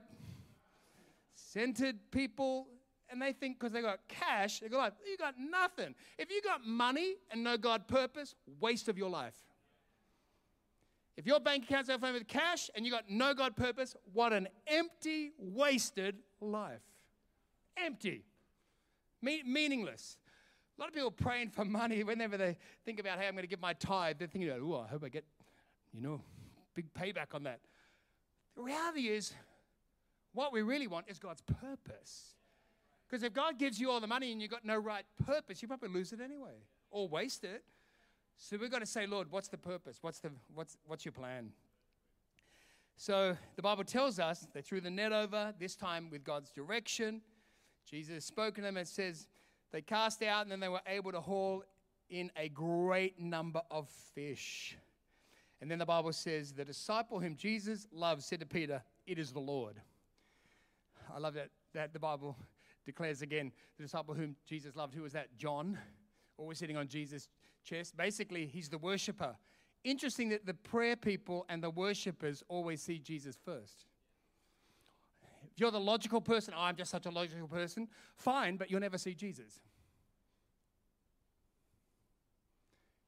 centered 1.35 1.97
people. 2.11 2.67
And 3.11 3.21
they 3.21 3.33
think 3.33 3.59
because 3.59 3.73
they 3.73 3.81
got 3.81 3.99
cash, 4.07 4.61
they 4.61 4.69
go 4.69 4.77
like, 4.77 4.93
you 5.05 5.17
got 5.17 5.35
nothing. 5.37 5.93
If 6.17 6.31
you 6.31 6.41
got 6.41 6.65
money 6.65 7.15
and 7.29 7.43
no 7.43 7.57
God 7.57 7.87
purpose, 7.87 8.35
waste 8.59 8.87
of 8.87 8.97
your 8.97 9.09
life. 9.09 9.35
If 11.17 11.27
your 11.27 11.41
bank 11.41 11.65
account's 11.65 11.89
overflowing 11.89 12.13
with 12.13 12.27
cash 12.27 12.69
and 12.73 12.85
you 12.85 12.91
got 12.91 13.09
no 13.09 13.33
God 13.33 13.55
purpose, 13.57 13.95
what 14.13 14.31
an 14.31 14.47
empty, 14.65 15.33
wasted 15.37 16.15
life. 16.39 16.81
Empty. 17.75 18.23
Me- 19.21 19.43
meaningless. 19.45 20.17
A 20.77 20.81
lot 20.81 20.87
of 20.87 20.95
people 20.95 21.11
praying 21.11 21.49
for 21.49 21.65
money 21.65 22.03
whenever 22.03 22.37
they 22.37 22.57
think 22.85 22.99
about 22.99 23.19
hey, 23.19 23.27
I'm 23.27 23.33
going 23.33 23.43
to 23.43 23.47
give 23.47 23.61
my 23.61 23.73
tithe. 23.73 24.19
They're 24.19 24.27
thinking, 24.29 24.49
oh, 24.51 24.83
I 24.85 24.89
hope 24.89 25.03
I 25.03 25.09
get, 25.09 25.25
you 25.93 26.01
know, 26.01 26.21
big 26.73 26.93
payback 26.93 27.35
on 27.35 27.43
that. 27.43 27.59
The 28.55 28.63
reality 28.63 29.09
is, 29.09 29.33
what 30.33 30.53
we 30.53 30.61
really 30.61 30.87
want 30.87 31.07
is 31.09 31.19
God's 31.19 31.41
purpose. 31.41 32.35
Because 33.11 33.23
if 33.23 33.33
God 33.33 33.59
gives 33.59 33.77
you 33.77 33.91
all 33.91 33.99
the 33.99 34.07
money 34.07 34.31
and 34.31 34.41
you've 34.41 34.51
got 34.51 34.63
no 34.63 34.77
right 34.77 35.03
purpose, 35.25 35.61
you 35.61 35.67
probably 35.67 35.89
lose 35.89 36.13
it 36.13 36.21
anyway 36.21 36.63
or 36.91 37.09
waste 37.09 37.43
it. 37.43 37.61
So 38.37 38.55
we've 38.55 38.71
got 38.71 38.79
to 38.79 38.85
say, 38.85 39.05
Lord, 39.05 39.29
what's 39.29 39.49
the 39.49 39.57
purpose? 39.57 39.97
What's, 39.99 40.19
the, 40.19 40.31
what's, 40.53 40.77
what's 40.85 41.03
your 41.03 41.11
plan? 41.11 41.49
So 42.95 43.35
the 43.57 43.61
Bible 43.61 43.83
tells 43.83 44.17
us 44.17 44.47
they 44.53 44.61
threw 44.61 44.79
the 44.79 44.89
net 44.89 45.11
over, 45.11 45.53
this 45.59 45.75
time 45.75 46.09
with 46.09 46.23
God's 46.23 46.51
direction. 46.51 47.19
Jesus 47.85 48.23
spoke 48.23 48.55
to 48.55 48.61
them 48.61 48.77
and 48.77 48.87
says, 48.87 49.27
they 49.73 49.81
cast 49.81 50.23
out 50.23 50.43
and 50.43 50.51
then 50.51 50.61
they 50.61 50.69
were 50.69 50.81
able 50.87 51.11
to 51.11 51.19
haul 51.19 51.65
in 52.09 52.31
a 52.37 52.47
great 52.47 53.19
number 53.19 53.61
of 53.69 53.89
fish. 54.15 54.77
And 55.59 55.69
then 55.69 55.79
the 55.79 55.85
Bible 55.85 56.13
says, 56.13 56.53
the 56.53 56.63
disciple 56.63 57.19
whom 57.19 57.35
Jesus 57.35 57.87
loved 57.91 58.23
said 58.23 58.39
to 58.39 58.45
Peter, 58.45 58.81
It 59.05 59.19
is 59.19 59.33
the 59.33 59.39
Lord. 59.39 59.81
I 61.13 61.19
love 61.19 61.33
that, 61.33 61.49
that 61.73 61.91
the 61.91 61.99
Bible 61.99 62.37
declares 62.85 63.21
again, 63.21 63.51
the 63.77 63.83
disciple 63.83 64.13
whom 64.13 64.35
Jesus 64.45 64.75
loved. 64.75 64.93
Who 64.93 65.03
was 65.03 65.13
that? 65.13 65.35
John, 65.37 65.77
always 66.37 66.57
sitting 66.57 66.77
on 66.77 66.87
Jesus' 66.87 67.29
chest. 67.63 67.95
Basically, 67.95 68.45
he's 68.45 68.69
the 68.69 68.77
worshiper. 68.77 69.35
Interesting 69.83 70.29
that 70.29 70.45
the 70.45 70.53
prayer 70.53 70.95
people 70.95 71.45
and 71.49 71.63
the 71.63 71.69
worshippers 71.69 72.43
always 72.47 72.81
see 72.81 72.99
Jesus 72.99 73.37
first. 73.43 73.85
If 75.51 75.59
you're 75.59 75.71
the 75.71 75.79
logical 75.79 76.21
person, 76.21 76.53
oh, 76.55 76.61
I'm 76.61 76.75
just 76.75 76.91
such 76.91 77.05
a 77.05 77.11
logical 77.11 77.47
person, 77.47 77.87
fine, 78.15 78.57
but 78.57 78.69
you'll 78.69 78.79
never 78.79 78.97
see 78.97 79.13
Jesus. 79.13 79.59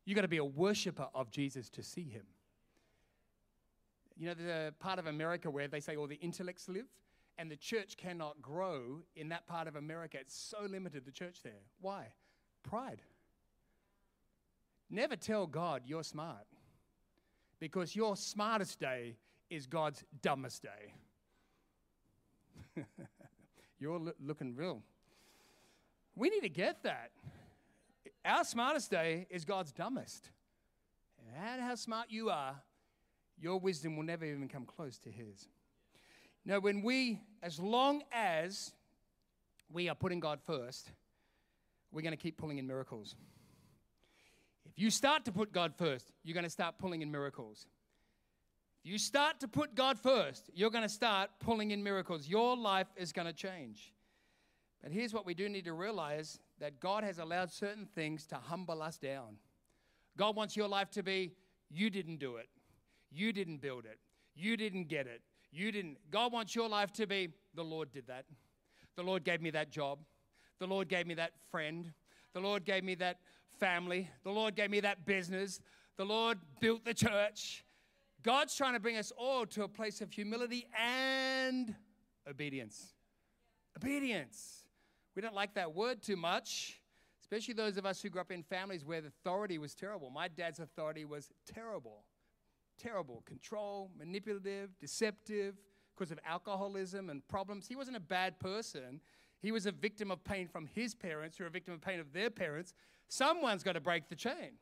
You've 0.06 0.16
got 0.16 0.24
to 0.24 0.28
be 0.28 0.38
a 0.38 0.46
worshiper 0.46 1.08
of 1.14 1.32
Jesus 1.32 1.70
to 1.70 1.84
see 1.84 2.04
him. 2.04 2.26
You 4.18 4.28
know, 4.28 4.34
the 4.34 4.74
part 4.80 5.00
of 5.00 5.08
America 5.08 5.50
where 5.50 5.68
they 5.68 5.80
say 5.80 5.96
all 5.96 6.08
the 6.08 6.20
intellects 6.20 6.68
live, 6.68 6.88
and 7.38 7.50
the 7.50 7.56
church 7.56 7.98
cannot 7.98 8.42
grow 8.42 9.02
in 9.16 9.30
that 9.30 9.48
part 9.48 9.68
of 9.68 9.76
America. 9.76 10.18
It's 10.20 10.36
so 10.36 10.66
limited, 10.70 11.06
the 11.06 11.12
church 11.12 11.42
there. 11.44 11.62
Why? 11.82 12.14
Pride. 12.64 13.02
Never 14.90 15.16
tell 15.16 15.48
God 15.48 15.84
you're 15.86 16.04
smart 16.04 16.46
because 17.60 17.96
your 17.96 18.16
smartest 18.16 18.80
day 18.80 19.16
is 19.50 19.66
God's 19.66 20.04
dumbest 20.22 20.64
day. 20.64 20.94
you're 23.80 24.00
lo- 24.00 24.14
looking 24.24 24.56
real. 24.56 24.84
We 26.16 26.30
need 26.30 26.42
to 26.42 26.50
get 26.50 26.84
that. 26.84 27.12
Our 28.26 28.44
smartest 28.44 28.92
day 28.92 29.28
is 29.30 29.46
God's 29.46 29.72
dumbest. 29.72 30.30
And 31.36 31.62
how 31.62 31.76
smart 31.76 32.08
you 32.10 32.30
are, 32.30 32.62
your 33.40 33.60
wisdom 33.60 33.98
will 33.98 34.04
never 34.04 34.26
even 34.26 34.48
come 34.48 34.66
close 34.66 34.98
to 35.00 35.10
His. 35.10 35.48
Now, 36.46 36.60
when 36.60 36.82
we, 36.82 37.22
as 37.42 37.60
long 37.60 38.04
as 38.12 38.74
we 39.72 39.90
are 39.90 39.96
putting 39.96 40.20
God 40.20 40.40
first, 40.42 40.92
we're 41.92 42.02
going 42.02 42.12
to 42.12 42.18
keep 42.18 42.38
pulling 42.38 42.58
in 42.58 42.68
miracles. 42.68 43.16
If 44.66 44.78
you 44.78 44.90
start 44.90 45.26
to 45.26 45.32
put 45.32 45.54
God 45.54 45.74
first, 45.78 46.12
you're 46.24 46.34
going 46.34 46.44
to 46.44 46.50
start 46.50 46.78
pulling 46.80 47.02
in 47.02 47.12
miracles. 47.12 47.68
If 48.84 48.92
you 48.92 48.98
start 48.98 49.40
to 49.40 49.48
put 49.48 49.76
God 49.76 50.00
first, 50.00 50.50
you're 50.54 50.70
going 50.70 50.84
to 50.84 50.90
start 50.90 51.30
pulling 51.40 51.72
in 51.72 51.84
miracles. 51.84 52.28
Your 52.28 52.58
life 52.58 52.88
is 52.98 53.14
going 53.14 53.28
to 53.28 53.34
change. 53.34 53.94
But 54.82 54.92
here's 54.92 55.14
what 55.14 55.26
we 55.26 55.34
do 55.34 55.48
need 55.48 55.66
to 55.66 55.74
realize 55.74 56.40
that 56.60 56.82
God 56.82 57.06
has 57.06 57.20
allowed 57.20 57.52
certain 57.52 57.86
things 57.86 58.26
to 58.28 58.36
humble 58.36 58.82
us 58.82 58.98
down. 58.98 59.38
God 60.18 60.36
wants 60.36 60.58
your 60.58 60.68
life 60.68 60.90
to 60.92 61.04
be 61.04 61.32
you 61.70 61.90
didn't 61.90 62.18
do 62.18 62.36
it, 62.36 62.50
you 63.10 63.32
didn't 63.32 63.62
build 63.62 63.86
it, 63.86 64.00
you 64.36 64.58
didn't 64.58 64.90
get 64.90 65.08
it, 65.08 65.22
you 65.54 65.72
didn't. 65.72 65.98
God 66.12 66.32
wants 66.32 66.56
your 66.56 66.68
life 66.68 66.92
to 66.94 67.08
be 67.08 67.30
the 67.56 67.64
Lord 67.64 67.92
did 67.92 68.08
that. 68.08 68.26
The 68.96 69.04
Lord 69.04 69.24
gave 69.24 69.42
me 69.42 69.52
that 69.52 69.72
job. 69.72 70.00
The 70.60 70.68
Lord 70.68 70.88
gave 70.88 71.08
me 71.08 71.14
that 71.16 71.34
friend. 71.52 71.92
The 72.34 72.40
Lord 72.40 72.66
gave 72.66 72.84
me 72.84 72.96
that 72.96 73.20
family. 73.60 74.10
The 74.24 74.32
Lord 74.32 74.56
gave 74.56 74.70
me 74.70 74.80
that 74.82 75.06
business. 75.06 75.60
The 75.98 76.06
Lord 76.06 76.40
built 76.60 76.86
the 76.86 76.94
church. 76.94 77.64
God's 78.24 78.56
trying 78.56 78.74
to 78.74 78.80
bring 78.80 78.98
us 78.98 79.12
all 79.16 79.46
to 79.48 79.64
a 79.64 79.68
place 79.68 80.02
of 80.02 80.12
humility 80.12 80.66
and 80.80 81.76
obedience. 82.28 82.94
Obedience. 83.78 84.64
We 85.16 85.22
don't 85.22 85.36
like 85.36 85.54
that 85.56 85.76
word 85.76 86.02
too 86.02 86.16
much, 86.16 86.80
especially 87.22 87.54
those 87.54 87.78
of 87.78 87.86
us 87.86 88.02
who 88.02 88.10
grew 88.10 88.22
up 88.22 88.32
in 88.32 88.42
families 88.42 88.86
where 88.86 89.02
the 89.02 89.10
authority 89.10 89.58
was 89.58 89.76
terrible. 89.76 90.10
My 90.10 90.28
dad's 90.28 90.60
authority 90.60 91.06
was 91.06 91.30
terrible. 91.54 92.06
Terrible. 92.78 93.24
Control, 93.26 93.92
manipulative, 93.98 94.70
deceptive, 94.80 95.56
because 95.96 96.12
of 96.12 96.20
alcoholism 96.26 97.10
and 97.10 97.28
problems. 97.28 97.68
He 97.68 97.76
wasn't 97.76 97.98
a 97.98 98.02
bad 98.02 98.40
person. 98.40 99.00
He 99.40 99.52
was 99.52 99.66
a 99.66 99.72
victim 99.72 100.10
of 100.10 100.24
pain 100.24 100.48
from 100.48 100.66
his 100.66 100.96
parents, 100.96 101.38
who 101.38 101.44
were 101.44 101.50
a 101.50 101.52
victim 101.52 101.74
of 101.74 101.82
pain 101.82 102.00
of 102.00 102.14
their 102.14 102.30
parents. 102.30 102.74
Someone's 103.10 103.64
got 103.64 103.74
to 103.74 103.82
break 103.82 104.10
the 104.10 104.16
chain. 104.16 104.58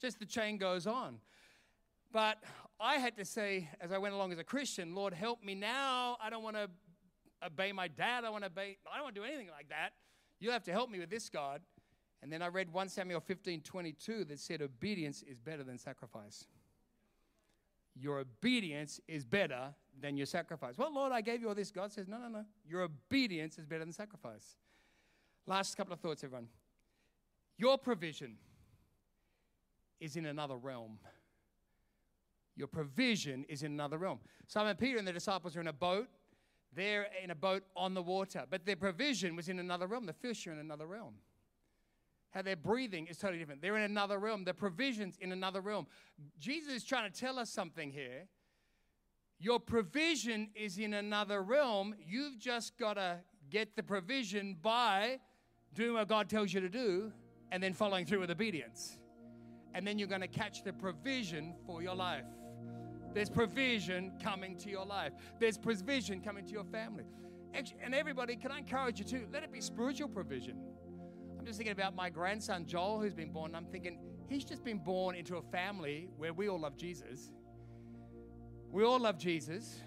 Just 0.00 0.18
the 0.18 0.26
chain 0.26 0.58
goes 0.58 0.86
on. 0.86 1.18
But 2.12 2.38
I 2.78 2.96
had 2.96 3.16
to 3.18 3.24
say, 3.24 3.68
as 3.80 3.92
I 3.92 3.98
went 3.98 4.14
along 4.14 4.32
as 4.32 4.38
a 4.38 4.44
Christian, 4.44 4.94
Lord, 4.94 5.14
help 5.14 5.42
me 5.44 5.54
now. 5.54 6.16
I 6.20 6.30
don't 6.30 6.42
want 6.42 6.56
to 6.56 6.68
obey 7.44 7.72
my 7.72 7.88
dad. 7.88 8.24
I 8.24 8.30
want 8.30 8.44
to 8.44 8.50
obey, 8.50 8.78
I 8.90 8.96
don't 8.96 9.04
want 9.04 9.14
to 9.14 9.20
do 9.20 9.26
anything 9.26 9.48
like 9.50 9.68
that. 9.68 9.90
You 10.38 10.50
have 10.50 10.64
to 10.64 10.72
help 10.72 10.90
me 10.90 10.98
with 10.98 11.10
this, 11.10 11.28
God. 11.28 11.60
And 12.22 12.32
then 12.32 12.42
I 12.42 12.48
read 12.48 12.72
1 12.72 12.88
Samuel 12.88 13.20
15 13.20 13.62
22 13.62 14.24
that 14.24 14.38
said, 14.38 14.60
Obedience 14.60 15.22
is 15.22 15.38
better 15.38 15.62
than 15.62 15.78
sacrifice. 15.78 16.46
Your 18.00 18.20
obedience 18.20 18.98
is 19.06 19.24
better 19.24 19.74
than 20.00 20.16
your 20.16 20.26
sacrifice. 20.26 20.78
Well, 20.78 20.92
Lord, 20.92 21.12
I 21.12 21.20
gave 21.20 21.42
you 21.42 21.48
all 21.48 21.54
this. 21.54 21.70
God 21.70 21.92
says, 21.92 22.08
No, 22.08 22.16
no, 22.16 22.28
no. 22.28 22.44
Your 22.66 22.82
obedience 22.82 23.58
is 23.58 23.66
better 23.66 23.84
than 23.84 23.92
sacrifice. 23.92 24.56
Last 25.46 25.76
couple 25.76 25.92
of 25.92 26.00
thoughts, 26.00 26.24
everyone. 26.24 26.48
Your 27.58 27.76
provision 27.76 28.36
is 30.00 30.16
in 30.16 30.26
another 30.26 30.56
realm. 30.56 30.98
Your 32.56 32.68
provision 32.68 33.44
is 33.48 33.62
in 33.62 33.72
another 33.72 33.98
realm. 33.98 34.20
Simon 34.46 34.76
Peter 34.76 34.98
and 34.98 35.06
the 35.06 35.12
disciples 35.12 35.56
are 35.56 35.60
in 35.60 35.68
a 35.68 35.72
boat. 35.72 36.08
They're 36.72 37.08
in 37.22 37.30
a 37.30 37.34
boat 37.34 37.64
on 37.76 37.94
the 37.94 38.02
water, 38.02 38.44
but 38.48 38.64
their 38.64 38.76
provision 38.76 39.36
was 39.36 39.48
in 39.48 39.58
another 39.58 39.86
realm. 39.86 40.06
The 40.06 40.12
fish 40.12 40.46
are 40.46 40.52
in 40.52 40.58
another 40.58 40.86
realm. 40.86 41.14
How 42.30 42.42
they're 42.42 42.56
breathing 42.56 43.06
is 43.06 43.18
totally 43.18 43.38
different. 43.40 43.60
They're 43.60 43.76
in 43.76 43.82
another 43.82 44.18
realm. 44.18 44.44
The 44.44 44.54
provision's 44.54 45.16
in 45.18 45.32
another 45.32 45.60
realm. 45.60 45.86
Jesus 46.38 46.72
is 46.74 46.84
trying 46.84 47.10
to 47.10 47.20
tell 47.20 47.38
us 47.38 47.50
something 47.50 47.90
here. 47.90 48.28
Your 49.40 49.58
provision 49.58 50.50
is 50.54 50.78
in 50.78 50.94
another 50.94 51.42
realm. 51.42 51.94
You've 52.06 52.38
just 52.38 52.78
got 52.78 52.94
to 52.94 53.18
get 53.50 53.74
the 53.74 53.82
provision 53.82 54.56
by 54.62 55.18
doing 55.74 55.94
what 55.94 56.08
God 56.08 56.28
tells 56.28 56.52
you 56.52 56.60
to 56.60 56.68
do 56.68 57.12
and 57.50 57.62
then 57.62 57.72
following 57.72 58.06
through 58.06 58.20
with 58.20 58.30
obedience. 58.30 58.98
And 59.74 59.86
then 59.86 59.98
you're 59.98 60.08
going 60.08 60.20
to 60.20 60.28
catch 60.28 60.62
the 60.62 60.72
provision 60.72 61.54
for 61.66 61.82
your 61.82 61.94
life. 61.94 62.26
There's 63.12 63.30
provision 63.30 64.12
coming 64.22 64.56
to 64.58 64.70
your 64.70 64.86
life, 64.86 65.12
there's 65.40 65.58
provision 65.58 66.20
coming 66.20 66.44
to 66.46 66.52
your 66.52 66.64
family. 66.64 67.04
And 67.52 67.92
everybody, 67.92 68.36
can 68.36 68.52
I 68.52 68.58
encourage 68.58 69.00
you 69.00 69.04
to 69.06 69.26
let 69.32 69.42
it 69.42 69.52
be 69.52 69.60
spiritual 69.60 70.08
provision? 70.08 70.56
Just 71.50 71.58
thinking 71.58 71.72
about 71.72 71.96
my 71.96 72.08
grandson 72.10 72.64
Joel, 72.64 73.00
who's 73.00 73.12
been 73.12 73.32
born. 73.32 73.56
I'm 73.56 73.66
thinking 73.66 73.98
he's 74.28 74.44
just 74.44 74.62
been 74.62 74.78
born 74.78 75.16
into 75.16 75.38
a 75.38 75.42
family 75.42 76.08
where 76.16 76.32
we 76.32 76.48
all 76.48 76.60
love 76.60 76.76
Jesus. 76.76 77.32
We 78.70 78.84
all 78.84 79.00
love 79.00 79.18
Jesus. 79.18 79.80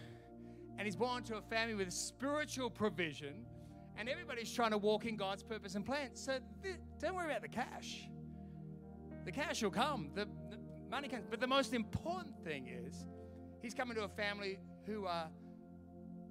And 0.78 0.86
he's 0.86 0.97
born 0.97 1.20
into 1.20 1.38
a 1.38 1.41
family 1.41 1.76
with 1.76 1.93
spiritual 1.93 2.70
provision. 2.70 3.45
And 3.97 4.09
everybody's 4.09 4.51
trying 4.51 4.72
to 4.72 4.78
walk 4.78 5.05
in 5.05 5.16
God's 5.16 5.41
purpose 5.41 5.76
and 5.76 5.86
plan. 5.86 6.09
So 6.16 6.39
th- 6.61 6.76
don't 6.99 7.16
worry 7.16 7.28
about 7.28 7.43
the 7.43 7.47
cash. 7.47 8.09
The 9.24 9.32
cash 9.32 9.64
will 9.64 9.72
come, 9.72 10.09
the, 10.14 10.26
the 10.49 10.57
money 10.91 11.07
comes. 11.07 11.24
But 11.30 11.39
the 11.39 11.47
most 11.47 11.74
important 11.74 12.43
thing 12.43 12.68
is 12.68 13.05
he's 13.61 13.74
coming 13.74 13.95
to 13.95 14.03
a 14.03 14.09
family 14.09 14.59
who 14.86 15.05
are 15.05 15.30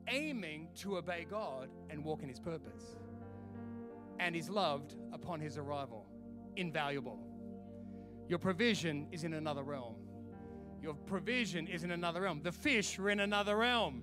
aiming 0.08 0.68
to 0.80 0.98
obey 0.98 1.24
God 1.24 1.70
and 1.88 2.04
walk 2.04 2.22
in 2.22 2.28
his 2.28 2.38
purpose. 2.38 2.96
And 4.18 4.36
is 4.36 4.48
loved 4.48 4.94
upon 5.12 5.40
his 5.40 5.58
arrival. 5.58 6.06
Invaluable. 6.56 7.18
Your 8.28 8.38
provision 8.38 9.08
is 9.10 9.24
in 9.24 9.34
another 9.34 9.62
realm. 9.62 9.96
Your 10.80 10.94
provision 10.94 11.66
is 11.68 11.84
in 11.84 11.90
another 11.90 12.22
realm. 12.22 12.40
The 12.42 12.52
fish 12.52 12.98
are 12.98 13.10
in 13.10 13.20
another 13.20 13.56
realm. 13.56 14.02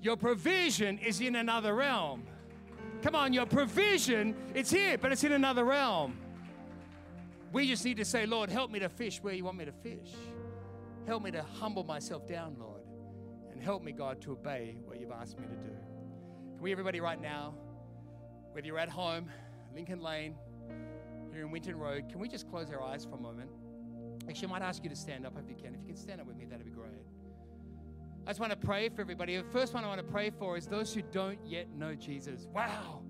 Your 0.00 0.16
provision 0.16 0.98
is 0.98 1.20
in 1.20 1.36
another 1.36 1.74
realm. 1.74 2.24
Come 3.02 3.14
on, 3.14 3.32
your 3.32 3.46
provision, 3.46 4.34
it's 4.54 4.70
here, 4.70 4.98
but 4.98 5.12
it's 5.12 5.24
in 5.24 5.32
another 5.32 5.64
realm. 5.64 6.18
We 7.52 7.68
just 7.68 7.84
need 7.84 7.98
to 7.98 8.04
say, 8.04 8.26
Lord, 8.26 8.50
help 8.50 8.70
me 8.70 8.78
to 8.80 8.88
fish 8.88 9.22
where 9.22 9.34
you 9.34 9.44
want 9.44 9.58
me 9.58 9.64
to 9.64 9.72
fish. 9.72 10.12
Help 11.06 11.22
me 11.22 11.30
to 11.30 11.42
humble 11.42 11.84
myself 11.84 12.26
down, 12.26 12.56
Lord. 12.58 12.80
And 13.52 13.62
help 13.62 13.82
me, 13.82 13.92
God, 13.92 14.20
to 14.22 14.32
obey 14.32 14.76
what 14.84 14.98
you've 14.98 15.12
asked 15.12 15.38
me 15.38 15.46
to 15.46 15.54
do. 15.54 15.76
Can 16.54 16.62
we, 16.62 16.72
everybody, 16.72 17.00
right 17.00 17.20
now, 17.20 17.54
whether 18.54 18.68
you're 18.68 18.78
at 18.78 18.88
home, 18.88 19.28
Lincoln 19.74 20.00
Lane, 20.00 20.36
here 21.32 21.42
in 21.42 21.50
Winton 21.50 21.76
Road, 21.76 22.08
can 22.08 22.20
we 22.20 22.28
just 22.28 22.48
close 22.48 22.70
our 22.70 22.80
eyes 22.80 23.04
for 23.04 23.16
a 23.16 23.20
moment? 23.20 23.50
Actually, 24.28 24.48
I 24.48 24.50
might 24.52 24.62
ask 24.62 24.84
you 24.84 24.90
to 24.90 24.96
stand 24.96 25.26
up 25.26 25.36
if 25.36 25.48
you 25.50 25.56
can. 25.56 25.74
If 25.74 25.80
you 25.80 25.88
can 25.88 25.96
stand 25.96 26.20
up 26.20 26.28
with 26.28 26.36
me, 26.36 26.44
that'd 26.44 26.64
be 26.64 26.70
great. 26.70 27.02
I 28.24 28.30
just 28.30 28.38
want 28.38 28.52
to 28.52 28.56
pray 28.56 28.88
for 28.88 29.00
everybody. 29.00 29.36
The 29.36 29.42
first 29.50 29.74
one 29.74 29.82
I 29.82 29.88
want 29.88 29.98
to 29.98 30.06
pray 30.06 30.30
for 30.30 30.56
is 30.56 30.66
those 30.66 30.94
who 30.94 31.02
don't 31.02 31.38
yet 31.44 31.68
know 31.76 31.96
Jesus. 31.96 32.46
Wow, 32.54 33.02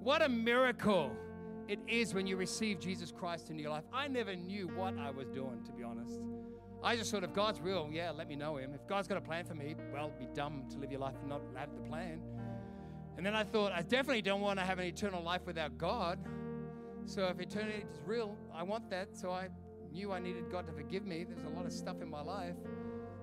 what 0.00 0.20
a 0.20 0.28
miracle 0.28 1.10
it 1.66 1.78
is 1.88 2.12
when 2.12 2.26
you 2.26 2.36
receive 2.36 2.78
Jesus 2.78 3.10
Christ 3.10 3.48
into 3.48 3.62
your 3.62 3.70
life. 3.72 3.84
I 3.90 4.06
never 4.06 4.36
knew 4.36 4.68
what 4.68 4.98
I 4.98 5.10
was 5.10 5.30
doing, 5.30 5.62
to 5.64 5.72
be 5.72 5.82
honest. 5.82 6.20
I 6.82 6.94
just 6.94 7.10
thought, 7.10 7.24
if 7.24 7.32
God's 7.32 7.62
real, 7.62 7.88
yeah, 7.90 8.10
let 8.10 8.28
me 8.28 8.36
know 8.36 8.58
Him. 8.58 8.74
If 8.74 8.86
God's 8.86 9.08
got 9.08 9.16
a 9.16 9.22
plan 9.22 9.46
for 9.46 9.54
me, 9.54 9.74
well, 9.90 10.12
it'd 10.14 10.18
be 10.18 10.28
dumb 10.34 10.64
to 10.70 10.78
live 10.78 10.90
your 10.90 11.00
life 11.00 11.14
and 11.18 11.30
not 11.30 11.40
have 11.56 11.74
the 11.74 11.88
plan. 11.88 12.20
And 13.16 13.24
then 13.24 13.34
I 13.34 13.44
thought, 13.44 13.72
I 13.72 13.82
definitely 13.82 14.22
don't 14.22 14.40
want 14.40 14.58
to 14.58 14.64
have 14.64 14.78
an 14.78 14.86
eternal 14.86 15.22
life 15.22 15.42
without 15.46 15.78
God. 15.78 16.18
So 17.06 17.26
if 17.26 17.40
eternity 17.40 17.84
is 17.90 18.00
real, 18.04 18.36
I 18.54 18.62
want 18.62 18.90
that. 18.90 19.16
So 19.16 19.30
I 19.30 19.48
knew 19.92 20.12
I 20.12 20.18
needed 20.18 20.50
God 20.50 20.66
to 20.66 20.72
forgive 20.72 21.04
me. 21.04 21.24
There's 21.24 21.44
a 21.44 21.48
lot 21.48 21.66
of 21.66 21.72
stuff 21.72 22.02
in 22.02 22.10
my 22.10 22.22
life. 22.22 22.56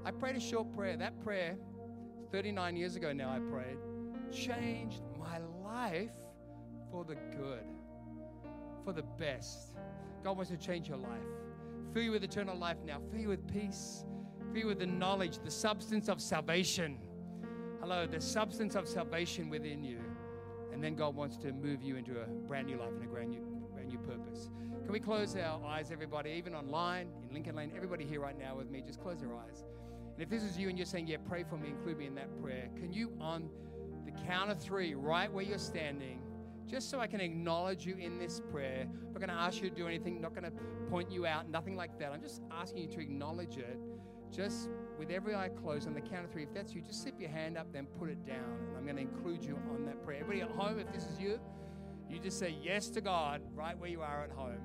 I 0.05 0.11
prayed 0.11 0.35
a 0.35 0.39
short 0.39 0.71
prayer. 0.75 0.95
That 0.95 1.19
prayer, 1.23 1.57
39 2.31 2.77
years 2.77 2.95
ago 2.95 3.11
now, 3.11 3.29
I 3.29 3.39
prayed, 3.39 3.77
changed 4.31 5.01
my 5.19 5.39
life 5.63 6.11
for 6.91 7.03
the 7.03 7.15
good, 7.15 7.65
for 8.85 8.93
the 8.93 9.03
best. 9.03 9.75
God 10.23 10.37
wants 10.37 10.51
to 10.51 10.57
change 10.57 10.87
your 10.87 10.97
life. 10.97 11.19
Fill 11.93 12.03
you 12.03 12.11
with 12.11 12.23
eternal 12.23 12.57
life 12.57 12.77
now. 12.85 12.99
Fill 13.11 13.21
you 13.21 13.29
with 13.29 13.45
peace. 13.51 14.05
Fill 14.53 14.61
you 14.61 14.67
with 14.67 14.79
the 14.79 14.85
knowledge, 14.85 15.39
the 15.39 15.51
substance 15.51 16.07
of 16.07 16.21
salvation. 16.21 16.97
Hello, 17.81 18.05
the 18.05 18.21
substance 18.21 18.75
of 18.75 18.87
salvation 18.87 19.49
within 19.49 19.83
you. 19.83 19.97
And 20.71 20.83
then 20.83 20.93
God 20.93 21.15
wants 21.15 21.35
to 21.37 21.51
move 21.51 21.81
you 21.81 21.95
into 21.95 22.11
a 22.21 22.27
brand 22.47 22.67
new 22.67 22.77
life 22.77 22.91
and 22.93 23.03
a 23.03 23.07
brand 23.07 23.31
new, 23.31 23.41
brand 23.73 23.87
new 23.87 23.97
purpose. 23.97 24.51
Can 24.83 24.93
we 24.93 24.99
close 24.99 25.35
our 25.35 25.65
eyes, 25.65 25.91
everybody, 25.91 26.29
even 26.29 26.53
online, 26.53 27.07
in 27.27 27.33
Lincoln 27.33 27.55
Lane? 27.55 27.71
Everybody 27.75 28.05
here 28.05 28.21
right 28.21 28.37
now 28.37 28.55
with 28.55 28.69
me, 28.69 28.83
just 28.85 29.01
close 29.01 29.19
your 29.19 29.35
eyes. 29.35 29.63
And 30.13 30.21
if 30.21 30.29
this 30.29 30.43
is 30.43 30.59
you 30.59 30.69
and 30.69 30.77
you're 30.77 30.85
saying, 30.85 31.07
Yeah, 31.07 31.17
pray 31.27 31.43
for 31.43 31.57
me, 31.57 31.69
include 31.69 31.97
me 31.97 32.05
in 32.05 32.13
that 32.13 32.39
prayer, 32.39 32.69
can 32.75 32.93
you, 32.93 33.13
on 33.19 33.49
the 34.05 34.11
count 34.27 34.51
of 34.51 34.61
three, 34.61 34.93
right 34.93 35.33
where 35.33 35.43
you're 35.43 35.57
standing, 35.57 36.21
just 36.67 36.87
so 36.87 36.99
I 36.99 37.07
can 37.07 37.19
acknowledge 37.19 37.83
you 37.87 37.95
in 37.95 38.19
this 38.19 38.43
prayer. 38.51 38.83
I'm 38.83 39.13
not 39.13 39.19
going 39.19 39.29
to 39.29 39.33
ask 39.33 39.59
you 39.59 39.71
to 39.71 39.75
do 39.75 39.87
anything, 39.87 40.21
not 40.21 40.35
going 40.35 40.43
to 40.43 40.53
point 40.87 41.11
you 41.11 41.25
out, 41.25 41.49
nothing 41.49 41.75
like 41.75 41.97
that. 41.97 42.11
I'm 42.11 42.21
just 42.21 42.43
asking 42.51 42.83
you 42.83 42.89
to 42.89 42.99
acknowledge 42.99 43.57
it. 43.57 43.79
Just 44.31 44.69
with 45.01 45.09
every 45.09 45.33
eye 45.33 45.49
closed 45.49 45.87
on 45.87 45.95
the 45.95 45.99
count 45.99 46.23
of 46.25 46.31
three. 46.31 46.43
If 46.43 46.53
that's 46.53 46.75
you, 46.75 46.81
just 46.81 47.01
slip 47.01 47.19
your 47.19 47.31
hand 47.31 47.57
up, 47.57 47.73
then 47.73 47.87
put 47.99 48.07
it 48.07 48.23
down. 48.23 48.59
And 48.67 48.77
I'm 48.77 48.83
going 48.83 48.97
to 48.97 49.01
include 49.01 49.43
you 49.43 49.57
on 49.71 49.83
that 49.85 50.05
prayer. 50.05 50.19
Everybody 50.19 50.41
at 50.41 50.55
home, 50.55 50.77
if 50.77 50.93
this 50.93 51.05
is 51.05 51.19
you, 51.19 51.39
you 52.07 52.19
just 52.19 52.37
say 52.37 52.55
yes 52.61 52.87
to 52.91 53.01
God 53.01 53.41
right 53.55 53.75
where 53.79 53.89
you 53.89 54.01
are 54.01 54.23
at 54.23 54.29
home. 54.29 54.59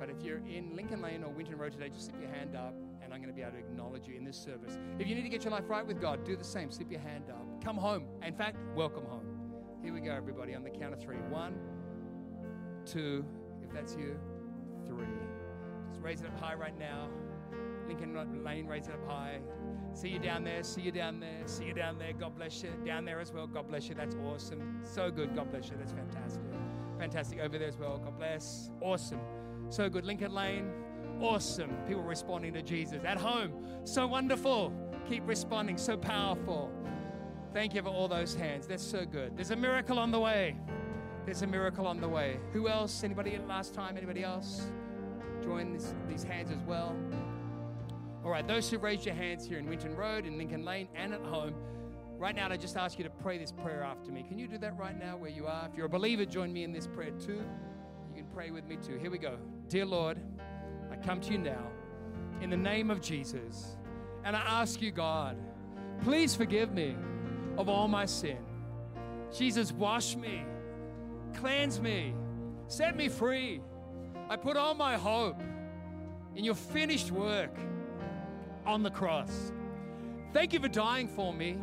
But 0.00 0.08
if 0.08 0.22
you're 0.22 0.38
in 0.38 0.74
Lincoln 0.74 1.02
Lane 1.02 1.22
or 1.22 1.28
Winton 1.28 1.58
Road 1.58 1.72
today, 1.72 1.90
just 1.90 2.06
slip 2.06 2.18
your 2.18 2.30
hand 2.30 2.56
up 2.56 2.74
and 3.02 3.12
I'm 3.12 3.20
going 3.20 3.28
to 3.28 3.36
be 3.36 3.42
able 3.42 3.52
to 3.52 3.58
acknowledge 3.58 4.08
you 4.08 4.16
in 4.16 4.24
this 4.24 4.38
service. 4.38 4.78
If 4.98 5.06
you 5.06 5.14
need 5.14 5.24
to 5.24 5.28
get 5.28 5.44
your 5.44 5.52
life 5.52 5.68
right 5.68 5.86
with 5.86 6.00
God, 6.00 6.24
do 6.24 6.34
the 6.34 6.44
same. 6.44 6.70
Slip 6.70 6.90
your 6.90 7.00
hand 7.00 7.24
up. 7.28 7.62
Come 7.62 7.76
home. 7.76 8.04
In 8.26 8.34
fact, 8.34 8.56
welcome 8.74 9.04
home. 9.04 9.26
Here 9.82 9.92
we 9.92 10.00
go, 10.00 10.12
everybody, 10.12 10.54
on 10.54 10.64
the 10.64 10.70
count 10.70 10.94
of 10.94 11.00
three. 11.02 11.18
One, 11.28 11.56
two, 12.86 13.22
if 13.62 13.70
that's 13.70 13.94
you, 13.96 14.18
three. 14.86 15.04
Just 15.90 16.00
raise 16.00 16.22
it 16.22 16.26
up 16.28 16.40
high 16.40 16.54
right 16.54 16.78
now. 16.78 17.10
Lincoln 17.86 18.44
Lane, 18.44 18.66
raise 18.66 18.88
it 18.88 18.94
up 18.94 19.08
high. 19.08 19.38
See 19.94 20.08
you 20.08 20.18
down 20.18 20.42
there. 20.44 20.62
See 20.62 20.82
you 20.82 20.90
down 20.90 21.20
there. 21.20 21.46
See 21.46 21.66
you 21.66 21.74
down 21.74 21.98
there. 21.98 22.12
God 22.12 22.36
bless 22.36 22.62
you. 22.62 22.70
Down 22.84 23.04
there 23.04 23.20
as 23.20 23.32
well. 23.32 23.46
God 23.46 23.68
bless 23.68 23.88
you. 23.88 23.94
That's 23.94 24.16
awesome. 24.26 24.80
So 24.82 25.10
good. 25.10 25.36
God 25.36 25.50
bless 25.50 25.68
you. 25.68 25.76
That's 25.78 25.92
fantastic. 25.92 26.42
Fantastic. 26.98 27.40
Over 27.40 27.58
there 27.58 27.68
as 27.68 27.78
well. 27.78 27.98
God 27.98 28.18
bless. 28.18 28.70
Awesome. 28.80 29.20
So 29.68 29.88
good. 29.88 30.04
Lincoln 30.04 30.34
Lane. 30.34 30.68
Awesome. 31.20 31.70
People 31.86 32.02
responding 32.02 32.54
to 32.54 32.62
Jesus. 32.62 33.04
At 33.04 33.18
home. 33.18 33.52
So 33.84 34.06
wonderful. 34.06 34.72
Keep 35.08 35.28
responding. 35.28 35.78
So 35.78 35.96
powerful. 35.96 36.72
Thank 37.52 37.74
you 37.74 37.82
for 37.82 37.90
all 37.90 38.08
those 38.08 38.34
hands. 38.34 38.66
That's 38.66 38.82
so 38.82 39.04
good. 39.04 39.36
There's 39.36 39.52
a 39.52 39.56
miracle 39.56 40.00
on 40.00 40.10
the 40.10 40.18
way. 40.18 40.56
There's 41.24 41.42
a 41.42 41.46
miracle 41.46 41.86
on 41.86 42.00
the 42.00 42.08
way. 42.08 42.38
Who 42.52 42.68
else? 42.68 43.04
Anybody 43.04 43.38
last 43.46 43.74
time? 43.74 43.96
Anybody 43.96 44.24
else? 44.24 44.66
Join 45.42 45.72
this, 45.72 45.94
these 46.08 46.24
hands 46.24 46.50
as 46.50 46.62
well. 46.66 46.96
All 48.24 48.30
right, 48.30 48.48
those 48.48 48.70
who 48.70 48.78
raised 48.78 49.04
your 49.04 49.14
hands 49.14 49.46
here 49.46 49.58
in 49.58 49.68
Winton 49.68 49.94
Road, 49.94 50.24
in 50.24 50.38
Lincoln 50.38 50.64
Lane, 50.64 50.88
and 50.94 51.12
at 51.12 51.20
home, 51.20 51.52
right 52.16 52.34
now 52.34 52.48
I 52.50 52.56
just 52.56 52.74
ask 52.74 52.96
you 52.96 53.04
to 53.04 53.10
pray 53.10 53.36
this 53.36 53.52
prayer 53.52 53.82
after 53.82 54.10
me. 54.10 54.24
Can 54.26 54.38
you 54.38 54.48
do 54.48 54.56
that 54.56 54.78
right 54.78 54.98
now 54.98 55.18
where 55.18 55.28
you 55.28 55.46
are? 55.46 55.68
If 55.70 55.76
you're 55.76 55.84
a 55.84 55.90
believer, 55.90 56.24
join 56.24 56.50
me 56.50 56.64
in 56.64 56.72
this 56.72 56.86
prayer 56.86 57.10
too. 57.10 57.42
You 58.08 58.22
can 58.22 58.24
pray 58.32 58.50
with 58.50 58.64
me 58.64 58.78
too. 58.82 58.96
Here 58.96 59.10
we 59.10 59.18
go. 59.18 59.36
Dear 59.68 59.84
Lord, 59.84 60.18
I 60.90 60.96
come 60.96 61.20
to 61.20 61.32
you 61.32 61.38
now 61.38 61.66
in 62.40 62.48
the 62.48 62.56
name 62.56 62.90
of 62.90 63.02
Jesus, 63.02 63.76
and 64.24 64.34
I 64.34 64.40
ask 64.40 64.80
you, 64.80 64.90
God, 64.90 65.36
please 66.02 66.34
forgive 66.34 66.72
me 66.72 66.96
of 67.58 67.68
all 67.68 67.88
my 67.88 68.06
sin. 68.06 68.38
Jesus, 69.36 69.70
wash 69.70 70.16
me, 70.16 70.44
cleanse 71.34 71.78
me, 71.78 72.14
set 72.68 72.96
me 72.96 73.10
free. 73.10 73.60
I 74.30 74.36
put 74.36 74.56
all 74.56 74.72
my 74.72 74.96
hope 74.96 75.42
in 76.34 76.42
your 76.42 76.54
finished 76.54 77.10
work 77.10 77.54
on 78.66 78.82
the 78.82 78.90
cross. 78.90 79.52
Thank 80.32 80.52
you 80.52 80.60
for 80.60 80.68
dying 80.68 81.08
for 81.08 81.32
me. 81.32 81.58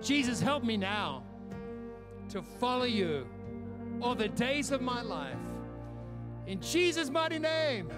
Jesus, 0.00 0.40
help 0.40 0.64
me 0.64 0.76
now 0.76 1.22
to 2.28 2.42
follow 2.42 2.84
you 2.84 3.26
all 4.00 4.14
the 4.14 4.28
days 4.28 4.70
of 4.70 4.80
my 4.80 5.02
life. 5.02 5.36
In 6.46 6.60
Jesus' 6.60 7.10
mighty 7.10 7.38
name. 7.38 7.90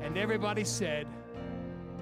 And 0.00 0.16
everybody 0.16 0.64
said, 0.64 1.06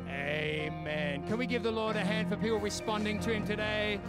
Amen. 0.08 1.26
Can 1.26 1.36
we 1.36 1.46
give 1.46 1.62
the 1.62 1.70
Lord 1.70 1.96
a 1.96 2.04
hand 2.04 2.28
for 2.28 2.36
people 2.36 2.58
responding 2.58 3.18
to 3.20 3.32
Him 3.32 3.44
today? 3.44 4.00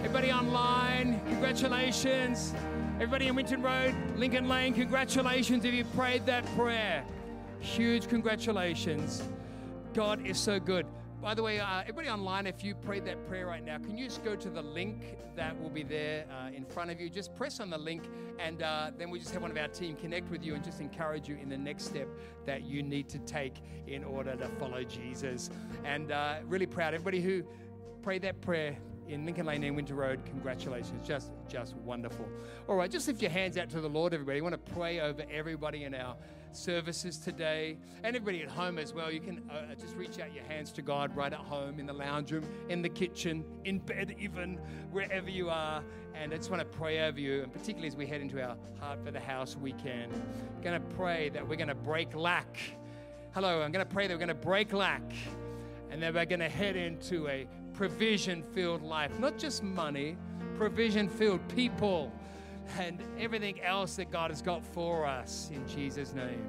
Everybody 0.00 0.30
online, 0.30 1.20
congratulations. 1.26 2.54
Everybody 2.96 3.28
in 3.28 3.34
Winton 3.34 3.62
Road, 3.62 3.94
Lincoln 4.16 4.48
Lane, 4.48 4.74
congratulations 4.74 5.64
if 5.64 5.72
you 5.72 5.84
prayed 5.84 6.26
that 6.26 6.44
prayer. 6.54 7.04
Huge 7.60 8.06
congratulations. 8.08 9.22
God 9.96 10.26
is 10.26 10.38
so 10.38 10.60
good. 10.60 10.84
By 11.22 11.32
the 11.32 11.42
way, 11.42 11.58
uh, 11.58 11.80
everybody 11.80 12.10
online, 12.10 12.46
if 12.46 12.62
you 12.62 12.74
prayed 12.74 13.06
that 13.06 13.26
prayer 13.26 13.46
right 13.46 13.64
now, 13.64 13.78
can 13.78 13.96
you 13.96 14.04
just 14.04 14.22
go 14.22 14.36
to 14.36 14.50
the 14.50 14.60
link 14.60 15.16
that 15.36 15.58
will 15.58 15.70
be 15.70 15.84
there 15.84 16.26
uh, 16.30 16.50
in 16.54 16.66
front 16.66 16.90
of 16.90 17.00
you? 17.00 17.08
Just 17.08 17.34
press 17.34 17.60
on 17.60 17.70
the 17.70 17.78
link, 17.78 18.02
and 18.38 18.62
uh, 18.62 18.90
then 18.98 19.08
we 19.08 19.18
just 19.18 19.32
have 19.32 19.40
one 19.40 19.50
of 19.50 19.56
our 19.56 19.68
team 19.68 19.96
connect 19.96 20.30
with 20.30 20.44
you 20.44 20.54
and 20.54 20.62
just 20.62 20.82
encourage 20.82 21.30
you 21.30 21.36
in 21.36 21.48
the 21.48 21.56
next 21.56 21.84
step 21.84 22.08
that 22.44 22.64
you 22.64 22.82
need 22.82 23.08
to 23.08 23.18
take 23.20 23.54
in 23.86 24.04
order 24.04 24.36
to 24.36 24.48
follow 24.60 24.84
Jesus. 24.84 25.48
And 25.82 26.12
uh, 26.12 26.40
really 26.44 26.66
proud, 26.66 26.92
everybody 26.92 27.22
who 27.22 27.42
prayed 28.02 28.20
that 28.20 28.42
prayer, 28.42 28.76
in 29.08 29.24
Lincoln 29.24 29.46
Lane 29.46 29.62
and 29.62 29.76
Winton 29.76 29.96
Road. 29.96 30.20
Congratulations. 30.26 31.06
Just, 31.06 31.30
just 31.48 31.76
wonderful. 31.76 32.28
All 32.68 32.76
right, 32.76 32.90
just 32.90 33.06
lift 33.06 33.22
your 33.22 33.30
hands 33.30 33.56
out 33.56 33.70
to 33.70 33.80
the 33.80 33.88
Lord, 33.88 34.12
everybody. 34.12 34.40
I 34.40 34.42
want 34.42 34.54
to 34.54 34.72
pray 34.72 35.00
over 35.00 35.22
everybody 35.30 35.84
in 35.84 35.94
our 35.94 36.16
services 36.56 37.18
today 37.18 37.76
and 38.02 38.16
everybody 38.16 38.42
at 38.42 38.48
home 38.48 38.78
as 38.78 38.92
well. 38.92 39.10
You 39.10 39.20
can 39.20 39.42
uh, 39.50 39.74
just 39.74 39.94
reach 39.96 40.18
out 40.18 40.34
your 40.34 40.44
hands 40.44 40.72
to 40.72 40.82
God 40.82 41.14
right 41.14 41.32
at 41.32 41.38
home, 41.38 41.78
in 41.78 41.86
the 41.86 41.92
lounge 41.92 42.32
room, 42.32 42.44
in 42.68 42.82
the 42.82 42.88
kitchen, 42.88 43.44
in 43.64 43.78
bed, 43.78 44.16
even 44.18 44.58
wherever 44.90 45.30
you 45.30 45.50
are. 45.50 45.82
And 46.14 46.32
I 46.32 46.36
just 46.36 46.50
want 46.50 46.60
to 46.60 46.78
pray 46.78 47.06
over 47.06 47.20
you, 47.20 47.42
and 47.42 47.52
particularly 47.52 47.88
as 47.88 47.96
we 47.96 48.06
head 48.06 48.20
into 48.20 48.42
our 48.42 48.56
Heart 48.80 49.04
for 49.04 49.10
the 49.10 49.20
House 49.20 49.56
weekend, 49.56 50.12
I'm 50.14 50.62
going 50.62 50.80
to 50.80 50.96
pray 50.96 51.28
that 51.30 51.46
we're 51.46 51.56
going 51.56 51.68
to 51.68 51.74
break 51.74 52.14
lack. 52.14 52.58
Hello, 53.34 53.60
I'm 53.60 53.70
going 53.70 53.86
to 53.86 53.92
pray 53.92 54.06
that 54.06 54.14
we're 54.14 54.26
going 54.26 54.28
to 54.28 54.34
break 54.34 54.72
lack 54.72 55.02
and 55.90 56.02
then 56.02 56.14
we're 56.14 56.24
going 56.24 56.40
to 56.40 56.48
head 56.48 56.76
into 56.76 57.28
a 57.28 57.46
provision 57.74 58.42
filled 58.54 58.82
life. 58.82 59.18
Not 59.18 59.38
just 59.38 59.62
money, 59.62 60.16
provision 60.56 61.08
filled 61.08 61.46
people 61.48 62.12
and 62.78 63.02
everything 63.18 63.60
else 63.62 63.96
that 63.96 64.10
God 64.10 64.30
has 64.30 64.42
got 64.42 64.64
for 64.64 65.06
us 65.06 65.50
in 65.52 65.66
Jesus' 65.68 66.12
name. 66.12 66.44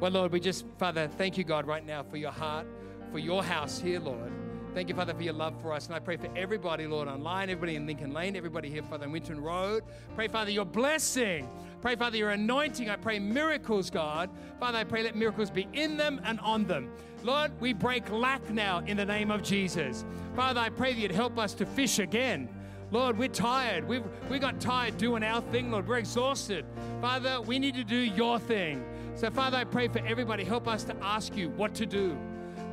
Well, 0.00 0.10
Lord, 0.10 0.32
we 0.32 0.40
just, 0.40 0.64
Father, 0.78 1.08
thank 1.16 1.38
you, 1.38 1.44
God, 1.44 1.66
right 1.66 1.84
now 1.84 2.02
for 2.02 2.16
your 2.16 2.32
heart, 2.32 2.66
for 3.10 3.18
your 3.18 3.42
house 3.42 3.80
here, 3.80 4.00
Lord. 4.00 4.32
Thank 4.74 4.88
you, 4.88 4.94
Father, 4.94 5.12
for 5.12 5.22
your 5.22 5.34
love 5.34 5.60
for 5.60 5.74
us. 5.74 5.86
And 5.86 5.94
I 5.94 5.98
pray 5.98 6.16
for 6.16 6.28
everybody, 6.34 6.86
Lord, 6.86 7.06
online, 7.06 7.50
everybody 7.50 7.76
in 7.76 7.86
Lincoln 7.86 8.14
Lane, 8.14 8.36
everybody 8.36 8.70
here, 8.70 8.82
Father, 8.82 9.04
in 9.04 9.12
Winton 9.12 9.38
Road. 9.38 9.84
Pray, 10.14 10.28
Father, 10.28 10.50
your 10.50 10.64
blessing. 10.64 11.46
Pray, 11.82 11.94
Father, 11.94 12.16
your 12.16 12.30
anointing. 12.30 12.88
I 12.88 12.96
pray 12.96 13.18
miracles, 13.18 13.90
God. 13.90 14.30
Father, 14.58 14.78
I 14.78 14.84
pray 14.84 15.02
let 15.02 15.14
miracles 15.14 15.50
be 15.50 15.68
in 15.74 15.98
them 15.98 16.22
and 16.24 16.40
on 16.40 16.64
them. 16.64 16.90
Lord, 17.22 17.52
we 17.60 17.74
break 17.74 18.10
lack 18.10 18.48
now 18.48 18.78
in 18.86 18.96
the 18.96 19.04
name 19.04 19.30
of 19.30 19.42
Jesus. 19.42 20.06
Father, 20.34 20.60
I 20.60 20.70
pray 20.70 20.94
that 20.94 21.00
you'd 21.00 21.12
help 21.12 21.38
us 21.38 21.52
to 21.54 21.66
fish 21.66 21.98
again. 21.98 22.48
Lord, 22.92 23.18
we're 23.18 23.28
tired. 23.28 23.88
We've, 23.88 24.04
we 24.28 24.38
got 24.38 24.60
tired 24.60 24.98
doing 24.98 25.22
our 25.22 25.40
thing, 25.40 25.70
Lord. 25.70 25.88
We're 25.88 25.96
exhausted. 25.96 26.66
Father, 27.00 27.40
we 27.40 27.58
need 27.58 27.74
to 27.76 27.84
do 27.84 27.96
your 27.96 28.38
thing. 28.38 28.84
So, 29.14 29.30
Father, 29.30 29.56
I 29.56 29.64
pray 29.64 29.88
for 29.88 30.06
everybody. 30.06 30.44
Help 30.44 30.68
us 30.68 30.84
to 30.84 30.96
ask 31.00 31.34
you 31.34 31.48
what 31.50 31.74
to 31.76 31.86
do, 31.86 32.10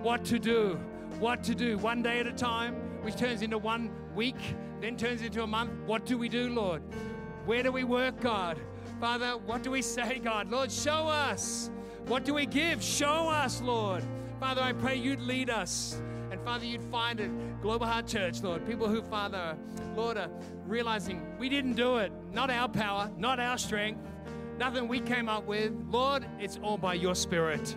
what 0.02 0.26
to 0.26 0.38
do, 0.38 0.78
what 1.20 1.42
to 1.46 1.56
do, 1.56 1.78
one 1.78 2.04
day 2.04 2.20
at 2.20 2.28
a 2.28 2.34
time, 2.34 2.76
which 3.02 3.16
turns 3.16 3.42
into 3.42 3.58
one 3.58 3.92
week, 4.14 4.36
then 4.82 4.98
turns 4.98 5.22
into 5.22 5.42
a 5.42 5.48
month. 5.48 5.72
What 5.86 6.06
do 6.06 6.18
we 6.18 6.28
do, 6.28 6.50
Lord? 6.50 6.82
Where 7.46 7.64
do 7.64 7.72
we 7.72 7.86
work, 7.86 8.20
God? 8.20 8.60
Father, 9.00 9.38
what 9.46 9.64
do 9.64 9.72
we 9.72 9.82
say, 9.82 10.20
God? 10.20 10.52
Lord, 10.52 10.70
show 10.70 11.08
us. 11.08 11.72
What 12.08 12.26
do 12.26 12.34
we 12.34 12.46
give? 12.46 12.84
Show 12.84 13.30
us, 13.30 13.62
Lord. 13.62 14.04
Father, 14.42 14.62
I 14.62 14.74
pray 14.74 14.98
you'd 14.98 15.22
lead 15.22 15.50
us. 15.50 16.02
And 16.40 16.46
Father, 16.46 16.66
you'd 16.66 16.84
find 16.84 17.20
it, 17.20 17.30
Global 17.62 17.86
Heart 17.86 18.08
Church, 18.08 18.42
Lord, 18.42 18.66
people 18.66 18.88
who, 18.88 19.02
Father, 19.02 19.58
Lord, 19.94 20.16
are 20.16 20.30
realizing 20.66 21.22
we 21.38 21.50
didn't 21.50 21.74
do 21.74 21.98
it. 21.98 22.14
Not 22.32 22.50
our 22.50 22.70
power, 22.70 23.12
not 23.18 23.42
our 23.42 23.58
strength, 23.58 24.00
nothing 24.58 24.88
we 24.88 25.02
came 25.02 25.28
up 25.28 25.46
with. 25.46 25.74
Lord, 25.90 26.26
it's 26.40 26.58
all 26.64 26.78
by 26.78 26.94
your 26.94 27.14
Spirit. 27.14 27.76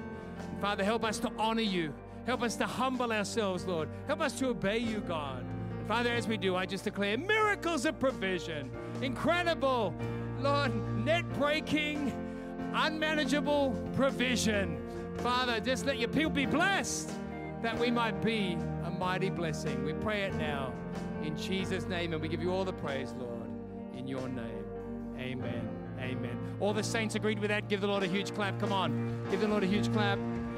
And 0.48 0.60
Father, 0.60 0.84
help 0.84 1.04
us 1.04 1.18
to 1.20 1.32
honor 1.40 1.62
you. 1.62 1.92
Help 2.24 2.42
us 2.42 2.54
to 2.54 2.64
humble 2.64 3.12
ourselves, 3.12 3.66
Lord. 3.66 3.88
Help 4.06 4.20
us 4.20 4.38
to 4.38 4.50
obey 4.50 4.78
you, 4.78 5.00
God. 5.00 5.40
And 5.40 5.88
Father, 5.88 6.12
as 6.12 6.28
we 6.28 6.36
do, 6.36 6.54
I 6.54 6.64
just 6.64 6.84
declare 6.84 7.18
miracles 7.18 7.84
of 7.84 7.98
provision. 7.98 8.70
Incredible, 9.00 9.92
Lord, 10.38 10.72
net 11.04 11.28
breaking, 11.32 12.12
unmanageable 12.72 13.76
provision. 13.96 14.80
Father, 15.16 15.58
just 15.58 15.84
let 15.84 15.98
your 15.98 16.10
people 16.10 16.30
be 16.30 16.46
blessed 16.46 17.10
that 17.62 17.78
we 17.78 17.90
might 17.90 18.22
be 18.22 18.58
a 18.84 18.90
mighty 18.90 19.30
blessing. 19.30 19.84
We 19.84 19.92
pray 19.94 20.22
it 20.22 20.34
now 20.34 20.72
in 21.22 21.36
Jesus' 21.36 21.86
name, 21.86 22.12
and 22.12 22.20
we 22.20 22.28
give 22.28 22.42
you 22.42 22.52
all 22.52 22.64
the 22.64 22.72
praise, 22.72 23.14
Lord, 23.18 23.48
in 23.96 24.06
your 24.06 24.28
name. 24.28 24.64
Amen. 25.18 25.68
Amen. 26.00 26.56
All 26.58 26.74
the 26.74 26.82
saints 26.82 27.14
agreed 27.14 27.38
with 27.38 27.50
that. 27.50 27.68
Give 27.68 27.80
the 27.80 27.86
Lord 27.86 28.02
a 28.02 28.08
huge 28.08 28.34
clap. 28.34 28.58
Come 28.58 28.72
on. 28.72 29.24
Give 29.30 29.40
the 29.40 29.46
Lord 29.46 29.62
a 29.62 29.66
huge 29.66 29.92
clap. 29.92 30.18